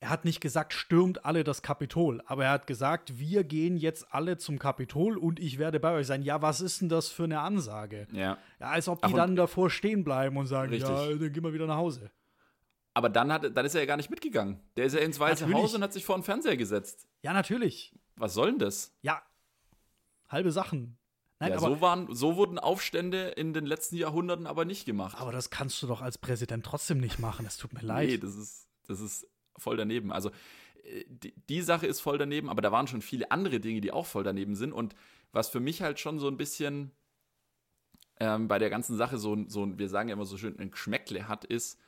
[0.00, 4.14] er hat nicht gesagt, stürmt alle das Kapitol, aber er hat gesagt, wir gehen jetzt
[4.14, 6.22] alle zum Kapitol und ich werde bei euch sein.
[6.22, 8.06] Ja, was ist denn das für eine Ansage?
[8.12, 8.38] Ja.
[8.60, 10.88] Ja, als ob Ach, die und- dann davor stehen bleiben und sagen, Richtig.
[10.88, 12.12] ja, dann gehen wir wieder nach Hause.
[12.94, 14.60] Aber dann, hat, dann ist er ja gar nicht mitgegangen.
[14.76, 15.62] Der ist ja ins Weiße Natürlich.
[15.62, 17.06] Haus und hat sich vor den Fernseher gesetzt.
[17.22, 17.94] Ja, natürlich.
[18.16, 18.92] Was soll denn das?
[19.02, 19.22] Ja,
[20.28, 20.96] halbe Sachen.
[21.40, 25.16] Nein, ja, aber, so, waren, so wurden Aufstände in den letzten Jahrhunderten aber nicht gemacht.
[25.20, 27.46] aber das kannst du doch als Präsident trotzdem nicht machen.
[27.46, 28.08] Es tut mir leid.
[28.08, 30.10] Nee, das ist, das ist voll daneben.
[30.10, 30.30] Also
[30.82, 33.92] äh, die, die Sache ist voll daneben, aber da waren schon viele andere Dinge, die
[33.92, 34.72] auch voll daneben sind.
[34.72, 34.96] Und
[35.30, 36.90] was für mich halt schon so ein bisschen
[38.18, 40.58] ähm, bei der ganzen Sache so, ein- so ein, wir sagen ja immer so schön,
[40.58, 41.78] ein Geschmäckle hat, ist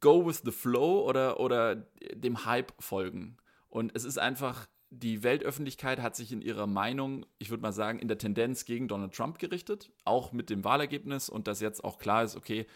[0.00, 1.76] go with the flow oder, oder
[2.14, 3.36] dem Hype folgen.
[3.68, 7.98] Und es ist einfach, die Weltöffentlichkeit hat sich in ihrer Meinung, ich würde mal sagen,
[7.98, 11.98] in der Tendenz gegen Donald Trump gerichtet, auch mit dem Wahlergebnis und dass jetzt auch
[11.98, 12.66] klar ist, okay,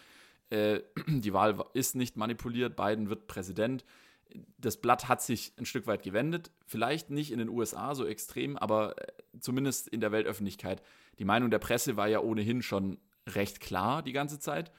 [0.49, 3.85] äh, die Wahl ist nicht manipuliert, Biden wird Präsident.
[4.57, 8.57] Das Blatt hat sich ein Stück weit gewendet, vielleicht nicht in den USA so extrem,
[8.57, 10.81] aber äh, zumindest in der Weltöffentlichkeit.
[11.19, 12.97] Die Meinung der Presse war ja ohnehin schon
[13.27, 14.71] recht klar die ganze Zeit.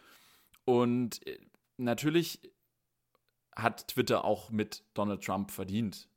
[0.65, 1.39] Und äh,
[1.85, 2.41] natürlich
[3.55, 6.09] hat Twitter auch mit Donald Trump verdient.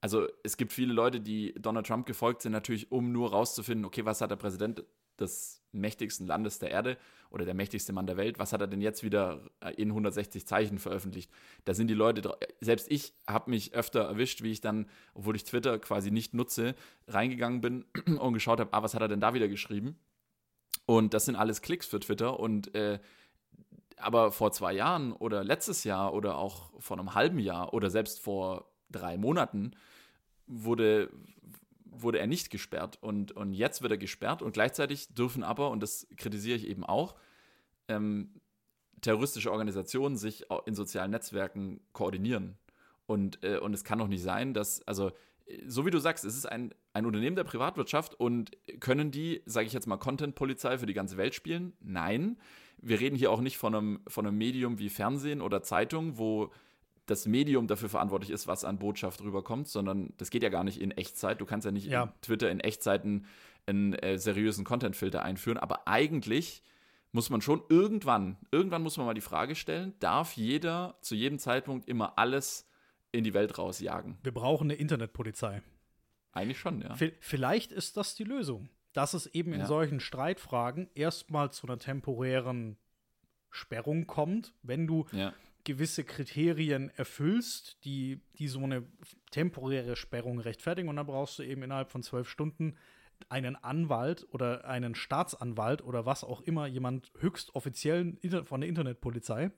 [0.00, 4.04] Also es gibt viele Leute, die Donald Trump gefolgt sind, natürlich, um nur rauszufinden, okay,
[4.04, 4.84] was hat der Präsident
[5.18, 6.96] des mächtigsten Landes der Erde
[7.30, 10.46] oder der mächtigste Mann der Welt, was hat er denn jetzt wieder äh, in 160
[10.46, 11.30] Zeichen veröffentlicht?
[11.64, 15.44] Da sind die Leute, selbst ich habe mich öfter erwischt, wie ich dann, obwohl ich
[15.44, 16.74] Twitter quasi nicht nutze,
[17.08, 17.84] reingegangen bin
[18.18, 19.98] und geschaut habe, ah, was hat er denn da wieder geschrieben?
[20.86, 22.98] Und das sind alles Klicks für Twitter und äh,
[24.00, 28.20] aber vor zwei Jahren oder letztes Jahr oder auch vor einem halben Jahr oder selbst
[28.20, 29.72] vor drei Monaten
[30.46, 31.10] wurde,
[31.84, 32.98] wurde er nicht gesperrt.
[33.00, 36.84] Und, und jetzt wird er gesperrt und gleichzeitig dürfen aber, und das kritisiere ich eben
[36.84, 37.16] auch,
[37.88, 38.40] ähm,
[39.00, 42.58] terroristische Organisationen sich in sozialen Netzwerken koordinieren.
[43.06, 45.12] Und, äh, und es kann doch nicht sein, dass, also,
[45.66, 49.66] so wie du sagst, es ist ein, ein Unternehmen der Privatwirtschaft und können die, sage
[49.66, 51.72] ich jetzt mal, Content-Polizei für die ganze Welt spielen?
[51.80, 52.38] Nein.
[52.80, 56.52] Wir reden hier auch nicht von einem, von einem Medium wie Fernsehen oder Zeitung, wo
[57.06, 60.80] das Medium dafür verantwortlich ist, was an Botschaft rüberkommt, sondern das geht ja gar nicht
[60.80, 61.40] in Echtzeit.
[61.40, 62.02] Du kannst ja nicht Ja.
[62.04, 63.24] in Twitter in Echtzeiten
[63.66, 66.62] einen äh, seriösen Content-Filter einführen, aber eigentlich
[67.12, 71.38] muss man schon irgendwann, irgendwann muss man mal die Frage stellen, darf jeder zu jedem
[71.38, 72.68] Zeitpunkt immer alles
[73.12, 74.18] in die Welt rausjagen?
[74.22, 75.62] Wir brauchen eine Internetpolizei.
[76.32, 76.94] Eigentlich schon, ja.
[76.94, 78.68] V- Vielleicht ist das die Lösung,
[78.98, 79.66] dass es eben in Ja.
[79.66, 82.76] solchen Streitfragen erstmal zu einer temporären
[83.48, 85.32] Sperrung kommt, wenn du Ja,
[85.62, 88.84] gewisse Kriterien erfüllst, die, die so eine
[89.30, 90.88] temporäre Sperrung rechtfertigen.
[90.88, 92.74] Und dann brauchst du eben innerhalb von zwölf Stunden
[93.28, 99.52] einen Anwalt oder einen Staatsanwalt oder was auch immer, jemand höchst offiziellen von der Internetpolizei,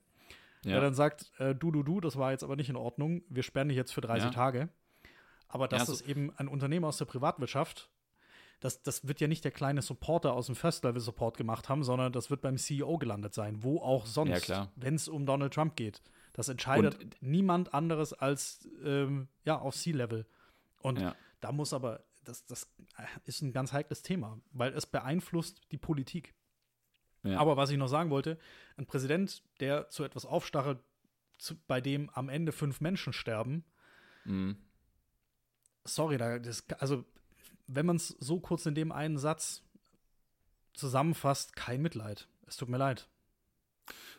[0.64, 0.72] ja.
[0.72, 3.42] der dann sagt, äh, du, du, du, das war jetzt aber nicht in Ordnung, wir
[3.42, 4.30] sperren dich jetzt für 30 ja.
[4.30, 4.68] Tage.
[5.48, 7.88] Aber das ja, ist eben ein Unternehmen aus der Privatwirtschaft,
[8.60, 12.30] das, das wird ja nicht der kleine Supporter aus dem First-Level-Support gemacht haben, sondern das
[12.30, 16.02] wird beim CEO gelandet sein, wo auch sonst, ja, wenn es um Donald Trump geht.
[16.34, 20.26] Das entscheidet Und, niemand anderes als ähm, ja, auf C-Level.
[20.82, 21.16] Und ja.
[21.40, 22.70] da muss aber, das, das
[23.24, 26.34] ist ein ganz heikles Thema, weil es beeinflusst die Politik.
[27.22, 27.38] Ja.
[27.38, 28.38] Aber was ich noch sagen wollte,
[28.76, 30.78] ein Präsident, der zu etwas aufstachelt,
[31.38, 33.64] zu, bei dem am Ende fünf Menschen sterben,
[34.24, 34.58] mhm.
[35.84, 37.04] sorry, da, das, also
[37.72, 39.62] wenn man es so kurz in dem einen Satz
[40.74, 42.28] zusammenfasst, kein Mitleid.
[42.46, 43.08] Es tut mir leid.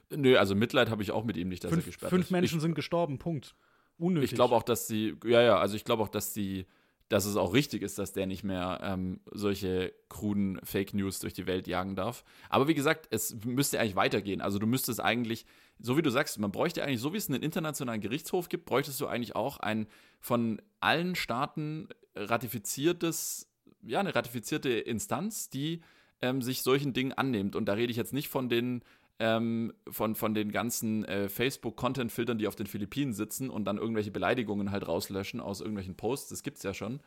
[0.09, 2.27] Nö, also Mitleid habe ich auch mit ihm nicht, dass fünf, er gesperrt fünf ist.
[2.27, 3.55] Fünf Menschen ich, sind gestorben, Punkt.
[3.97, 4.31] Unnötig.
[4.31, 6.65] Ich glaube auch, dass sie, ja, ja, also ich glaube auch, dass die,
[7.07, 11.33] dass es auch richtig ist, dass der nicht mehr ähm, solche kruden Fake News durch
[11.33, 12.23] die Welt jagen darf.
[12.49, 14.41] Aber wie gesagt, es müsste eigentlich weitergehen.
[14.41, 15.45] Also du müsstest eigentlich,
[15.79, 18.99] so wie du sagst, man bräuchte eigentlich, so wie es einen internationalen Gerichtshof gibt, bräuchtest
[19.01, 19.87] du eigentlich auch ein
[20.19, 23.47] von allen Staaten ratifiziertes,
[23.81, 25.81] ja, eine ratifizierte Instanz, die
[26.21, 27.55] ähm, sich solchen Dingen annimmt.
[27.55, 28.83] Und da rede ich jetzt nicht von den
[29.19, 34.09] ähm, von, von den ganzen äh, Facebook-Content-Filtern, die auf den Philippinen sitzen und dann irgendwelche
[34.09, 36.29] Beleidigungen halt rauslöschen aus irgendwelchen Posts.
[36.29, 37.01] Das gibt es ja schon.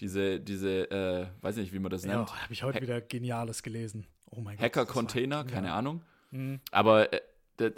[0.00, 2.30] Diese, diese, äh, weiß nicht, wie man das nennt.
[2.30, 4.06] Ja, habe ich heute ha wieder Geniales gelesen.
[4.30, 4.64] Oh mein Gott.
[4.64, 5.76] Hacker-Container, keine ja.
[5.76, 6.02] Ahnung.
[6.30, 6.60] Mhm.
[6.70, 7.20] Aber äh,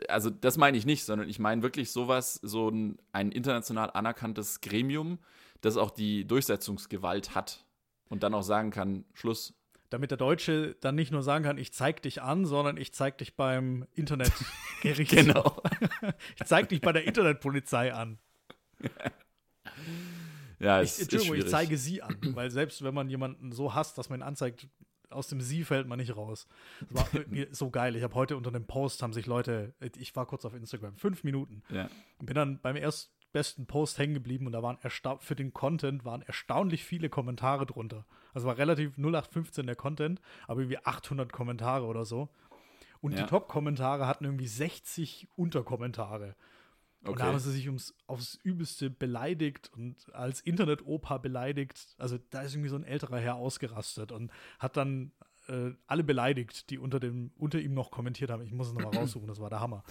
[0.08, 4.60] also das meine ich nicht, sondern ich meine wirklich sowas, so ein, ein international anerkanntes
[4.60, 5.18] Gremium,
[5.60, 7.64] das auch die Durchsetzungsgewalt hat
[8.08, 9.54] und dann auch sagen kann, Schluss,
[9.90, 13.18] damit der Deutsche dann nicht nur sagen kann, ich zeig dich an, sondern ich zeig
[13.18, 15.10] dich beim Internetgericht.
[15.10, 15.60] genau.
[16.38, 18.18] ich zeig dich bei der Internetpolizei an.
[20.60, 24.10] Ja, ich, Entschuldigung, ich zeige sie an, weil selbst wenn man jemanden so hasst, dass
[24.10, 24.68] man ihn anzeigt,
[25.10, 26.46] aus dem Sie fällt man nicht raus.
[26.90, 27.96] Das war so geil.
[27.96, 31.24] Ich habe heute unter dem Post haben sich Leute, ich war kurz auf Instagram, fünf
[31.24, 31.88] Minuten, ja.
[32.18, 34.78] und bin dann beim ersten besten Post hängen geblieben und da waren
[35.20, 38.04] für den Content waren erstaunlich viele Kommentare drunter.
[38.34, 42.28] Also war relativ 0815 der Content, aber irgendwie 800 Kommentare oder so.
[43.00, 43.22] Und ja.
[43.22, 46.34] die Top-Kommentare hatten irgendwie 60 Unterkommentare.
[47.02, 47.12] Okay.
[47.12, 51.94] Und da haben sie sich ums, aufs Übelste beleidigt und als Internet-Opa beleidigt.
[51.98, 55.12] Also da ist irgendwie so ein älterer Herr ausgerastet und hat dann
[55.48, 58.42] äh, alle beleidigt, die unter, dem, unter ihm noch kommentiert haben.
[58.42, 59.82] Ich muss es nochmal raussuchen, das war der Hammer.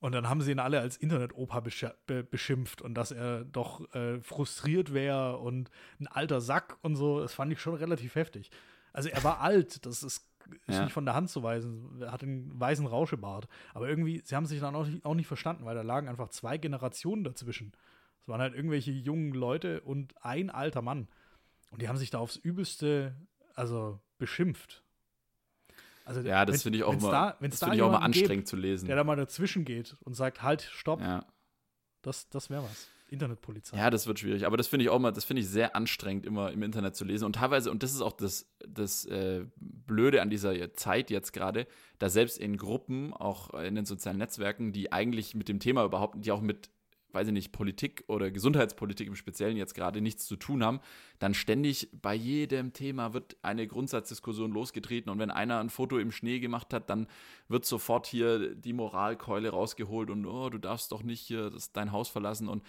[0.00, 4.94] Und dann haben sie ihn alle als Internet-Opa beschimpft und dass er doch äh, frustriert
[4.94, 7.20] wäre und ein alter Sack und so.
[7.20, 8.50] Das fand ich schon relativ heftig.
[8.92, 10.27] Also er war alt, das ist,
[10.66, 10.84] ist ja.
[10.84, 12.04] nicht von der Hand zu weisen.
[12.06, 13.48] Hat einen weißen Rauschebart.
[13.74, 16.28] Aber irgendwie, sie haben sich dann auch nicht, auch nicht verstanden, weil da lagen einfach
[16.28, 17.72] zwei Generationen dazwischen.
[18.20, 21.08] Es waren halt irgendwelche jungen Leute und ein alter Mann.
[21.70, 23.14] Und die haben sich da aufs Übelste,
[23.54, 24.82] also beschimpft.
[26.04, 28.48] Also, ja, das finde ich auch immer, da, das da ich auch immer anstrengend gibt,
[28.48, 28.86] zu lesen.
[28.86, 31.00] Der da mal dazwischen geht und sagt, halt, stopp.
[31.00, 31.26] Ja.
[32.00, 32.88] Das, das wäre was.
[33.08, 33.76] Internetpolizei.
[33.76, 34.46] Ja, das wird schwierig.
[34.46, 37.04] Aber das finde ich auch mal, das finde ich sehr anstrengend, immer im Internet zu
[37.04, 37.24] lesen.
[37.24, 41.66] Und teilweise, und das ist auch das, das äh, Blöde an dieser Zeit jetzt gerade,
[41.98, 46.24] da selbst in Gruppen, auch in den sozialen Netzwerken, die eigentlich mit dem Thema überhaupt,
[46.24, 46.70] die auch mit
[47.12, 50.80] weiß ich nicht, Politik oder Gesundheitspolitik im Speziellen jetzt gerade nichts zu tun haben,
[51.18, 56.12] dann ständig bei jedem Thema wird eine Grundsatzdiskussion losgetreten und wenn einer ein Foto im
[56.12, 57.06] Schnee gemacht hat, dann
[57.48, 61.92] wird sofort hier die Moralkeule rausgeholt und oh, du darfst doch nicht hier das, dein
[61.92, 62.62] Haus verlassen und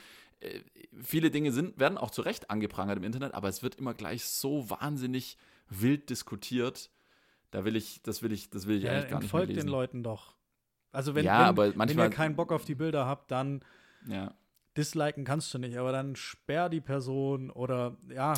[1.01, 4.25] viele Dinge sind, werden auch zu Recht angeprangert im Internet, aber es wird immer gleich
[4.25, 5.37] so wahnsinnig
[5.69, 6.89] wild diskutiert.
[7.51, 9.59] Da will ich, das will ich, das will ich ja, eigentlich gar nicht mehr lesen.
[9.61, 10.35] den Leuten doch.
[10.91, 13.63] Also wenn, ja, wenn, manchmal, wenn ihr keinen Bock auf die Bilder habt, dann
[14.07, 14.33] ja.
[14.77, 18.33] Disliken kannst du nicht, aber dann sperr die Person oder ja,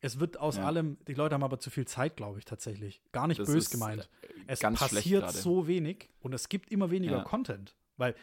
[0.00, 0.64] es wird aus ja.
[0.64, 3.02] allem, die Leute haben aber zu viel Zeit, glaube ich, tatsächlich.
[3.12, 4.08] Gar nicht das bös gemeint.
[4.48, 7.22] Es passiert so wenig und es gibt immer weniger ja.
[7.22, 7.76] Content.
[7.96, 8.16] Weil,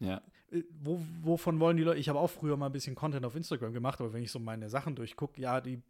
[0.00, 0.22] ja.
[0.50, 1.98] Äh, wo, wovon wollen die Leute?
[1.98, 4.38] Ich habe auch früher mal ein bisschen Content auf Instagram gemacht, aber wenn ich so
[4.38, 5.82] meine Sachen durchgucke, ja, die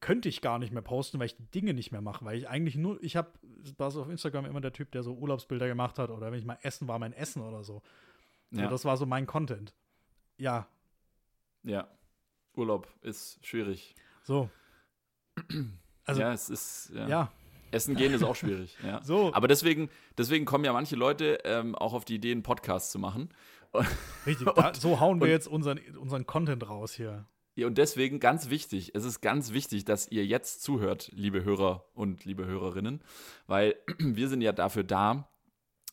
[0.00, 2.48] könnte ich gar nicht mehr posten, weil ich die Dinge nicht mehr mache, weil ich
[2.48, 3.30] eigentlich nur, ich habe,
[3.78, 6.44] war so auf Instagram immer der Typ, der so Urlaubsbilder gemacht hat oder wenn ich
[6.44, 7.82] mal essen war, mein Essen oder so.
[8.50, 8.68] Ja.
[8.68, 9.72] das war so mein Content.
[10.36, 10.66] Ja.
[11.62, 11.88] Ja.
[12.54, 13.94] Urlaub ist schwierig.
[14.24, 14.50] So.
[16.04, 16.90] Also, ja, es ist.
[16.92, 17.08] Ja.
[17.08, 17.32] ja.
[17.72, 18.76] Essen gehen ist auch schwierig.
[18.86, 19.02] Ja.
[19.02, 19.32] So.
[19.32, 22.98] Aber deswegen, deswegen kommen ja manche Leute ähm, auch auf die Idee, einen Podcast zu
[22.98, 23.30] machen.
[24.26, 27.26] Richtig, da, so hauen wir und, jetzt unseren, unseren Content raus hier.
[27.54, 31.84] Ja, und deswegen ganz wichtig, es ist ganz wichtig, dass ihr jetzt zuhört, liebe Hörer
[31.94, 33.02] und liebe Hörerinnen,
[33.46, 35.28] weil wir sind ja dafür da,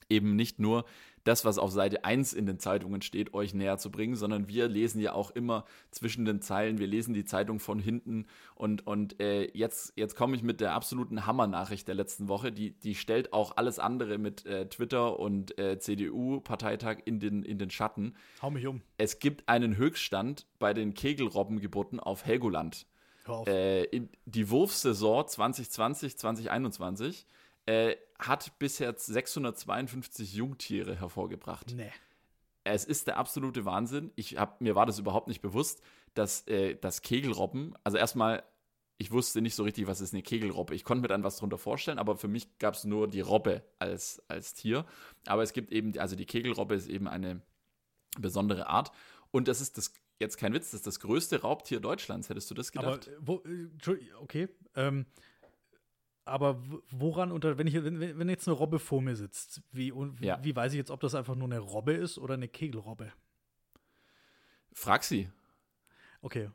[0.09, 0.85] eben nicht nur
[1.23, 4.67] das, was auf Seite 1 in den Zeitungen steht, euch näher zu bringen, sondern wir
[4.67, 9.19] lesen ja auch immer zwischen den Zeilen, wir lesen die Zeitung von hinten und, und
[9.19, 13.33] äh, jetzt, jetzt komme ich mit der absoluten Hammernachricht der letzten Woche, die, die stellt
[13.33, 18.15] auch alles andere mit äh, Twitter und äh, CDU-Parteitag in den, in den Schatten.
[18.41, 18.81] Hau mich um.
[18.97, 22.85] Es gibt einen Höchststand bei den Kegelrobbengeburten auf Helgoland.
[23.45, 27.27] Äh, in die Wurfsaison 2020, 2021
[27.69, 31.73] äh, hat bisher 652 Jungtiere hervorgebracht.
[31.75, 31.91] Nee.
[32.63, 34.11] Es ist der absolute Wahnsinn.
[34.15, 35.81] Ich hab, mir war das überhaupt nicht bewusst,
[36.15, 38.43] dass äh, das Kegelrobben, also erstmal,
[38.97, 40.73] ich wusste nicht so richtig, was ist eine Kegelrobbe.
[40.73, 43.63] Ich konnte mir dann was darunter vorstellen, aber für mich gab es nur die Robbe
[43.77, 44.85] als, als Tier.
[45.27, 47.41] Aber es gibt eben, also die Kegelrobbe ist eben eine
[48.17, 48.91] besondere Art.
[49.29, 52.29] Und das ist das, jetzt kein Witz, das ist das größte Raubtier Deutschlands.
[52.29, 53.07] Hättest du das gedacht?
[53.07, 55.05] Aber, wo, äh, okay, ähm,
[56.29, 60.39] aber woran unter, wenn ich, wenn, wenn jetzt eine Robbe vor mir sitzt, wie, ja.
[60.43, 63.11] wie weiß ich jetzt, ob das einfach nur eine Robbe ist oder eine Kegelrobbe?
[64.73, 65.29] Frag sie.
[66.21, 66.49] Okay.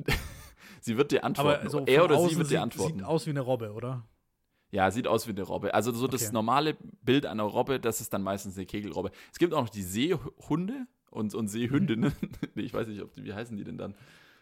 [0.80, 1.60] sie wird dir antworten.
[1.60, 2.98] Aber so er oder sie wird dir antworten.
[2.98, 4.06] Sieht aus wie eine Robbe, oder?
[4.72, 5.74] Ja, sieht aus wie eine Robbe.
[5.74, 9.10] Also so das normale Bild einer Robbe, das ist dann meistens eine Kegelrobbe.
[9.32, 12.12] Es gibt auch noch die Seehunde und, und Seehündinnen.
[12.54, 13.94] nee, ich weiß nicht, ob die, wie heißen die denn dann?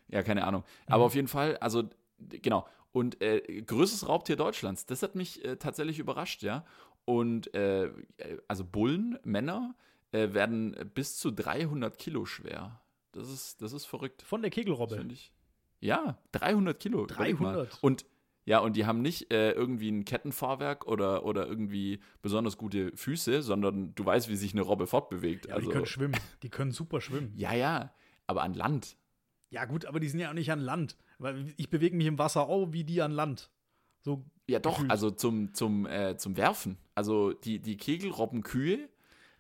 [0.09, 0.65] Ja, keine Ahnung.
[0.87, 1.07] Aber mhm.
[1.07, 1.85] auf jeden Fall, also
[2.19, 2.67] genau.
[2.93, 6.65] Und äh, größtes Raubtier Deutschlands, das hat mich äh, tatsächlich überrascht, ja.
[7.05, 7.91] Und äh,
[8.49, 9.75] also Bullen, Männer,
[10.13, 12.81] äh, werden bis zu 300 Kilo schwer.
[13.13, 14.23] Das ist, das ist verrückt.
[14.23, 15.05] Von der Kegelrobbe?
[15.11, 15.33] Ich.
[15.81, 17.07] Ja, 300 Kilo.
[17.07, 17.79] 300?
[17.83, 18.05] Und
[18.45, 23.43] ja, und die haben nicht äh, irgendwie ein Kettenfahrwerk oder, oder irgendwie besonders gute Füße,
[23.43, 25.47] sondern du weißt, wie sich eine Robbe fortbewegt.
[25.47, 26.17] Ja, also, die können schwimmen.
[26.43, 27.35] Die können super schwimmen.
[27.37, 27.93] ja, ja,
[28.27, 28.97] aber an Land.
[29.51, 30.97] Ja, gut, aber die sind ja auch nicht an Land.
[31.19, 33.51] Weil ich bewege mich im Wasser auch wie die an Land.
[34.01, 34.91] So ja, doch, gefühlt.
[34.91, 36.79] also zum, zum, äh, zum Werfen.
[36.95, 38.89] Also die, die Kegelrobbenkühe,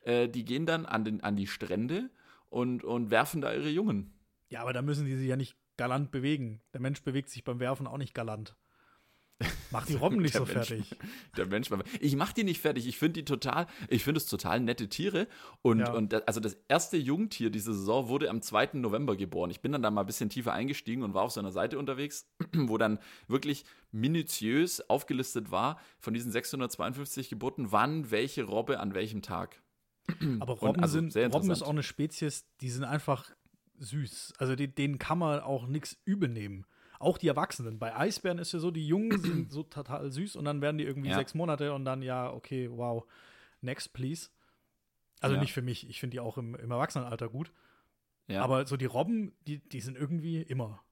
[0.02, 2.11] äh, die gehen dann an, den, an die Strände
[2.50, 4.12] und, und werfen da ihre Jungen.
[4.48, 6.61] Ja, aber da müssen die sich ja nicht galant bewegen.
[6.72, 8.56] Der Mensch bewegt sich beim Werfen auch nicht galant.
[9.70, 10.97] Mach die Robben nicht so Mensch, fertig.
[11.36, 11.70] Der Mensch,
[12.01, 12.89] ich mach die nicht fertig.
[12.89, 15.28] Ich finde die total, ich finde es total nette Tiere.
[15.62, 15.93] Und, ja.
[15.93, 18.70] und das, also das erste Jungtier diese Saison wurde am 2.
[18.74, 19.51] November geboren.
[19.51, 21.78] Ich bin dann da mal ein bisschen tiefer eingestiegen und war auf so einer Seite
[21.78, 28.95] unterwegs, wo dann wirklich minutiös aufgelistet war von diesen 652 Geburten, wann welche Robbe an
[28.95, 29.62] welchem Tag.
[30.41, 33.30] Aber Robben, also sind, Robben ist auch eine Spezies, die sind einfach
[33.78, 34.34] süß.
[34.39, 36.66] Also die, denen kann man auch nichts übel nehmen.
[36.99, 37.78] Auch die Erwachsenen.
[37.78, 40.84] Bei Eisbären ist ja so, die Jungen sind so total süß und dann werden die
[40.84, 41.16] irgendwie ja.
[41.16, 43.05] sechs Monate und dann, ja, okay, wow,
[43.61, 44.30] next, please.
[45.20, 45.40] Also ja.
[45.40, 45.88] nicht für mich.
[45.88, 47.53] Ich finde die auch im, im Erwachsenenalter gut.
[48.28, 48.42] Ja.
[48.42, 50.82] Aber so die Robben, die, die sind irgendwie immer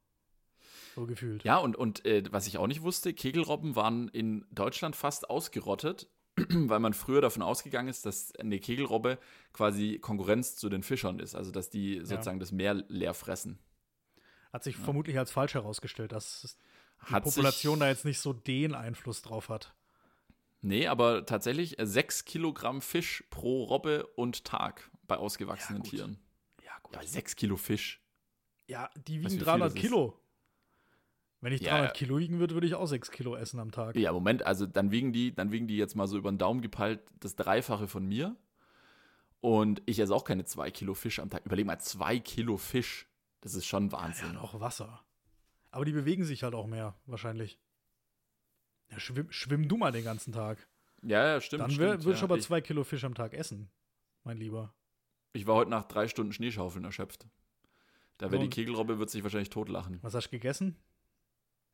[0.95, 1.45] so gefühlt.
[1.45, 6.09] Ja, und, und äh, was ich auch nicht wusste, Kegelrobben waren in Deutschland fast ausgerottet,
[6.37, 9.19] weil man früher davon ausgegangen ist, dass eine Kegelrobbe
[9.53, 11.35] quasi Konkurrenz zu den Fischern ist.
[11.35, 12.41] Also, dass die sozusagen ja.
[12.41, 13.59] das Meer leer fressen.
[14.57, 14.85] Hat sich ja.
[14.85, 16.57] vermutlich als falsch herausgestellt, dass
[17.11, 19.75] die hat Population da jetzt nicht so den Einfluss drauf hat.
[20.63, 26.19] Nee, aber tatsächlich äh, sechs Kilogramm Fisch pro Robbe und Tag bei ausgewachsenen ja, Tieren.
[26.65, 26.95] Ja, gut.
[26.95, 28.01] Ja, sechs Kilo Fisch.
[28.67, 30.19] Ja, die wiegen weißt, 300 Kilo.
[31.43, 33.95] Wenn ich 300 ja, Kilo wiegen würde, würde ich auch 6 Kilo essen am Tag.
[33.95, 36.63] Ja, Moment, also dann wiegen die, dann wiegen die jetzt mal so über den Daumen
[36.63, 38.35] gepeilt das Dreifache von mir.
[39.43, 41.45] Und ich esse auch keine 2 Kilo Fisch am Tag.
[41.45, 43.07] Überleg mal, 2 Kilo Fisch.
[43.47, 44.33] Das ist schon Wahnsinn.
[44.35, 45.05] Ja, auch Wasser.
[45.71, 47.61] Aber die bewegen sich halt auch mehr, wahrscheinlich.
[48.91, 50.67] Ja, schwimm, schwimm du mal den ganzen Tag.
[51.05, 51.63] Ja, ja, stimmt.
[51.63, 52.11] Dann würde ja.
[52.11, 53.71] ich aber zwei Kilo Fisch am Tag essen,
[54.25, 54.75] mein Lieber.
[55.33, 57.29] Ich war heute nach drei Stunden Schneeschaufeln erschöpft.
[58.19, 60.01] Da wäre so, die Kegelrobbe, wird sich wahrscheinlich totlachen.
[60.03, 60.77] Was hast du gegessen?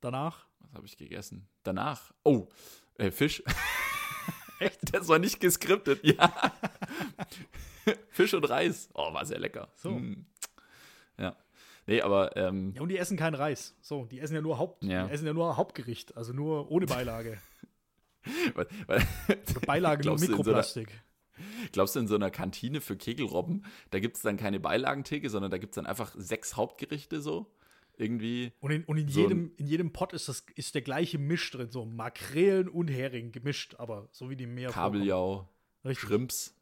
[0.03, 0.49] Danach?
[0.59, 1.49] Was habe ich gegessen?
[1.63, 2.13] Danach?
[2.23, 2.49] Oh,
[2.99, 3.43] äh, Fisch.
[4.59, 4.95] Echt?
[4.95, 6.53] Das war nicht geskriptet, ja.
[8.11, 8.91] Fisch und Reis.
[8.93, 9.73] Oh, war sehr lecker.
[9.77, 9.93] So.
[9.93, 10.27] Hm.
[11.19, 11.35] Ja.
[11.87, 12.37] Nee, aber.
[12.37, 13.77] Ähm, ja, und die essen keinen Reis.
[13.81, 15.07] So, die essen ja nur Haupt, ja.
[15.07, 17.39] die essen ja nur Hauptgericht, also nur ohne Beilage.
[18.55, 19.07] weil, weil,
[19.67, 20.89] Beilage nur Mikroplastik.
[20.89, 24.61] So einer, glaubst du, in so einer Kantine für Kegelrobben, da gibt es dann keine
[24.61, 27.53] Beilagentheke, sondern da gibt es dann einfach sechs Hauptgerichte so?
[27.97, 28.53] Irgendwie.
[28.61, 31.51] Und in, und in, so jedem, in jedem Pot ist, das, ist der gleiche Misch
[31.51, 34.71] drin, so Makrelen und Hering gemischt, aber so wie die Meer.
[34.71, 35.49] Kabeljau,
[35.93, 36.57] Shrimps,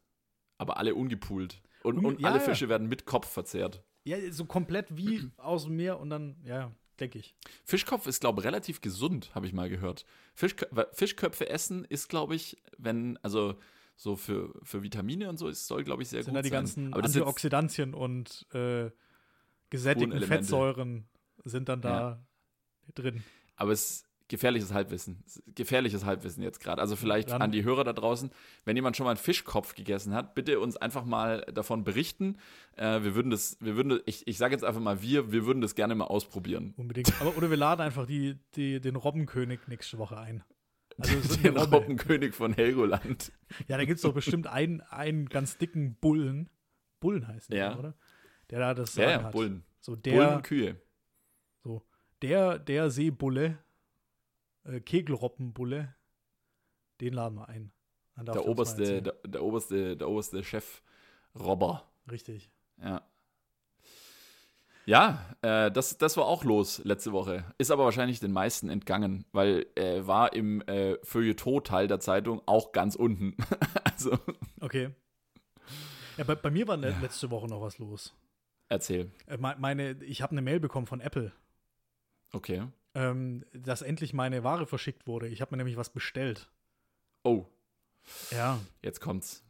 [0.57, 1.61] aber alle ungepult.
[1.83, 2.69] Und, und, und ja, alle Fische ja.
[2.69, 3.83] werden mit Kopf verzehrt.
[4.03, 7.35] Ja, so komplett wie aus dem Meer und dann, ja, denke ich.
[7.65, 10.05] Fischkopf ist, glaube ich, relativ gesund, habe ich mal gehört.
[10.33, 13.55] Fischkö Fischköpfe essen ist, glaube ich, wenn, also
[13.95, 16.43] so für, für Vitamine und so, es soll, glaube ich, sehr sind gut sein.
[16.43, 18.89] Sind da die ganzen Aber Antioxidantien und äh,
[19.69, 21.07] gesättigten Fettsäuren
[21.43, 22.25] sind dann da ja.
[22.95, 23.23] drin.
[23.55, 25.23] Aber es gefährliches Halbwissen.
[25.53, 26.81] Gefährliches Halbwissen jetzt gerade.
[26.81, 28.31] Also vielleicht Dann- an die Hörer da draußen,
[28.65, 32.37] wenn jemand schon mal einen Fischkopf gegessen hat, bitte uns einfach mal davon berichten.
[32.77, 35.61] Äh, wir würden das, wir würden, ich, ich sage jetzt einfach mal wir, wir würden
[35.61, 36.73] das gerne mal ausprobieren.
[36.77, 37.13] Unbedingt.
[37.21, 40.43] Aber, oder wir laden einfach die, die, den Robbenkönig nächste Woche ein.
[40.97, 41.13] Also
[41.43, 41.75] Den Robbe.
[41.77, 43.31] Robbenkönig von Helgoland.
[43.67, 46.49] Ja, da gibt es doch bestimmt einen, einen ganz dicken Bullen.
[47.01, 47.73] Bullen heißen Ja.
[47.73, 47.93] die, oder?
[48.49, 49.31] Der da das Ja, Sagen ja, hat.
[49.33, 49.63] Bullen.
[49.81, 50.81] So Bullen der, Kühe.
[51.63, 51.81] so,
[52.21, 53.57] der, der Seebulle,
[54.63, 55.95] äh, Kegelroppenbulle,
[56.99, 57.71] den laden wir ein.
[58.17, 60.83] Der oberste, der, der oberste, der oberste Chef
[61.33, 61.89] Robber.
[62.09, 62.51] Richtig.
[62.81, 63.01] Ja.
[64.85, 67.45] Ja, äh, das, das war auch los letzte Woche.
[67.57, 72.71] Ist aber wahrscheinlich den meisten entgangen, weil äh, war im äh, Feuilleton-Teil der Zeitung auch
[72.71, 73.35] ganz unten.
[73.83, 74.17] also,
[74.59, 74.89] Okay.
[76.17, 78.13] Ja, bei, bei mir war le- letzte Woche noch was los.
[78.69, 79.11] erzähl.
[79.27, 81.31] Äh, me- meine, ich habe eine Mail bekommen von Apple,
[82.33, 82.63] Okay.
[82.93, 85.27] Ähm, dass endlich meine Ware verschickt wurde.
[85.27, 86.51] Ich habe mir nämlich was bestellt.
[87.23, 87.45] Oh,
[88.31, 88.59] Ja.
[88.81, 89.43] jetzt kommt's.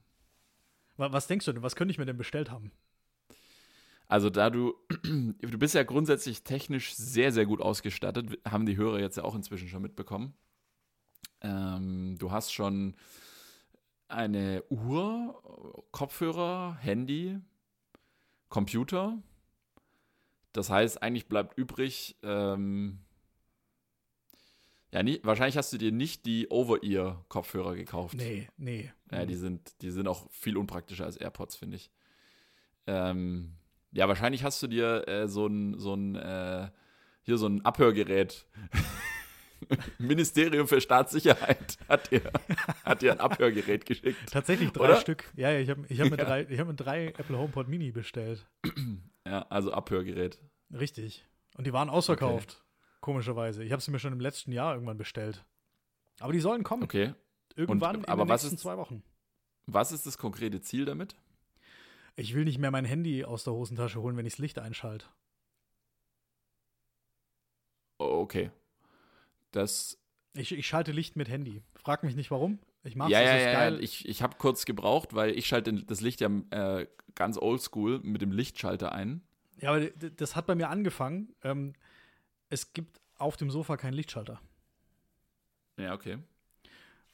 [0.97, 1.63] Wa- Was denkst du denn?
[1.63, 2.71] Was könnte ich mir denn bestellt haben?
[4.07, 8.99] Also da du, du bist ja grundsätzlich technisch sehr, sehr gut ausgestattet, haben die Hörer
[8.99, 10.33] jetzt ja auch inzwischen schon mitbekommen.
[11.41, 12.95] Ähm, du hast schon
[14.09, 17.39] eine Uhr, Kopfhörer, Handy,
[18.49, 19.17] Computer.
[20.51, 22.99] Das heißt, eigentlich bleibt übrig, ähm,
[24.93, 28.15] ja, nie, wahrscheinlich hast du dir nicht die Over-Ear-Kopfhörer gekauft.
[28.15, 28.91] Nee, nee.
[29.11, 31.91] Ja, die sind, die sind auch viel unpraktischer als AirPods, finde ich.
[32.87, 33.53] Ähm,
[33.91, 36.69] ja, wahrscheinlich hast du dir äh, so ein, so ein, äh,
[37.23, 38.45] hier so ein Abhörgerät.
[39.99, 42.21] Ministerium für Staatssicherheit hat dir,
[42.83, 44.17] hat dir ein Abhörgerät geschickt.
[44.31, 44.95] Tatsächlich drei Oder?
[44.97, 45.31] Stück.
[45.35, 46.25] Ja, ja, ich habe ich hab mir, Ja.
[46.25, 48.45] drei, ich hab mir drei Apple HomePod Mini bestellt.
[49.25, 50.39] Ja, also Abhörgerät.
[50.73, 51.25] Richtig.
[51.57, 52.63] Und die waren ausverkauft.
[53.01, 53.63] Komischerweise.
[53.63, 55.43] Ich habe sie mir schon im letzten Jahr irgendwann bestellt.
[56.19, 56.83] Aber die sollen kommen.
[56.83, 57.13] Okay.
[57.55, 59.03] Irgendwann Und- in aber den was nächsten ist- zwei Wochen.
[59.65, 61.15] Was ist das konkrete Ziel damit?
[62.15, 65.05] Ich will nicht mehr mein Handy aus der Hosentasche holen, wenn ich das Licht einschalte.
[67.97, 68.51] Okay.
[69.51, 69.97] Das,
[70.33, 71.61] Ich, ich schalte Licht mit Handy.
[71.75, 72.59] Frag mich nicht warum.
[72.83, 73.75] Ich mach's, ja, ja, ja, geil.
[73.75, 73.79] ja.
[73.79, 78.21] Ich, ich habe kurz gebraucht, weil ich schalte das Licht ja äh, ganz oldschool mit
[78.21, 79.21] dem Lichtschalter ein.
[79.59, 81.35] ja, aber das hat bei mir angefangen.
[81.43, 81.73] Ähm,
[82.51, 84.39] es gibt auf dem Sofa keinen Lichtschalter.
[85.77, 86.19] Ja, okay.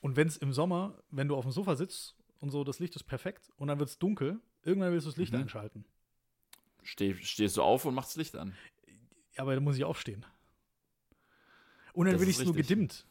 [0.01, 2.95] Und wenn es im Sommer, wenn du auf dem Sofa sitzt und so, das Licht
[2.95, 5.41] ist perfekt und dann wird es dunkel, irgendwann willst du das Licht Mhm.
[5.41, 5.85] einschalten.
[6.83, 8.55] Steh, stehst du auf und machst das Licht an.
[9.35, 10.25] Ja, aber dann muss ich aufstehen.
[11.93, 13.05] Und dann Das will ich es nur gedimmt.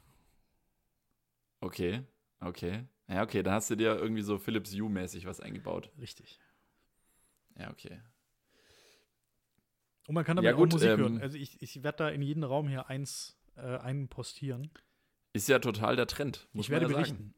[1.61, 2.03] Okay,
[2.41, 2.85] okay.
[3.09, 5.91] Ja, okay, dann hast du dir irgendwie so Philips Hue-mäßig was eingebaut.
[5.99, 6.41] Richtig.
[7.59, 8.01] Ja, okay.
[10.07, 11.21] Und man kann Ja, damit gut, auch Musik ähm, hören.
[11.21, 14.71] Also ich, ich werde da in jeden Raum hier eins äh, einen postieren.
[15.33, 16.49] Ist ja total der Trend.
[16.53, 17.17] Muss ich werde ja berichten.
[17.17, 17.33] Sagen.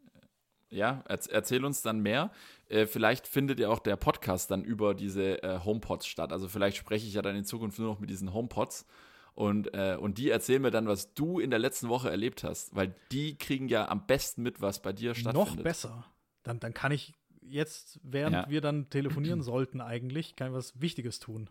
[0.70, 2.30] Ja, erz erzähl uns dann mehr.
[2.68, 6.30] Äh, vielleicht findet ja auch der Podcast dann über diese äh, HomePods statt.
[6.30, 8.86] Also vielleicht spreche ich ja dann in Zukunft nur noch mit diesen HomePods.
[9.34, 12.74] Und, äh, und die erzählen mir dann, was du in der letzten Woche erlebt hast.
[12.76, 15.56] Weil die kriegen ja am besten mit, was bei dir stattfindet.
[15.56, 16.04] Noch besser.
[16.42, 18.46] Dann, dann kann ich jetzt, während Ja.
[18.50, 21.48] wir dann telefonieren sollten, eigentlich, kann ich was Wichtiges tun.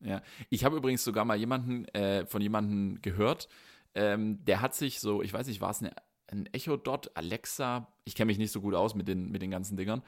[0.00, 3.48] Ja, ich habe übrigens sogar mal jemanden äh, von jemandem gehört,
[3.94, 5.92] ähm, der hat sich so, ich weiß nicht, war es eine,
[6.28, 9.50] ein Echo Dot, Alexa, ich kenne mich nicht so gut aus mit den, mit den
[9.50, 10.02] ganzen Dingern,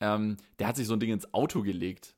[0.00, 2.14] ähm, der hat sich so ein Ding ins Auto gelegt.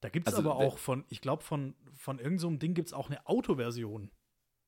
[0.00, 2.88] Da gibt es Also, aber auch von, ich glaube, von, von irgendeinem so Ding gibt
[2.88, 4.10] es auch eine Autoversion.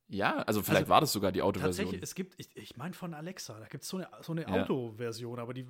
[0.09, 1.87] Ja, also vielleicht Also, war das sogar die Autoversion.
[1.87, 4.43] Tatsächlich, es gibt, ich, ich meine von Alexa, da gibt es so eine, so eine
[4.43, 4.63] Ja.
[4.63, 5.67] Autoversion, aber die,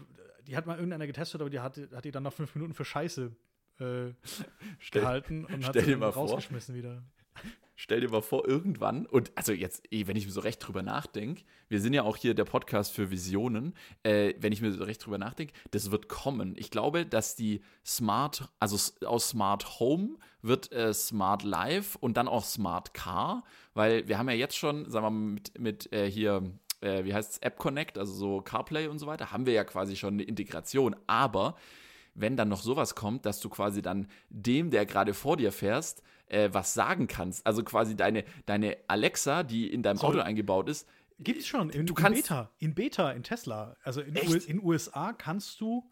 [0.47, 2.85] die hat mal irgendeiner getestet, aber die hat, hat die dann nach fünf Minuten für
[2.85, 3.35] Scheiße
[3.81, 4.13] äh,
[4.79, 6.25] Stell, gehalten und hat dann mal vor.
[6.25, 7.03] rausgeschmissen wieder.
[7.77, 10.83] stell dir mal vor, irgendwann, und also jetzt, eh, wenn ich mir so recht drüber
[10.83, 14.85] nachdenke, wir sind ja auch hier der Podcast für Visionen, äh, wenn ich mir so
[14.85, 16.55] recht drüber nachdenke, das wird kommen.
[16.57, 22.29] Ich glaube, dass die Smart, also aus Smart Home wird äh, Smart Life und dann
[22.29, 23.45] auch Smart Car,
[23.75, 26.43] weil wir haben ja jetzt schon, sagen wir mal, mit, mit äh, hier,
[26.81, 29.65] äh, wie heißt es, App Connect, also so CarPlay und so weiter, haben wir ja
[29.65, 31.57] quasi schon eine Integration, aber
[32.15, 36.03] wenn dann noch sowas kommt, dass du quasi dann dem, der gerade vor dir fährst,
[36.27, 37.47] äh, was sagen kannst.
[37.47, 40.89] Also quasi deine, deine Alexa, die in deinem Soll- Auto eingebaut ist.
[41.21, 42.51] Gibt's schon in, Du in kannst- Beta.
[42.59, 43.77] In Beta, in Tesla.
[43.85, 44.17] Also in?
[44.17, 45.89] U in USA kannst du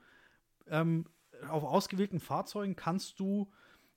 [0.68, 1.07] ähm,
[1.49, 3.51] auf ausgewählten Fahrzeugen kannst du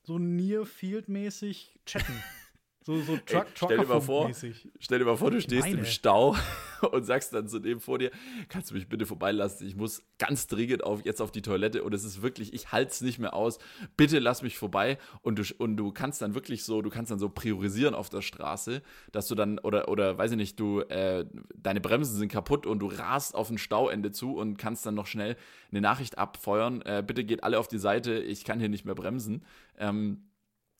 [0.03, 2.13] so Near Field mäßig chatten.
[2.85, 5.79] so so Truck, stell dir mal vor, mäßig Stell dir mal vor, du stehst Meine.
[5.79, 6.35] im Stau
[6.91, 8.11] und sagst dann zu dem vor dir,
[8.47, 9.67] kannst du mich bitte vorbeilassen?
[9.67, 12.91] Ich muss ganz dringend auf, jetzt auf die Toilette und es ist wirklich, ich halte
[12.91, 13.57] es nicht mehr aus.
[13.97, 14.99] Bitte lass mich vorbei.
[15.23, 18.21] Und du, und du kannst dann wirklich so, du kannst dann so priorisieren auf der
[18.21, 21.25] Straße, dass du dann, oder, oder weiß ich nicht, du, äh,
[21.55, 25.07] deine Bremsen sind kaputt und du rast auf ein Stauende zu und kannst dann noch
[25.07, 25.37] schnell
[25.71, 26.83] eine Nachricht abfeuern.
[26.83, 29.43] Äh, bitte geht alle auf die Seite, ich kann hier nicht mehr bremsen.
[29.79, 30.21] Ähm,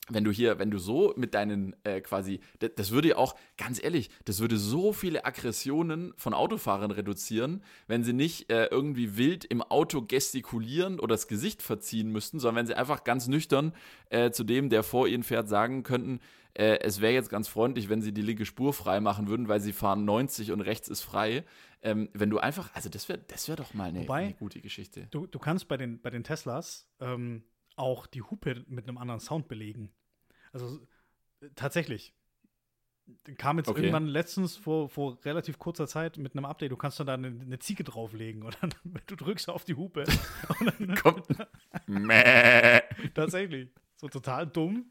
[0.08, 3.34] wenn du hier, wenn du so mit deinen äh, quasi, das, das, würde ja auch,
[3.56, 9.16] ganz ehrlich, das würde so viele Aggressionen von Autofahrern reduzieren, wenn sie nicht äh, irgendwie
[9.16, 13.72] wild im Auto gestikulieren oder das Gesicht verziehen müssten, sondern wenn sie einfach ganz nüchtern
[14.10, 16.20] äh, zu dem, der vor ihnen fährt, sagen könnten,
[16.54, 19.60] äh, es wäre jetzt ganz freundlich, wenn sie die linke Spur frei machen würden, weil
[19.60, 21.44] sie fahren 90 und rechts ist frei.
[21.82, 24.60] Ähm, wenn du einfach, also das wäre das wär doch mal eine, Wobei, eine, gute
[24.60, 25.08] Geschichte.
[25.10, 27.42] Du, du kannst bei den, bei den Teslas, ähm
[27.76, 29.92] auch die Hupe mit einem anderen Sound belegen.
[30.52, 30.80] Also
[31.54, 32.14] tatsächlich.
[33.38, 33.82] Kam jetzt okay.
[33.82, 37.28] irgendwann letztens vor, vor relativ kurzer Zeit mit einem Update, du kannst dann da eine,
[37.28, 38.74] eine Ziege drauflegen dann
[39.06, 40.04] du drückst auf die Hupe.
[40.58, 41.26] Und dann kommt
[43.14, 43.70] tatsächlich.
[43.94, 44.90] So total dumm,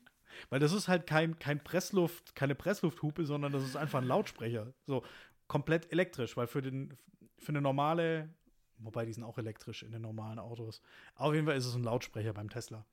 [0.49, 4.73] weil das ist halt kein, kein Pressluft, keine Presslufthupe, sondern das ist einfach ein Lautsprecher,
[4.87, 5.03] so
[5.47, 6.97] komplett elektrisch, weil für den
[7.37, 8.33] für eine normale
[8.77, 10.81] Wobei die sind auch elektrisch in den normalen Autos.
[11.15, 12.85] Auf jeden Fall ist es ein Lautsprecher beim Tesla.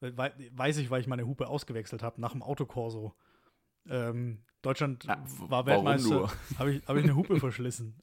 [0.00, 3.14] Weiß ich, weil ich meine Hupe ausgewechselt habe nach dem Autokorso.
[3.88, 6.30] Ähm, Deutschland ja, war Weltmeister.
[6.58, 8.00] Habe ich, hab ich eine Hupe verschlissen.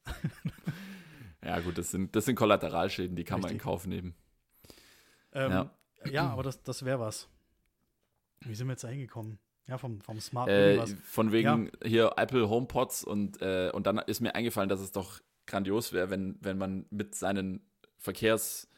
[1.44, 3.52] ja, gut, das sind, das sind Kollateralschäden, die kann Richtig.
[3.52, 4.16] man in Kauf nehmen.
[5.32, 5.72] Ähm, ja.
[6.06, 6.30] ja.
[6.30, 7.30] aber das, das wäre was.
[8.42, 9.40] Wie sind wir jetzt da hingekommen?
[9.68, 11.88] Ja, vom, vom Smart äh, Von wegen ja.
[11.88, 16.10] hier Apple HomePods und, äh, und dann ist mir eingefallen, dass es doch grandios wäre,
[16.10, 17.62] wenn, wenn man mit seinen
[17.98, 18.70] Verkehrs,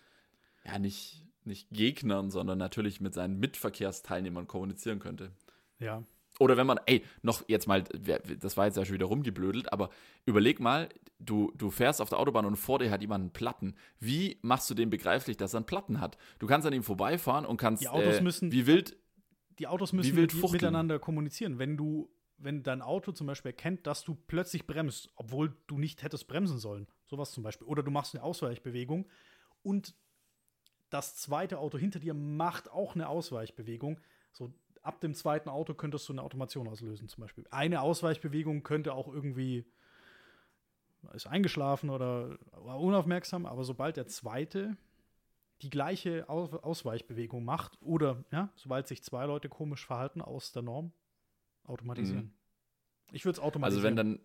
[0.65, 5.32] ja, nicht, nicht Gegnern, sondern natürlich mit seinen Mitverkehrsteilnehmern kommunizieren könnte.
[5.80, 6.03] Ja.
[6.39, 9.89] Oder wenn man, ey, noch jetzt mal, das war jetzt ja schon wieder rumgeblödelt, aber
[10.26, 10.89] überleg mal,
[11.20, 13.76] du, du fährst auf der Autobahn und vor dir hat jemand einen Platten.
[13.99, 16.18] Wie machst du dem begreiflich, dass er einen Platten hat?
[16.39, 18.97] Du kannst an ihm vorbeifahren und kannst, die Autos äh, müssen, wie wild,
[19.57, 21.57] die Autos müssen wild mit, miteinander kommunizieren.
[21.57, 26.03] Wenn du wenn dein Auto zum Beispiel erkennt, dass du plötzlich bremst, obwohl du nicht
[26.03, 26.88] hättest bremsen sollen.
[27.05, 27.67] Sowas zum Beispiel.
[27.67, 29.07] Oder du machst eine Ausweichbewegung
[29.63, 29.95] und
[30.89, 33.99] das zweite Auto hinter dir macht auch eine Ausweichbewegung.
[34.31, 37.45] So ab dem zweiten Auto könntest du eine Automation auslösen, zum Beispiel.
[37.51, 39.65] Eine Ausweichbewegung könnte auch irgendwie
[41.13, 44.77] ist eingeschlafen oder unaufmerksam, aber sobald der zweite
[45.61, 50.91] die gleiche Ausweichbewegung macht oder ja, sobald sich zwei Leute komisch verhalten aus der Norm,
[51.68, 52.26] Automatisieren.
[52.26, 52.34] Mhm.
[53.11, 53.86] Ich würde es automatisieren.
[53.86, 54.20] Also wenn dann,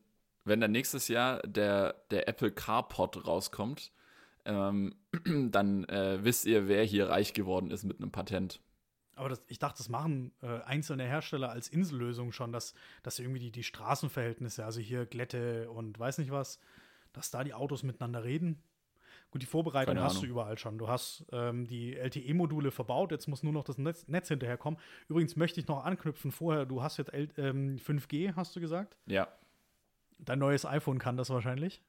[0.45, 3.93] wenn dann nächstes Jahr der, der Apple CarPod rauskommt,
[4.45, 4.95] ähm,
[5.51, 8.61] dann äh, wisst ihr, wer hier reich geworden ist mit einem Patent.
[9.15, 13.41] Aber das, ich dachte, das machen äh, einzelne Hersteller als Insellösung schon, dass, dass irgendwie
[13.41, 16.59] die, die Straßenverhältnisse, also hier Glätte und weiß nicht was,
[17.13, 18.63] dass da die Autos miteinander reden.
[19.33, 20.77] Gut, die Vorbereitung hast du überall schon.
[20.77, 24.79] Du hast ähm, die LTE-Module verbaut, jetzt muss nur noch das Netz, Netz hinterherkommen.
[25.09, 28.99] Übrigens möchte ich noch anknüpfen vorher, du hast jetzt L ähm, 5G, hast du gesagt?
[29.07, 29.29] Ja.
[30.19, 31.83] Dein neues iPhone kann das wahrscheinlich.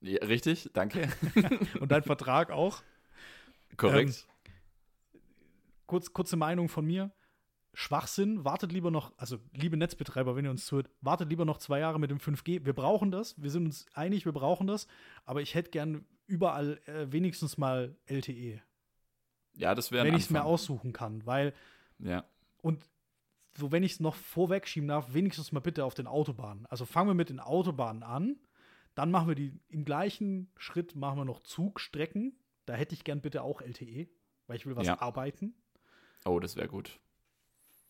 [0.00, 1.08] Ja, richtig, danke.
[1.80, 2.82] Und dein Vertrag auch.
[3.76, 4.26] Korrekt.
[5.14, 5.20] Ähm,
[5.86, 7.12] kurz, kurze Meinung von mir.
[7.74, 11.78] Schwachsinn, wartet lieber noch, also liebe Netzbetreiber, wenn ihr uns zuhört, wartet lieber noch zwei
[11.78, 12.64] Jahre mit dem 5G.
[12.64, 14.88] Wir brauchen das, wir sind uns einig, wir brauchen das,
[15.26, 18.60] aber ich hätte gern überall äh, wenigstens mal LTE.
[19.56, 21.54] Ja, das wäre Wenn ich es mir aussuchen kann, weil.
[21.98, 22.24] Ja.
[22.60, 22.88] Und
[23.56, 26.66] so, wenn ich es noch vorwegschieben darf, wenigstens mal bitte auf den Autobahnen.
[26.66, 28.36] Also fangen wir mit den Autobahnen an,
[28.94, 32.38] dann machen wir die im gleichen Schritt machen wir noch Zugstrecken.
[32.66, 34.08] Da hätte ich gern bitte auch LTE,
[34.46, 35.00] weil ich will was ja.
[35.00, 35.54] arbeiten.
[36.24, 37.00] Oh, das wäre gut.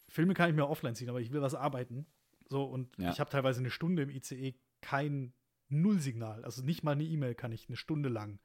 [0.09, 2.07] Filme kann ich mir offline ziehen, aber ich will was arbeiten.
[2.49, 3.11] So, und ja.
[3.11, 5.32] ich habe teilweise eine Stunde im ICE kein
[5.69, 6.45] Nullsignal.
[6.45, 8.39] Also nicht mal eine E-Mail kann ich eine Stunde lang.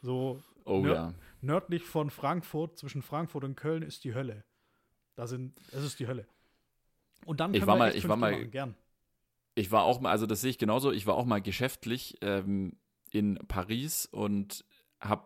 [0.00, 1.14] So oh, nörd ja.
[1.40, 4.44] nördlich von Frankfurt, zwischen Frankfurt und Köln ist die Hölle.
[5.14, 6.26] Da sind, es ist die Hölle.
[7.24, 8.74] Und dann ich war mal, ich war mal, machen, gern.
[9.54, 12.76] Ich war auch mal, also das sehe ich genauso, ich war auch mal geschäftlich ähm,
[13.10, 14.64] in Paris und
[15.00, 15.24] habe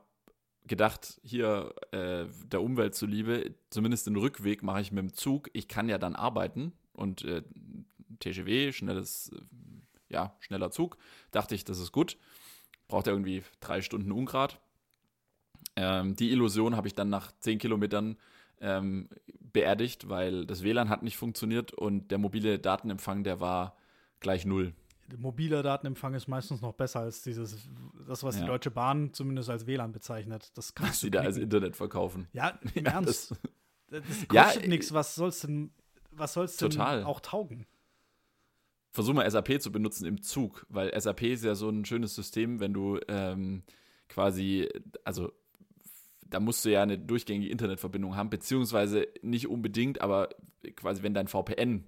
[0.66, 5.48] gedacht, hier äh, der Umwelt zuliebe, zumindest den Rückweg mache ich mit dem Zug.
[5.52, 7.42] Ich kann ja dann arbeiten und äh,
[8.18, 9.40] TGW, schnelles, äh,
[10.08, 10.96] ja, schneller Zug.
[11.30, 12.18] Dachte ich, das ist gut.
[12.88, 14.60] Braucht ja irgendwie drei Stunden Ungrad.
[15.74, 18.16] Ähm, die Illusion habe ich dann nach zehn Kilometern
[18.60, 19.08] ähm,
[19.40, 23.76] beerdigt, weil das WLAN hat nicht funktioniert und der mobile Datenempfang, der war
[24.20, 24.74] gleich null
[25.16, 27.68] mobiler Datenempfang ist meistens noch besser als dieses,
[28.06, 28.42] das, was ja.
[28.42, 30.50] die Deutsche Bahn zumindest als WLAN bezeichnet.
[30.56, 32.28] Das kannst du da als Internet verkaufen.
[32.32, 33.30] Ja, im ja, Ernst.
[33.88, 34.92] Das, das kostet ja, nichts.
[34.92, 35.70] Was soll's denn,
[36.10, 37.04] was soll's denn total.
[37.04, 37.66] auch taugen?
[38.96, 42.58] Versuch mal SAP zu benutzen im Zug, weil SAP ist ja so ein schönes System,
[42.58, 43.62] wenn du ähm,
[44.08, 44.68] quasi,
[45.04, 45.32] also
[46.24, 50.30] da musst du ja eine durchgängige Internetverbindung haben, beziehungsweise nicht unbedingt, aber
[50.74, 51.84] quasi wenn dein VPN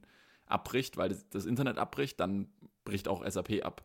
[0.47, 2.49] abbricht, weil das, das Internet abbricht, dann
[2.85, 3.85] bricht auch SAP ab.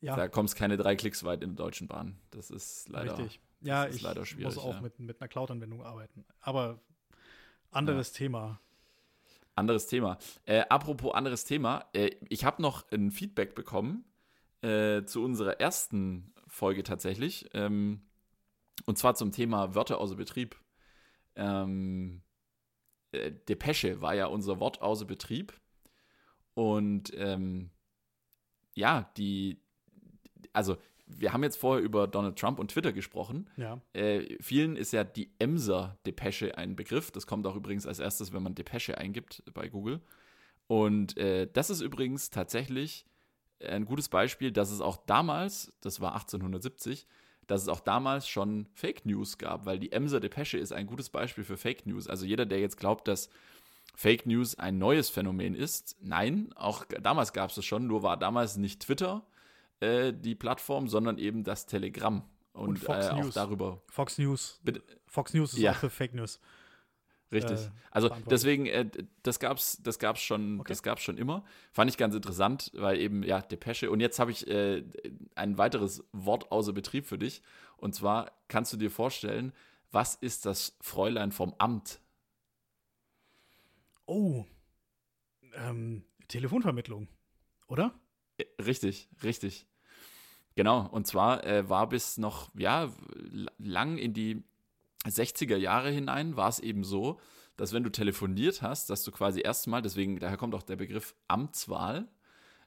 [0.00, 0.16] Ja.
[0.16, 2.18] Da kommst keine drei Klicks weit in der Deutschen Bahn.
[2.30, 3.40] Das ist leider, Richtig.
[3.60, 4.80] Ja, ich leider muss auch ja.
[4.80, 6.24] mit, mit einer Cloud-Anwendung arbeiten.
[6.40, 6.80] Aber
[7.70, 8.18] anderes ja.
[8.18, 8.60] Thema.
[9.54, 10.18] Anderes Thema.
[10.44, 14.04] Äh, apropos anderes Thema, äh, ich habe noch ein Feedback bekommen
[14.62, 17.50] äh, zu unserer ersten Folge tatsächlich.
[17.52, 18.02] Ähm,
[18.86, 20.56] und zwar zum Thema Wörter außer Betrieb.
[21.36, 22.22] Ähm,
[23.12, 25.52] äh, Depesche war ja unser Wort außer Betrieb.
[26.54, 27.70] Und ähm,
[28.74, 29.60] ja, die,
[30.52, 30.76] also
[31.06, 33.48] wir haben jetzt vorher über Donald Trump und Twitter gesprochen.
[33.56, 33.80] Ja.
[33.92, 37.10] Äh, vielen ist ja die Emser-Depesche ein Begriff.
[37.10, 40.00] Das kommt auch übrigens als erstes, wenn man Depesche eingibt bei Google.
[40.66, 43.04] Und äh, das ist übrigens tatsächlich
[43.60, 47.06] ein gutes Beispiel, dass es auch damals, das war 1870,
[47.46, 51.10] dass es auch damals schon Fake News gab, weil die Emser Depesche ist ein gutes
[51.10, 52.08] Beispiel für Fake News.
[52.08, 53.28] Also jeder, der jetzt glaubt, dass
[53.94, 58.16] Fake News ein neues Phänomen ist, nein, auch damals gab es es schon, nur war
[58.16, 59.26] damals nicht Twitter
[59.82, 62.22] äh, die Plattform, sondern eben das Telegramm.
[62.52, 63.34] Und, und Fox äh, News.
[63.34, 63.82] darüber.
[63.88, 64.60] Fox News.
[64.62, 64.82] Bitte?
[65.06, 65.72] Fox News ist ja.
[65.72, 66.40] auch für Fake News.
[67.32, 67.60] Richtig.
[67.60, 68.88] Äh, also deswegen, äh,
[69.22, 70.68] das gab's, das gab's schon, okay.
[70.68, 71.44] das gab's schon immer.
[71.72, 73.90] Fand ich ganz interessant, weil eben, ja, Depesche.
[73.90, 74.84] Und jetzt habe ich äh,
[75.34, 77.42] ein weiteres Wort außer Betrieb für dich.
[77.78, 79.52] Und zwar kannst du dir vorstellen,
[79.90, 82.00] was ist das Fräulein vom Amt?
[84.04, 84.44] Oh.
[85.54, 87.08] Ähm, Telefonvermittlung,
[87.66, 87.94] oder?
[88.36, 89.66] Äh, richtig, richtig.
[90.54, 92.90] Genau, und zwar äh, war bis noch, ja,
[93.58, 94.42] lang in die
[95.04, 97.18] 60er Jahre hinein war es eben so,
[97.56, 101.14] dass wenn du telefoniert hast, dass du quasi erstmal, deswegen, daher kommt auch der Begriff
[101.28, 102.08] Amtswahl,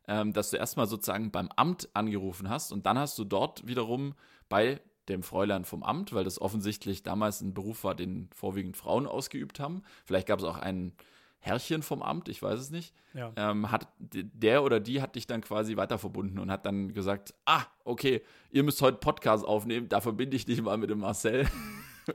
[0.08, 4.16] ähm, dass du erstmal sozusagen beim Amt angerufen hast und dann hast du dort wiederum
[4.50, 9.06] bei dem Fräulein vom Amt, weil das offensichtlich damals ein Beruf war, den vorwiegend Frauen
[9.06, 9.84] ausgeübt haben.
[10.06, 10.94] Vielleicht gab es auch einen
[11.46, 13.32] Herrchen vom Amt, ich weiß es nicht, ja.
[13.36, 17.36] ähm, hat der oder die hat dich dann quasi weiter verbunden und hat dann gesagt,
[17.46, 21.48] ah, okay, ihr müsst heute Podcast aufnehmen, da verbinde ich dich mal mit dem Marcel.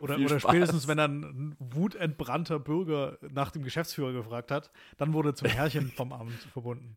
[0.01, 5.35] Oder, oder spätestens, wenn dann ein wutentbrannter Bürger nach dem Geschäftsführer gefragt hat, dann wurde
[5.35, 6.97] zum Herrchen vom Amt verbunden.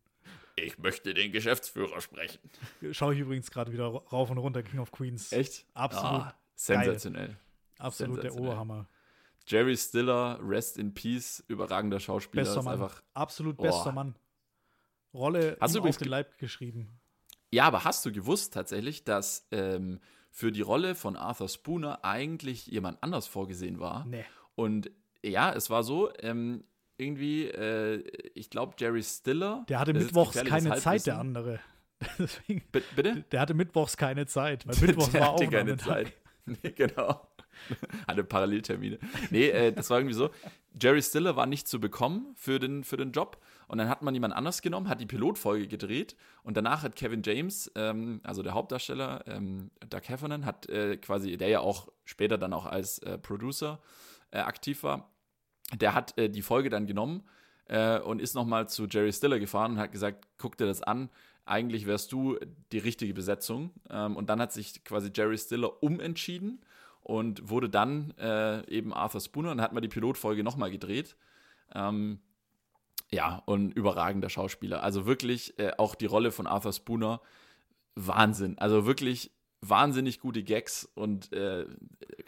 [0.57, 2.37] Ich möchte den Geschäftsführer sprechen.
[2.91, 5.31] Schaue ich übrigens gerade wieder rauf und runter, King of Queens.
[5.31, 5.65] Echt?
[5.73, 6.21] Absolut.
[6.21, 7.35] Ah, sensationell.
[7.79, 8.43] Absolut sensationell.
[8.43, 8.87] der Oberhammer.
[9.45, 12.43] Jerry Stiller, Rest in Peace, überragender Schauspieler.
[12.43, 12.73] Bester Mann.
[12.73, 13.91] Einfach, Absolut bester oh.
[13.91, 14.15] Mann.
[15.13, 16.99] Rolle hast du auf den Leib geschrieben.
[17.51, 19.99] Ja, aber hast du gewusst tatsächlich, dass ähm,
[20.31, 24.05] für die Rolle von Arthur Spooner eigentlich jemand anders vorgesehen war?
[24.05, 24.25] Nee.
[24.55, 24.89] Und
[25.23, 26.63] ja, es war so, ähm,
[26.97, 29.65] irgendwie, äh, ich glaube, Jerry Stiller.
[29.69, 31.59] Der hatte mittwochs keine Zeit, der andere.
[32.19, 33.23] Deswegen, bitte?
[33.31, 36.13] Der hatte mittwochs keine Zeit, weil mittwochs der war auch keine Zeit.
[36.45, 37.25] Nee, genau.
[38.07, 38.99] Hatte Paralleltermine.
[39.29, 40.29] Nee, äh, das war irgendwie so.
[40.81, 43.41] Jerry Stiller war nicht zu bekommen für den, für den Job.
[43.67, 46.15] Und dann hat man jemand anders genommen, hat die Pilotfolge gedreht.
[46.43, 51.37] Und danach hat Kevin James, ähm, also der Hauptdarsteller, ähm, Doug Heffernan, hat äh, quasi,
[51.37, 53.79] der ja auch später dann auch als äh, Producer
[54.31, 55.11] äh, aktiv war,
[55.73, 57.23] der hat äh, die Folge dann genommen
[57.65, 61.09] äh, und ist nochmal zu Jerry Stiller gefahren und hat gesagt, guck dir das an,
[61.45, 62.37] eigentlich wärst du
[62.71, 63.71] die richtige Besetzung.
[63.89, 66.61] Ähm, und dann hat sich quasi Jerry Stiller umentschieden
[67.03, 71.15] und wurde dann äh, eben Arthur Spooner und hat mal die Pilotfolge nochmal gedreht.
[71.73, 72.19] Ähm,
[73.11, 74.81] ja, und überragender Schauspieler.
[74.81, 77.21] Also wirklich äh, auch die Rolle von Arthur Spooner,
[77.95, 78.57] Wahnsinn.
[78.57, 79.31] Also wirklich
[79.61, 81.65] wahnsinnig gute Gags und äh,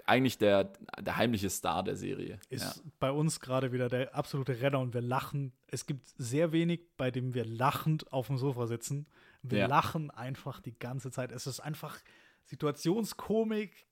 [0.05, 0.71] eigentlich der,
[1.01, 2.39] der heimliche Star der Serie.
[2.49, 2.91] Ist ja.
[2.99, 5.53] bei uns gerade wieder der absolute Renner und wir lachen.
[5.67, 9.07] Es gibt sehr wenig, bei dem wir lachend auf dem Sofa sitzen.
[9.41, 9.67] Wir ja.
[9.67, 11.31] lachen einfach die ganze Zeit.
[11.31, 11.97] Es ist einfach
[12.43, 13.85] Situationskomik,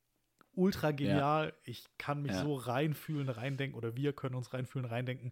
[0.56, 1.48] ultra genial.
[1.48, 1.54] Ja.
[1.64, 5.32] Ich kann mich so reinfühlen, reindenken oder wir können uns reinfühlen, reindenken.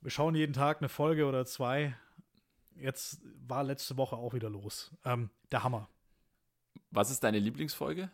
[0.00, 1.96] Wir schauen jeden Tag eine Folge oder zwei.
[2.76, 4.92] Jetzt war letzte Woche auch wieder los.
[5.04, 5.88] Ähm, der Hammer.
[6.90, 8.10] Was ist deine Lieblingsfolge?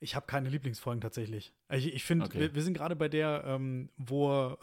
[0.00, 1.52] Ich habe keine Lieblingsfolgen tatsächlich.
[1.70, 2.40] Ich, ich finde, okay.
[2.40, 4.56] wir, wir, sind gerade bei der, ähm, wo,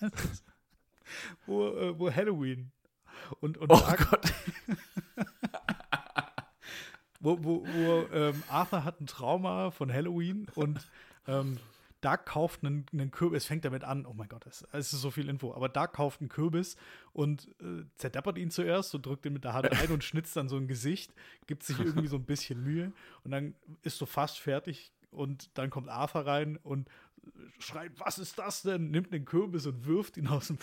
[1.46, 2.72] wo, äh, wo Halloween
[3.40, 4.32] und, und oh Gott.
[7.24, 10.86] wo, wo, wo ähm, Arthur hat ein Trauma von Halloween und
[11.26, 11.58] ähm,
[12.00, 15.30] Dark kauft einen, einen Kürbis, fängt damit an, oh mein Gott, es, ist so viel
[15.30, 16.76] Info, aber Dark kauft einen Kürbis
[17.14, 20.50] und äh, zerdeppert ihn zuerst und drückt ihn mit der Hand ein und schnitzt dann
[20.50, 21.14] so ein Gesicht,
[21.46, 22.92] gibt sich irgendwie so ein bisschen Mühe
[23.24, 26.90] und dann ist so fast fertig und dann kommt Arthur rein und
[27.58, 28.90] schreit, was ist das denn?
[28.90, 30.58] Nimmt den Kürbis und wirft ihn aus, dem,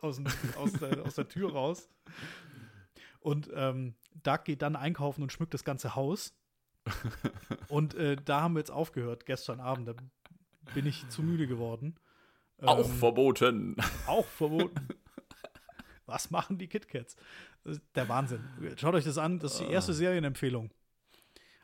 [0.00, 0.26] aus, dem,
[0.56, 1.88] aus, der, aus der Tür raus.
[3.20, 6.34] Und ähm, Doug geht dann einkaufen und schmückt das ganze Haus.
[7.68, 9.88] und äh, da haben wir jetzt aufgehört, gestern Abend.
[9.88, 9.94] Da
[10.74, 11.96] bin ich zu müde geworden.
[12.62, 13.76] Auch ähm, verboten.
[14.06, 14.88] Auch verboten.
[16.06, 17.16] Was machen die KitKats?
[17.94, 18.42] Der Wahnsinn.
[18.76, 19.38] Schaut euch das an.
[19.38, 19.94] Das ist die erste ah.
[19.94, 20.70] Serienempfehlung.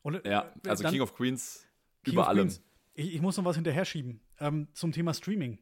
[0.03, 1.67] Und, äh, ja, also dann, King of Queens
[2.05, 2.49] King über allem.
[2.95, 5.59] Ich, ich, muss noch was hinterher schieben ähm, zum Thema Streaming.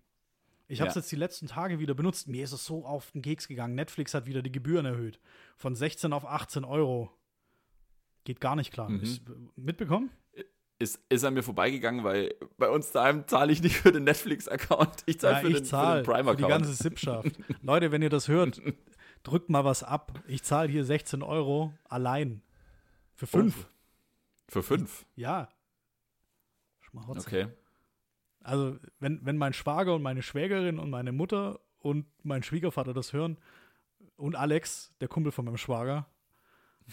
[0.66, 1.00] Ich habe es ja.
[1.00, 2.26] jetzt die letzten Tage wieder benutzt.
[2.26, 3.74] Mir ist es so auf den Keks gegangen.
[3.74, 5.20] Netflix hat wieder die Gebühren erhöht.
[5.56, 7.10] Von 16 auf 18 Euro.
[8.24, 8.88] Geht gar nicht klar.
[8.88, 9.02] Mhm.
[9.02, 9.22] Ist,
[9.56, 10.10] mitbekommen?
[10.78, 15.02] Ist, ist an mir vorbeigegangen, weil bei uns daheim zahle ich nicht für den Netflix-Account.
[15.06, 16.40] Ich zahle ja, für, den, zahl für den Prime-Account.
[16.40, 17.30] Die ganze Sippschaft.
[17.62, 18.60] Leute, wenn ihr das hört,
[19.22, 20.18] drückt mal was ab.
[20.26, 22.42] Ich zahle hier 16 Euro allein.
[23.14, 23.66] Für fünf.
[23.68, 23.74] Oh.
[24.48, 25.06] Für fünf?
[25.14, 25.48] Ja.
[26.80, 27.26] Schmarotzer.
[27.26, 27.46] Okay.
[28.44, 33.12] Also, wenn, wenn mein Schwager und meine Schwägerin und meine Mutter und mein Schwiegervater das
[33.12, 33.38] hören
[34.16, 36.06] und Alex, der Kumpel von meinem Schwager,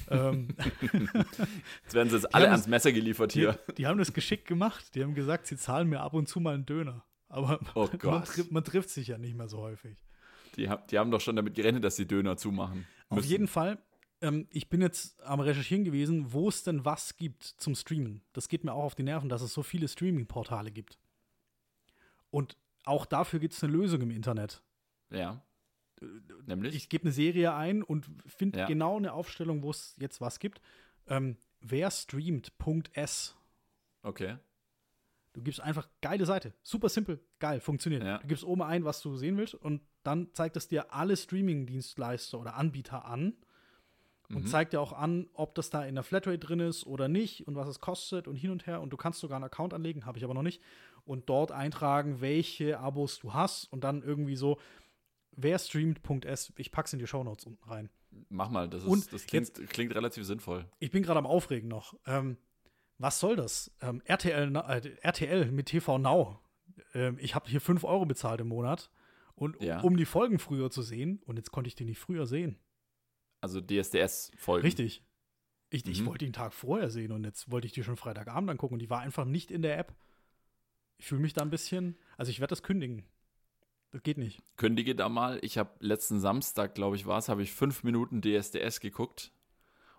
[0.09, 0.47] ähm,
[0.81, 3.59] jetzt werden sie jetzt alle ans Messer geliefert hier.
[3.69, 4.95] Die, die, haben das geschickt gemacht.
[4.95, 7.03] Die haben gesagt, sie zahlen mir ab und zu mal einen Döner.
[7.27, 9.97] Aber oh man, trifft, man, trifft sich ja nicht mehr so häufig.
[10.55, 12.85] Die, die haben doch schon damit gerechnet, dass sie Döner zumachen.
[13.09, 13.19] Müssen.
[13.19, 13.77] Auf jeden Fall.
[14.21, 18.21] Ähm, ich bin jetzt am Recherchieren gewesen, wo es denn was gibt zum Streamen.
[18.33, 20.97] Das geht mir auch auf die Nerven, dass es so viele Streaming-Portale gibt.
[22.31, 24.63] Und auch dafür gibt es eine Lösung im Internet.
[25.11, 25.41] Ja.
[26.45, 26.73] Nämlich?
[26.75, 28.65] Ich gebe eine Serie ein und finde ja.
[28.65, 30.61] genau eine Aufstellung, wo es jetzt was gibt.
[31.07, 33.35] Ähm, wer streamt.s.
[34.01, 34.37] Okay.
[35.33, 36.53] Du gibst einfach geile Seite.
[36.63, 38.03] Super simpel, geil, funktioniert.
[38.03, 38.17] Ja.
[38.17, 42.39] Du gibst oben ein, was du sehen willst, und dann zeigt es dir alle Streaming-Dienstleister
[42.39, 43.37] oder Anbieter an
[44.29, 44.47] und mhm.
[44.47, 47.55] zeigt dir auch an, ob das da in der Flatrate drin ist oder nicht und
[47.55, 48.81] was es kostet und hin und her.
[48.81, 50.61] Und du kannst sogar einen Account anlegen, habe ich aber noch nicht
[51.05, 54.59] und dort eintragen, welche Abos du hast und dann irgendwie so,
[55.31, 57.89] wer streamt.s, ich pack's in die Shownotes unten rein.
[58.29, 60.65] Mach mal, das, ist, das klingt, jetzt, klingt, relativ sinnvoll.
[60.79, 61.95] Ich bin gerade am Aufregen noch.
[62.05, 62.37] Ähm,
[62.97, 63.71] was soll das?
[63.81, 66.39] Ähm, RTL, äh, RTL mit TV Now.
[66.93, 68.91] Ähm, ich habe hier 5 Euro bezahlt im Monat.
[69.33, 69.79] Und ja.
[69.79, 72.59] um die Folgen früher zu sehen, und jetzt konnte ich die nicht früher sehen.
[73.39, 74.63] Also DSDS-Folgen.
[74.63, 75.03] Richtig.
[75.71, 75.91] Ich, mhm.
[75.91, 78.75] ich wollte die einen Tag vorher sehen und jetzt wollte ich die schon Freitagabend angucken
[78.75, 79.95] und die war einfach nicht in der App.
[81.01, 83.03] Ich fühle mich da ein bisschen, also ich werde das kündigen.
[83.89, 84.39] Das geht nicht.
[84.55, 85.39] Kündige da mal.
[85.41, 89.31] Ich habe letzten Samstag, glaube ich, war es, habe ich fünf Minuten DSDS geguckt.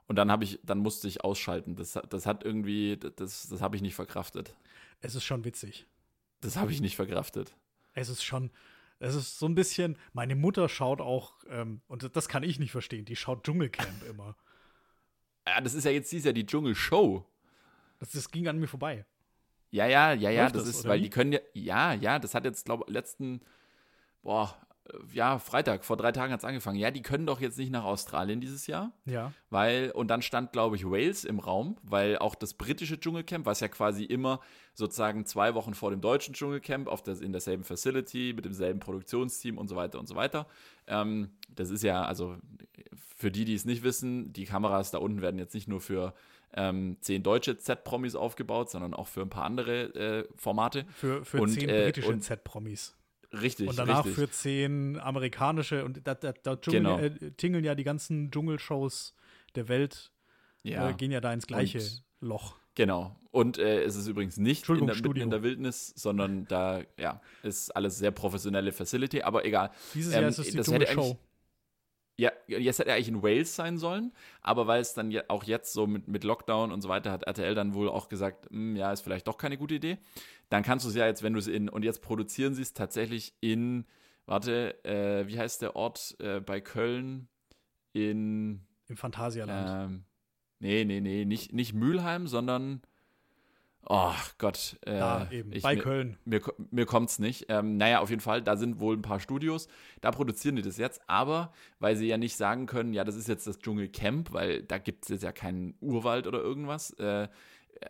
[0.06, 1.74] Und dann habe ich, dann musste ich ausschalten.
[1.74, 4.54] Das, das hat irgendwie, das, das habe ich nicht verkraftet.
[5.00, 5.88] Es ist schon witzig.
[6.40, 7.56] Das habe ich nicht verkraftet.
[7.94, 8.52] Es ist schon,
[9.00, 12.70] es ist so ein bisschen, meine Mutter schaut auch, ähm, und das kann ich nicht
[12.70, 14.36] verstehen, die schaut Dschungelcamp immer.
[15.48, 17.26] Ja, das ist ja jetzt, sie ist ja die Dschungelshow.
[17.98, 19.04] Das, das ging an mir vorbei.
[19.72, 21.04] Ja, ja, ja, ja, das, das, ist, weil wie?
[21.04, 23.40] die können ja, ja, ja, das hat jetzt, glaube ich, letzten,
[24.22, 24.54] boah,
[24.86, 26.78] äh, ja, Freitag, vor drei Tagen hat es angefangen.
[26.78, 28.92] Ja, die können doch jetzt nicht nach Australien dieses Jahr.
[29.06, 29.32] Ja.
[29.48, 33.60] Weil, und dann stand, glaube ich, Wales im Raum, weil auch das britische Dschungelcamp, was
[33.60, 34.40] ja quasi immer
[34.74, 39.56] sozusagen zwei Wochen vor dem deutschen Dschungelcamp auf der, in derselben Facility, mit demselben Produktionsteam
[39.56, 40.46] und so weiter und so weiter.
[40.86, 42.36] Ähm, das ist ja, also
[43.16, 46.12] für die, die es nicht wissen, die Kameras da unten werden jetzt nicht nur für
[46.54, 50.84] ähm, zehn deutsche Z-Promis aufgebaut, sondern auch für ein paar andere äh, Formate.
[50.94, 52.96] Für, für und, zehn äh, britische Z-Promis.
[53.32, 53.68] Richtig.
[53.68, 54.14] Und danach richtig.
[54.14, 56.98] für zehn amerikanische und da, da, da Dschungel, genau.
[56.98, 59.14] äh, tingeln ja die ganzen Dschungelshows
[59.54, 60.12] der Welt,
[60.62, 60.90] ja.
[60.90, 62.56] äh, gehen ja da ins gleiche und, Loch.
[62.74, 63.16] Genau.
[63.30, 67.74] Und äh, es ist übrigens nicht in der, in der Wildnis, sondern da ja, ist
[67.74, 69.70] alles sehr professionelle Facility, aber egal.
[69.94, 71.18] Dieses Jahr ähm, ist es die Dschungelshow.
[72.18, 74.12] Ja, jetzt hätte er eigentlich in Wales sein sollen,
[74.42, 77.54] aber weil es dann auch jetzt so mit, mit Lockdown und so weiter hat RTL
[77.54, 79.98] dann wohl auch gesagt, hm, ja, ist vielleicht doch keine gute Idee.
[80.50, 82.74] Dann kannst du es ja jetzt, wenn du es in, und jetzt produzieren sie es
[82.74, 83.86] tatsächlich in,
[84.26, 87.28] warte, äh, wie heißt der Ort äh, bei Köln?
[87.94, 88.66] In.
[88.88, 89.92] Im Phantasialand.
[89.92, 90.04] Ähm,
[90.58, 92.82] nee, nee, nee, nicht, nicht Mülheim, sondern
[93.86, 94.76] Oh Gott.
[94.82, 96.18] Äh, da eben, ich, bei mir, Köln.
[96.24, 96.40] Mir,
[96.70, 97.46] mir kommt es nicht.
[97.48, 99.68] Ähm, naja, auf jeden Fall, da sind wohl ein paar Studios,
[100.00, 103.28] da produzieren die das jetzt, aber weil sie ja nicht sagen können, ja, das ist
[103.28, 107.28] jetzt das Dschungelcamp, weil da gibt es jetzt ja keinen Urwald oder irgendwas, äh,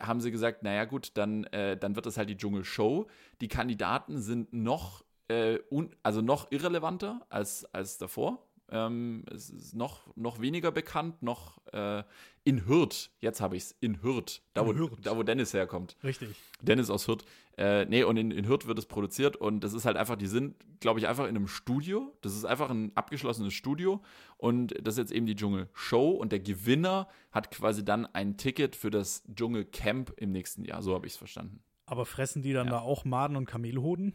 [0.00, 3.06] haben sie gesagt, naja gut, dann, äh, dann wird das halt die Dschungelshow.
[3.42, 8.42] Die Kandidaten sind noch, äh, un, also noch irrelevanter als, als davor.
[8.72, 12.02] Ähm, es ist noch, noch weniger bekannt, noch äh,
[12.44, 13.10] in Hürth.
[13.20, 14.92] Jetzt habe ich es, in Hürth da, wo, Hürth.
[15.02, 15.96] da wo Dennis herkommt.
[16.02, 16.30] Richtig.
[16.62, 17.24] Dennis aus Hürth.
[17.58, 20.26] Äh, nee, und in, in Hürth wird es produziert und das ist halt einfach, die
[20.26, 22.16] sind, glaube ich, einfach in einem Studio.
[22.22, 24.00] Das ist einfach ein abgeschlossenes Studio
[24.38, 28.74] und das ist jetzt eben die Dschungel-Show und der Gewinner hat quasi dann ein Ticket
[28.74, 30.82] für das Dschungelcamp im nächsten Jahr.
[30.82, 31.62] So habe ich es verstanden.
[31.84, 32.74] Aber fressen die dann Ja.
[32.74, 34.14] da auch Maden und Kamelhoden?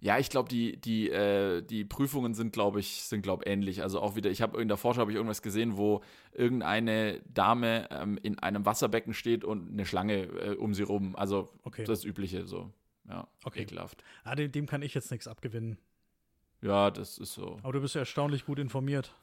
[0.00, 3.82] Ja, ich glaube, die, die, äh, die Prüfungen sind, glaube ich, sind, glaube ähnlich.
[3.82, 6.02] Also auch wieder, ich habe in der Vorschau habe ich irgendwas gesehen, wo
[6.32, 11.16] irgendeine Dame ähm, in einem Wasserbecken steht und eine Schlange äh, um sie rum.
[11.16, 11.84] Also Okay.
[11.84, 12.70] das Übliche so.
[13.08, 13.62] Ja, Okay.
[13.62, 14.02] ekelhaft.
[14.24, 15.78] Ah, dem, dem kann ich jetzt nichts abgewinnen.
[16.62, 17.58] Ja, das ist so.
[17.62, 19.14] Aber du bist ja erstaunlich gut informiert.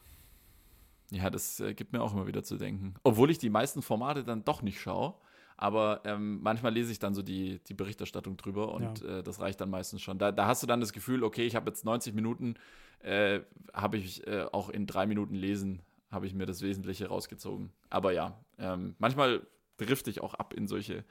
[1.12, 2.96] Ja, das äh, gibt mir auch immer wieder zu denken.
[3.04, 5.14] Obwohl ich die meisten Formate dann doch nicht schaue.
[5.58, 9.62] Aber ähm, manchmal lese ich dann so die, die Berichterstattung drüber und äh, das reicht
[9.62, 10.18] dann meistens schon.
[10.18, 12.56] Da, da hast du dann das Gefühl, okay, ich habe jetzt 90 Minuten,
[13.00, 13.42] äh,
[13.74, 15.82] habe ich äh, auch in drei Minuten lesen,
[16.12, 17.72] habe ich mir das Wesentliche rausgezogen.
[17.90, 19.46] Aber ja, ähm, manchmal
[19.78, 21.04] drifte ich auch ab in solche,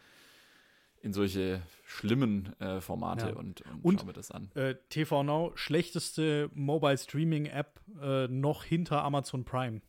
[1.03, 3.35] in solche schlimmen äh, Formate Ja.
[3.37, 4.51] und, und, Und- schaue mir das an.
[4.55, 9.83] Äh, TV Now, schlechteste Mobile Streaming App äh, noch hinter Amazon Prime.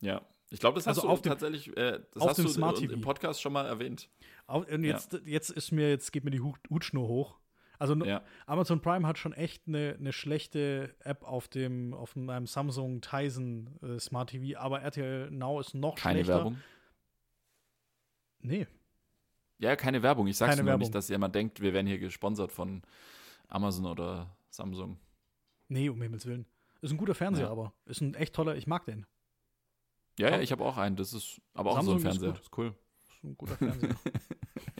[0.00, 0.22] Ja.
[0.50, 2.50] Ich glaube, das hast Also du auf dem- tatsächlich, äh, das auf hast dem du
[2.50, 3.00] Smart im- im TV.
[3.02, 4.08] Podcast schon mal erwähnt.
[4.46, 7.38] Au- Und jetzt, jetzt ist mir, jetzt geht mir die Hut- Hutschnur hoch.
[7.78, 8.24] Also Ja.
[8.46, 13.78] Amazon Prime hat schon echt eine, eine schlechte App auf dem auf meinem Samsung Tizen
[13.82, 16.36] äh, Smart TV, aber RTL Now ist noch Keine schlechter.
[16.38, 16.58] Werbung.
[18.40, 18.66] Nee,
[19.60, 20.28] Ja, keine Werbung.
[20.28, 20.80] Ich sag's Keine nur Werbung.
[20.82, 22.82] nicht, dass jemand denkt, wir werden hier gesponsert von
[23.48, 24.98] Amazon oder Samsung.
[25.68, 26.46] nee, um Himmels Willen.
[26.80, 27.50] Ist ein guter Fernseher, Ja.
[27.50, 29.04] aber ist ein echt toller, ich mag den.
[30.18, 30.96] Ja, ja, ich habe auch einen.
[30.96, 32.32] Das ist aber auch Samsung so ein ist Fernseher.
[32.32, 32.40] gut.
[32.40, 32.74] Ist cool.
[33.08, 33.96] Ist ein guter Fernseher.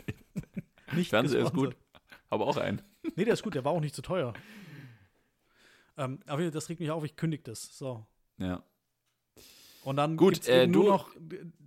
[0.94, 1.76] nicht Fernseher ist gut.
[2.30, 2.82] Aber auch einen.
[3.16, 4.34] Nee, der ist gut, der war auch nicht zu teuer.
[5.96, 7.76] Ähm, aber das regt mich auf, ich kündige das.
[7.76, 8.06] So.
[8.38, 8.62] Ja.
[9.84, 11.10] Und dann Gut, äh, nur noch,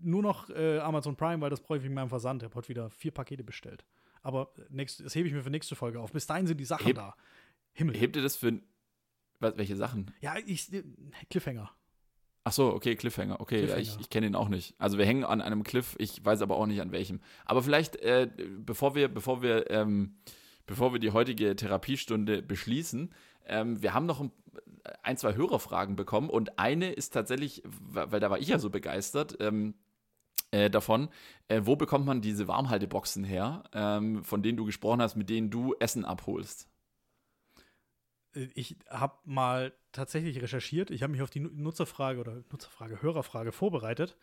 [0.01, 2.43] nur noch äh, Amazon Prime, weil das brauche ich wegen meinem Versand.
[2.43, 3.83] Ich habe heute wieder vier Pakete bestellt.
[4.21, 6.11] Aber nächst, das hebe ich mir für nächste Folge auf.
[6.11, 7.15] Bis dahin sind die Sachen Heb- da.
[7.73, 7.97] Himmel.
[7.97, 8.61] Hebt ihr das für.
[9.39, 10.13] Was, welche Sachen?
[10.21, 10.83] ja, ich, äh,
[11.29, 11.71] Cliffhanger.
[12.43, 13.39] Ach so, okay, Cliffhanger.
[13.39, 14.01] Okay, ja, ich, Cliffhanger.
[14.01, 14.75] ich kenne ihn auch nicht.
[14.79, 17.19] Also wir hängen an einem Cliff, ich weiß aber auch nicht an welchem.
[17.45, 20.15] Aber vielleicht, äh, bevor wir, bevor wir, ähm,
[20.65, 23.13] bevor wir die heutige Therapiestunde beschließen,
[23.45, 24.31] ähm, wir haben noch ein,
[25.03, 29.37] ein, zwei Hörerfragen bekommen und eine ist tatsächlich, weil da war ich ja so begeistert,
[29.39, 29.75] ähm,
[30.49, 31.09] äh, davon,
[31.47, 35.49] äh, wo bekommt man diese Warmhalteboxen her, ähm, von denen du gesprochen hast, mit denen
[35.49, 36.67] du Essen abholst?
[38.33, 40.89] Ich habe mal tatsächlich recherchiert.
[40.89, 44.17] Ich habe mich auf die Nu- Nutzerfrage oder Nutzerfrage, Hörerfrage vorbereitet.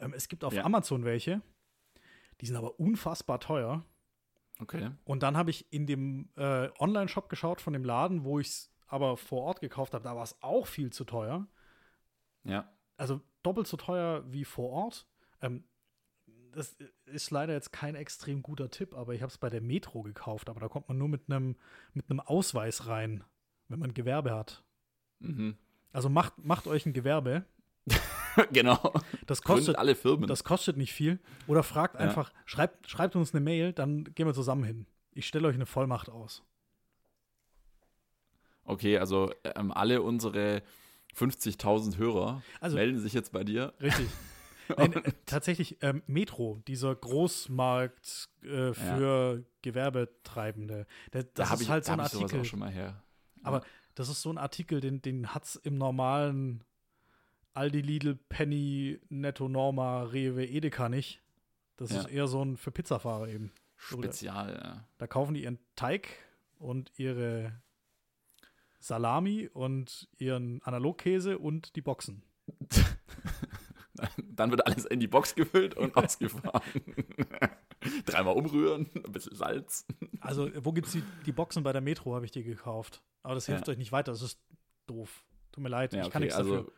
[0.00, 0.64] Ähm, es gibt auf Ja.
[0.64, 1.40] Amazon welche.
[2.40, 3.84] Die sind aber unfassbar teuer.
[4.60, 4.90] Okay.
[5.04, 8.70] Und dann habe ich in dem äh, Online-Shop geschaut von dem Laden, wo ich es
[8.86, 10.04] aber vor Ort gekauft habe.
[10.04, 11.46] Da war es auch viel zu teuer.
[12.44, 12.70] Ja.
[12.96, 15.06] Also doppelt so teuer wie vor Ort.
[15.40, 15.64] Ähm,
[16.52, 16.76] das
[17.06, 20.48] ist leider jetzt kein extrem guter Tipp, aber ich habe es bei der Metro gekauft.
[20.48, 21.56] Aber da kommt man nur mit einem
[21.94, 23.24] mit einem Ausweis rein,
[23.74, 24.62] wenn man Gewerbe hat.
[25.18, 25.56] Mhm.
[25.92, 27.44] Also macht, macht euch ein Gewerbe.
[28.52, 28.92] genau.
[29.26, 30.26] Das Gründet kostet, alle Firmen.
[30.28, 31.18] das kostet nicht viel.
[31.46, 32.00] Oder fragt Ja.
[32.00, 34.86] einfach, schreibt, schreibt uns eine Mail, dann gehen wir zusammen hin.
[35.12, 36.42] Ich stelle euch eine Vollmacht aus.
[38.64, 40.62] Okay, also ähm, alle unsere
[41.16, 43.74] 50.000 Hörer Also- melden sich jetzt bei dir.
[43.80, 44.08] Richtig.
[44.78, 50.86] Nein, äh, tatsächlich, ähm, Metro, dieser Großmarkt äh, für Gewerbetreibende.
[51.12, 52.40] Der, das da habe ist ich, halt so ein Artikel.
[52.40, 53.02] auch schon mal her.
[53.44, 53.62] Aber
[53.94, 56.64] das ist so ein Artikel, den, den hat es im normalen
[57.52, 61.22] Aldi, Lidl, Penny, Netto, Norma, Rewe, Edeka nicht.
[61.76, 62.00] Das Ja.
[62.00, 63.52] ist eher so ein für Pizzafahrer eben.
[63.76, 64.88] Spezial, ja.
[64.98, 66.08] Da kaufen die ihren Teig
[66.58, 67.60] und ihre
[68.80, 72.22] Salami und ihren Analogkäse und die Boxen.
[74.16, 76.62] Dann wird alles in die Box gefüllt und ausgefahren.
[78.06, 79.86] Dreimal umrühren, ein bisschen Salz.
[80.20, 83.02] Also, wo gibt's die, die Boxen bei der Metro, habe ich die gekauft.
[83.22, 83.72] Aber das hilft Ja.
[83.72, 84.40] euch nicht weiter, das ist
[84.86, 85.24] doof.
[85.52, 86.56] Tut mir leid, Ja, ich kann nichts also.
[86.56, 86.72] dafür.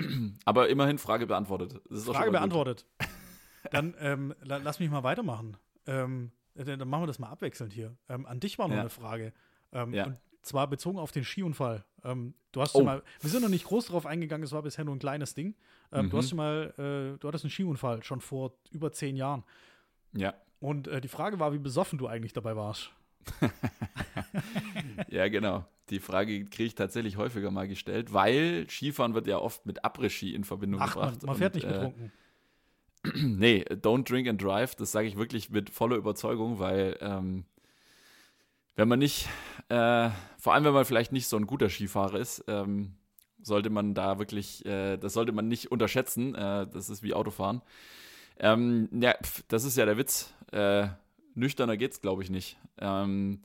[0.44, 1.80] Aber immerhin Frage beantwortet.
[1.90, 2.86] Frage beantwortet.
[3.70, 5.56] Dann ähm, la lass mich mal weitermachen.
[5.86, 7.96] Ähm, äh, dann machen wir das mal abwechselnd hier.
[8.08, 8.80] Ähm, an dich war noch Ja.
[8.82, 9.32] eine Frage.
[9.72, 10.04] Ähm, Ja.
[10.06, 11.84] Und zwar bezogen auf den Skiunfall.
[12.04, 12.78] Ähm, du hast Oh.
[12.78, 15.34] schon mal, wir sind noch nicht groß drauf eingegangen, es war bisher nur ein kleines
[15.34, 15.56] Ding.
[15.92, 16.10] Ähm, Mhm.
[16.10, 19.42] Du hast schon mal, äh, du hattest einen Skiunfall schon vor über zehn Jahren.
[20.12, 20.34] Ja.
[20.60, 22.90] Und äh, die Frage war, wie besoffen du eigentlich dabei warst.
[25.08, 25.64] ja, genau.
[25.90, 30.34] Die Frage kriege ich tatsächlich häufiger mal gestellt, weil Skifahren wird ja oft mit Après-Ski
[30.34, 31.26] in Verbindung Ach, man, gebracht.
[31.26, 32.12] man fährt und, nicht äh, betrunken.
[33.14, 37.44] Nee, don't drink and drive, das sage ich wirklich mit voller Überzeugung, weil ähm,
[38.74, 39.28] wenn man nicht,
[39.68, 42.94] äh, vor allem wenn man vielleicht nicht so ein guter Skifahrer ist, ähm,
[43.40, 47.62] sollte man da wirklich, äh, das sollte man nicht unterschätzen, äh, das ist wie Autofahren.
[48.38, 50.32] Ähm, ja, pf, das ist ja der Witz.
[50.52, 50.88] Äh,
[51.34, 52.58] nüchterner geht's, glaube ich, nicht.
[52.78, 53.42] Ähm,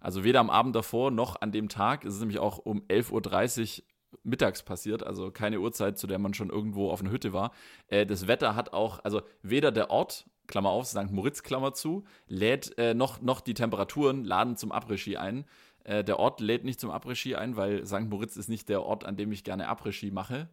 [0.00, 2.04] also weder am Abend davor noch an dem Tag.
[2.04, 3.84] Es ist nämlich auch um 11.30 Uhr
[4.22, 7.52] mittags passiert, also keine Uhrzeit, zu der man schon irgendwo auf einer Hütte war.
[7.88, 11.10] Äh, das Wetter hat auch, also weder der Ort Klammer auf, St.
[11.10, 15.46] Moritz, Klammer zu, lädt äh, noch, noch die Temperaturen, laden zum Après-Ski ein.
[15.84, 18.08] Äh, der Ort lädt nicht zum Après-Ski ein, weil St.
[18.10, 20.48] Moritz ist nicht der Ort, an dem ich gerne Après-Ski mache.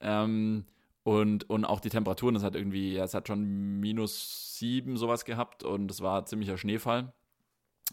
[0.00, 0.66] Ähm,
[1.02, 5.62] und, und auch die Temperaturen, das hat irgendwie, es hat schon minus sieben sowas gehabt
[5.62, 7.12] und es war ziemlicher Schneefall.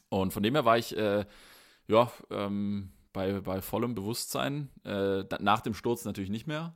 [0.10, 1.26] Und von dem her war ich, äh,
[1.88, 4.70] ja, ähm, bei, bei vollem Bewusstsein.
[4.86, 6.76] Äh, nach dem Sturz natürlich nicht mehr.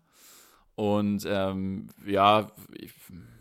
[0.75, 2.93] Und ähm, ja, ich,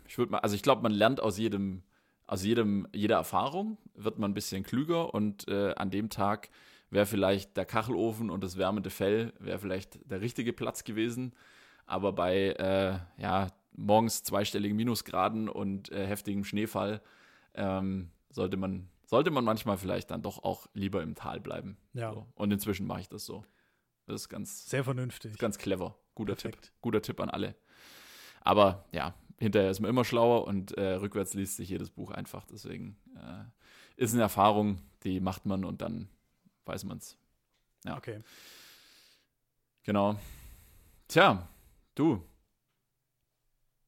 [0.07, 1.81] ich würde mal, also ich glaube, man lernt aus jedem,
[2.27, 6.49] aus jedem, jeder Erfahrung, wird man ein bisschen klüger und äh, an dem Tag
[6.89, 11.33] wäre vielleicht der Kachelofen und das wärmende Fell wäre vielleicht der richtige Platz gewesen.
[11.91, 17.01] Aber bei äh, ja, morgens zweistelligen Minusgraden und äh, heftigem Schneefall
[17.53, 21.77] ähm, sollte, man, sollte man manchmal vielleicht dann doch auch lieber im Tal bleiben.
[21.91, 22.13] Ja.
[22.13, 22.25] So.
[22.35, 23.43] Und inzwischen mache ich das so.
[24.05, 25.37] Das ist ganz, Sehr vernünftig.
[25.37, 25.97] ganz clever.
[26.15, 26.63] Guter Perfekt.
[26.63, 26.73] Tipp.
[26.79, 27.55] Guter Tipp an alle.
[28.39, 32.45] Aber ja, hinterher ist man immer schlauer und äh, rückwärts liest sich jedes Buch einfach.
[32.45, 33.43] Deswegen äh,
[34.01, 36.07] ist eine Erfahrung, die macht man und dann
[36.63, 37.17] weiß man es.
[37.83, 37.97] Ja.
[37.97, 38.21] Okay.
[39.83, 40.15] Genau.
[41.09, 41.49] Tja,
[41.95, 42.23] du.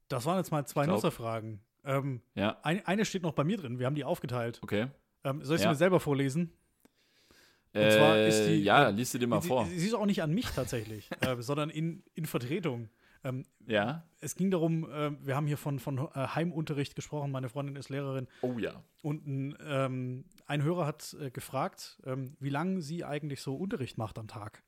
[0.09, 1.61] Das waren jetzt mal zwei Glaub- Nutzerfragen.
[1.85, 3.79] Ähm, Ja, ein, eine steht noch bei mir drin.
[3.79, 4.59] Wir haben die aufgeteilt.
[4.63, 4.87] okay.
[5.25, 5.71] Ähm, soll ich sie Ja.
[5.71, 6.51] mir selber vorlesen?
[7.75, 9.65] Und zwar ist die- ja, äh, liest sie dir mal sie, vor.
[9.65, 12.89] Sie ist auch nicht an mich tatsächlich, äh, sondern in, in Vertretung.
[13.25, 14.03] Ähm, ja.
[14.19, 17.31] es ging darum, äh, wir haben hier von, von äh, Heimunterricht gesprochen.
[17.31, 18.27] Meine Freundin ist Lehrerin.
[18.41, 18.83] Oh ja.
[19.01, 23.97] Und ein, ähm, ein Hörer hat äh, gefragt, ähm, wie lange sie eigentlich so Unterricht
[23.97, 24.61] macht am Tag.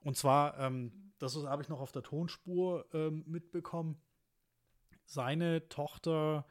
[0.00, 4.00] Und zwar, ähm, das habe ich noch auf der Tonspur ähm, mitbekommen,
[5.06, 6.46] seine Tochter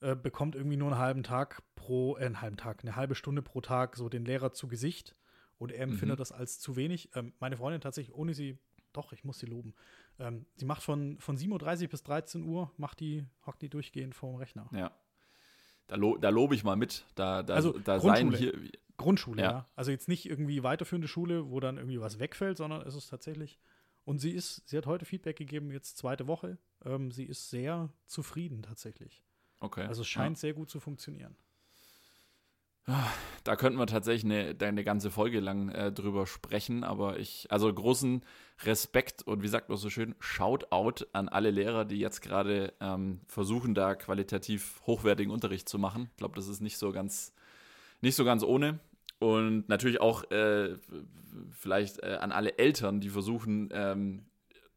[0.00, 3.42] äh, bekommt irgendwie nur einen halben Tag pro, äh, einen halben Tag, eine halbe Stunde
[3.42, 5.14] pro Tag so den Lehrer zu Gesicht.
[5.58, 6.20] Und er empfindet Mhm.
[6.20, 7.10] das als zu wenig.
[7.14, 8.58] Ähm, meine Freundin tatsächlich, ohne sie,
[8.92, 9.74] doch, ich muss sie loben.
[10.18, 14.14] Ähm, sie macht von, von 7.30 Uhr bis 13 Uhr, macht die, hockt die durchgehend
[14.16, 14.68] vor dem Rechner.
[14.72, 14.90] Ja.
[15.86, 17.04] Da, lo da lobe ich mal mit.
[17.14, 18.52] Da, da, Also, da seien Grundschule.
[18.60, 18.70] hier.
[18.96, 19.50] Grundschule, ja.
[19.50, 19.68] Ja.
[19.76, 23.60] Also jetzt nicht irgendwie weiterführende Schule, wo dann irgendwie was wegfällt, sondern es ist tatsächlich.
[24.04, 26.58] Und sie ist, sie hat heute Feedback gegeben, jetzt zweite Woche.
[26.84, 29.22] Ähm, sie ist sehr zufrieden tatsächlich.
[29.60, 29.84] Okay.
[29.84, 31.36] Also es scheint sehr gut zu funktionieren.
[33.44, 37.72] Da könnten wir tatsächlich eine, eine ganze Folge lang äh, drüber sprechen, aber ich, also
[37.72, 38.24] großen
[38.64, 43.20] Respekt und wie sagt man so schön, Shoutout an alle Lehrer, die jetzt gerade ähm,
[43.28, 46.08] versuchen, da qualitativ hochwertigen Unterricht zu machen.
[46.10, 47.32] Ich glaube, das ist nicht so ganz,
[48.00, 48.80] nicht so ganz ohne.
[49.22, 50.76] Und natürlich auch äh,
[51.52, 54.24] vielleicht äh, an alle Eltern, die versuchen, ähm,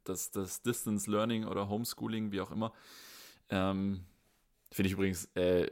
[0.04, 2.72] das, das Distance Learning oder Homeschooling, wie auch immer.
[3.50, 4.02] Ähm,
[4.72, 5.68] Finde ich übrigens äh,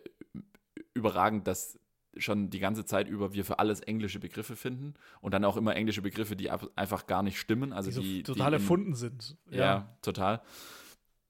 [0.96, 1.80] überragend, dass
[2.18, 5.76] schon die ganze Zeit über wir für alles englische Begriffe finden und dann auch immer
[5.76, 7.74] englische Begriffe, die ab- einfach gar nicht stimmen.
[7.74, 9.38] Also die so die, total die in- erfunden sind.
[9.50, 9.96] Ja.
[10.02, 10.42] total.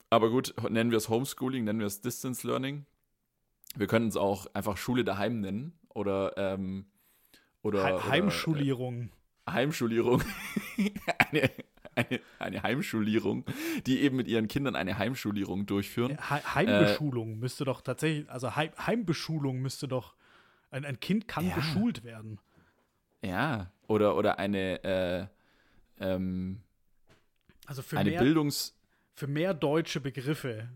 [0.09, 2.85] Aber gut, nennen wir es Homeschooling, nennen wir es Distance Learning.
[3.75, 6.85] Wir können es auch einfach Schule daheim nennen oder ähm,
[7.63, 9.09] oder, He oder Heimschulierung.
[9.47, 10.21] äh, Heimschulierung.
[11.31, 11.49] eine,
[11.95, 13.45] eine, eine Heimschulierung,
[13.87, 16.11] die eben mit ihren Kindern eine Heimschulierung durchführen.
[16.11, 20.15] He Heimbeschulung müsste doch tatsächlich, also Heim Heimbeschulung müsste doch,
[20.69, 21.55] ein, ein Kind kann Ja.
[21.55, 22.39] beschult werden.
[23.23, 25.27] Ja, oder, oder eine, äh,
[25.99, 26.61] ähm,
[27.65, 28.75] Also für, eine mehr, Bildungs...
[29.13, 30.69] für mehr deutsche Begriffe.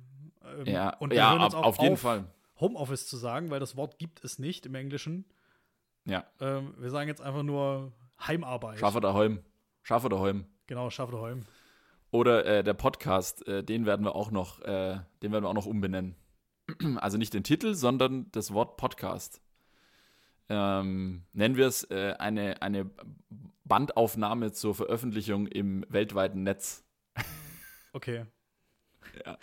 [0.46, 2.26] Ähm, Ja, und wir ja hören auch auf jeden auf, Fall.
[2.60, 5.26] Homeoffice zu sagen, weil das Wort gibt es nicht im Englischen.
[6.08, 7.92] Ja, Ähm, wir sagen jetzt einfach nur
[8.26, 8.80] Heimarbeit.
[8.80, 9.44] Schaffer daheim.
[9.84, 10.46] Schaffer daheim.
[10.66, 11.46] Genau, schaffe daheim.
[12.12, 15.54] Oder äh, der Podcast, äh, den werden wir auch noch, äh, den werden wir auch
[15.54, 16.16] noch umbenennen.
[16.98, 19.42] Also nicht den Titel, sondern das Wort Podcast.
[20.50, 22.90] Ähm, nennen wir es äh, eine, eine
[23.66, 26.86] Bandaufnahme zur Veröffentlichung im weltweiten Netz.
[27.94, 28.26] Okay.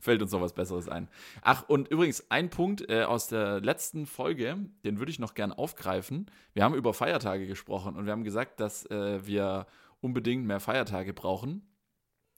[0.00, 1.08] Fällt uns noch was Besseres ein.
[1.42, 5.52] Ach, und übrigens, ein Punkt äh, aus der letzten Folge, den würde ich noch gern
[5.52, 6.30] aufgreifen.
[6.52, 9.66] Wir haben über Feiertage gesprochen und wir haben gesagt, dass äh, wir
[10.00, 11.62] unbedingt mehr Feiertage brauchen.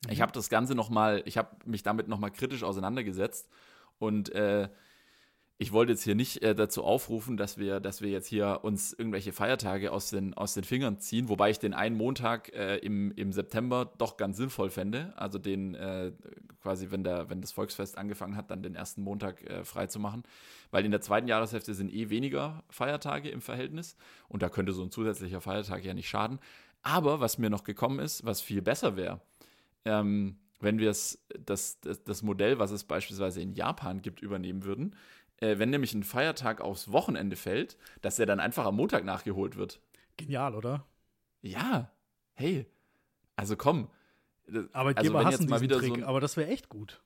[0.08, 3.50] Ich habe das Ganze nochmal, ich habe mich damit nochmal kritisch auseinandergesetzt
[3.98, 4.70] und äh,
[5.62, 8.94] ich wollte jetzt hier nicht äh, dazu aufrufen, dass wir, dass wir jetzt hier uns
[8.94, 13.12] irgendwelche Feiertage aus den, aus den Fingern ziehen, wobei ich den einen Montag äh, im,
[13.12, 15.12] im September doch ganz sinnvoll fände.
[15.16, 16.12] Also den äh,
[16.62, 20.00] quasi, wenn, der, wenn das Volksfest angefangen hat, dann den ersten Montag äh, frei zu.
[20.70, 24.82] Weil in der zweiten Jahreshälfte sind eh weniger Feiertage im Verhältnis und da könnte so
[24.82, 26.38] ein zusätzlicher Feiertag ja nicht schaden.
[26.80, 29.20] Aber was mir noch gekommen ist, was viel besser wäre,
[29.84, 34.94] ähm, wenn wir das, das, das Modell, was es beispielsweise in Japan gibt, übernehmen würden,
[35.40, 39.56] äh, wenn nämlich ein Feiertag aufs Wochenende fällt, dass der dann einfach am Montag nachgeholt
[39.56, 39.80] wird.
[40.16, 40.86] Genial, oder?
[41.42, 41.90] Ja,
[42.34, 42.66] hey,
[43.36, 43.88] also komm.
[44.46, 47.02] Das- Arbeitgeber wenn hassen jetzt mal wieder Trick, so ein, aber das wäre echt gut.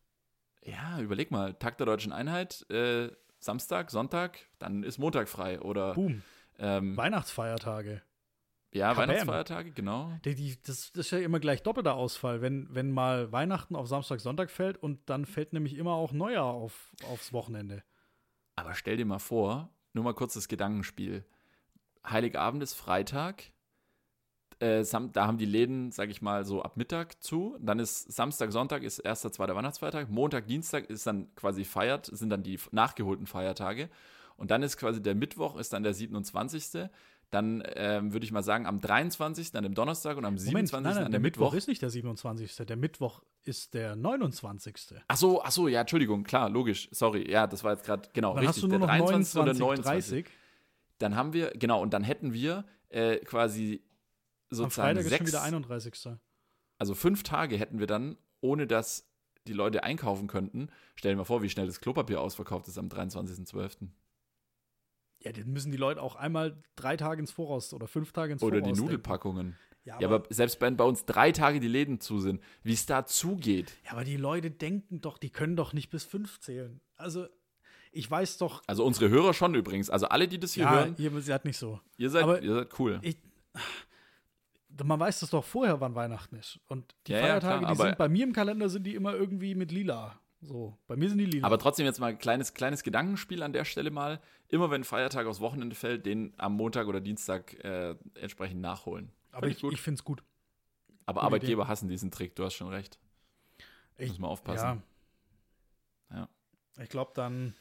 [0.62, 5.92] Ja, überleg mal, Tag der Deutschen Einheit, äh, Samstag, Sonntag, dann ist Montag frei oder
[5.94, 6.22] Boom.
[6.58, 8.00] ähm, Weihnachtsfeiertage.
[8.72, 9.08] ja, Kabam.
[9.10, 10.10] Weihnachtsfeiertage, genau.
[10.24, 13.86] Die, die, das, das ist ja immer gleich doppelter Ausfall, wenn, wenn mal Weihnachten auf
[13.88, 17.84] Samstag, Sonntag fällt und dann fällt nämlich immer auch Neujahr auf, aufs Wochenende.
[18.56, 21.24] Aber stell dir mal vor, nur mal kurz das Gedankenspiel.
[22.06, 23.44] Heiligabend ist Freitag.
[24.60, 27.56] Äh, Sam da haben die Läden, sag ich mal, so ab Mittag zu.
[27.60, 30.08] Dann ist Samstag, Sonntag ist erster, zweiter Weihnachtsfeiertag.
[30.10, 33.88] Montag, Dienstag ist dann quasi feiert, sind dann die nachgeholten Feiertage.
[34.36, 36.88] Und dann ist quasi der Mittwoch, ist dann der 27.
[37.30, 39.54] Dann ähm, würde ich mal sagen, am 23.
[39.56, 40.72] an dem Donnerstag und am 27.
[40.72, 41.54] Moment, nein, nein, an dem Mittwoch.
[41.54, 42.54] ist nicht der 27.
[42.66, 44.94] Der Mittwoch ist der 29.
[45.08, 48.34] Ach so, ach so, ja, Entschuldigung, klar, logisch, sorry, ja, das war jetzt gerade, genau,
[48.34, 49.36] Dann richtig, hast du nur der noch 23.
[49.36, 50.24] oder 29, 29.
[50.24, 50.38] 30.
[50.98, 53.82] Dann haben wir, genau, und dann hätten wir äh, quasi
[54.50, 56.08] Am sozusagen Freitag ist schon sechs, wieder 31.
[56.78, 59.10] also fünf Tage hätten wir dann, ohne dass
[59.46, 60.68] die Leute einkaufen könnten.
[60.94, 63.88] Stell dir mal vor, wie schnell das Klopapier ausverkauft ist am 23.12.
[65.24, 68.42] Ja, dann müssen die Leute auch einmal drei Tage ins Voraus oder fünf Tage ins
[68.42, 68.66] Oder Voraus.
[68.68, 68.84] die denken.
[68.84, 69.56] Nudelpackungen.
[69.84, 72.72] Ja, Ja, aber, aber selbst wenn bei uns drei Tage die Läden zu sind, wie
[72.72, 73.76] es da zugeht.
[73.84, 76.80] ja, aber die Leute denken doch, die können doch nicht bis fünf zählen.
[76.96, 77.26] Also,
[77.92, 78.62] ich weiß doch.
[78.66, 79.88] Also unsere Hörer schon übrigens.
[79.90, 81.80] Also alle, die das hier ja, hören, ihr seid nicht so.
[81.96, 82.98] ihr seid, aber- ihr seid cool.
[83.02, 83.16] Ich,
[84.82, 86.58] man weiß das doch vorher, wann Weihnachten ist.
[86.66, 88.94] Und die Ja, ja, Feiertage, klar, die aber- sind bei mir im Kalender, sind die
[88.94, 90.18] immer irgendwie mit lila.
[90.46, 91.46] So, bei mir sind die lila.
[91.46, 94.20] Aber trotzdem jetzt mal ein kleines, kleines Gedankenspiel an der Stelle mal.
[94.48, 99.10] Immer wenn Feiertag aufs Wochenende fällt, den am Montag oder Dienstag äh, entsprechend nachholen.
[99.32, 100.22] Aber Fand ich, ich finde es gut.
[101.06, 102.98] Aber gute Arbeitgeber hassen diesen Trick, du hast schon recht.
[103.96, 104.82] Ich, Muss man aufpassen.
[106.10, 106.16] Ja.
[106.16, 106.28] Ja.
[106.82, 107.54] Ich glaube, dann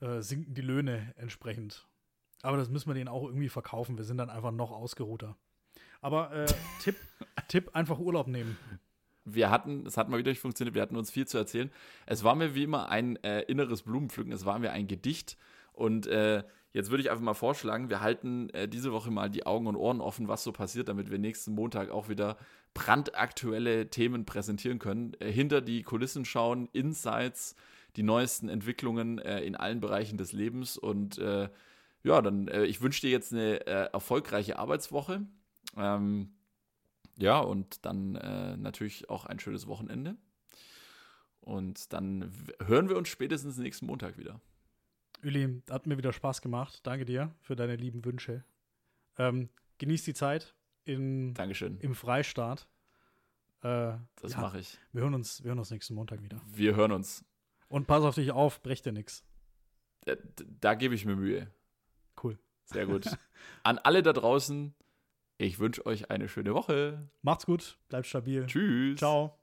[0.00, 1.86] äh, sinken die Löhne entsprechend.
[2.42, 3.96] Aber das müssen wir denen auch irgendwie verkaufen.
[3.96, 5.36] Wir sind dann einfach noch ausgeruhter.
[6.00, 6.46] Aber äh,
[6.80, 6.96] Tipp,
[7.48, 8.56] Tipp, einfach Urlaub nehmen.
[9.34, 11.70] Wir hatten, es hat mal wieder nicht funktioniert, wir hatten uns viel zu erzählen.
[12.06, 15.36] Es war mir wie immer ein äh, inneres Blumenpflücken, es war mir ein Gedicht.
[15.72, 16.42] Und äh,
[16.72, 19.76] jetzt würde ich einfach mal vorschlagen, wir halten äh, diese Woche mal die Augen und
[19.76, 22.36] Ohren offen, was so passiert, damit wir nächsten Montag auch wieder
[22.74, 25.14] brandaktuelle Themen präsentieren können.
[25.20, 27.54] Äh, hinter die Kulissen schauen, Insights,
[27.96, 30.76] die neuesten Entwicklungen äh, in allen Bereichen des Lebens.
[30.76, 31.48] Und äh,
[32.04, 35.26] ja, dann, ich wünsche dir jetzt eine erfolgreiche Arbeitswoche.
[35.76, 36.30] Ähm,
[37.18, 40.16] ja, und dann äh, natürlich auch ein schönes Wochenende.
[41.40, 42.32] Und dann
[42.64, 44.40] hören wir uns spätestens nächsten Montag wieder.
[45.22, 46.80] Uli, hat mir wieder Spaß gemacht.
[46.86, 48.44] Danke dir für deine lieben Wünsche.
[49.18, 50.54] Ähm, genieß die Zeit
[50.84, 51.78] in, Dankeschön.
[51.80, 52.68] im Freistaat.
[53.62, 54.78] Äh, Das ja, mache ich.
[54.92, 56.40] wir hören, uns, wir hören uns nächsten Montag wieder.
[56.46, 57.24] Wir hören uns.
[57.68, 59.24] Und pass auf dich auf, brech dir nix.
[60.04, 60.14] Da,
[60.60, 61.50] da gebe ich mir Mühe.
[62.22, 62.38] Cool.
[62.64, 63.06] Sehr gut.
[63.64, 64.74] An alle da draußen,
[65.38, 67.08] ich wünsche euch eine schöne Woche.
[67.22, 68.44] Macht's gut, bleibt stabil.
[68.46, 68.98] Tschüss.
[68.98, 69.37] Ciao.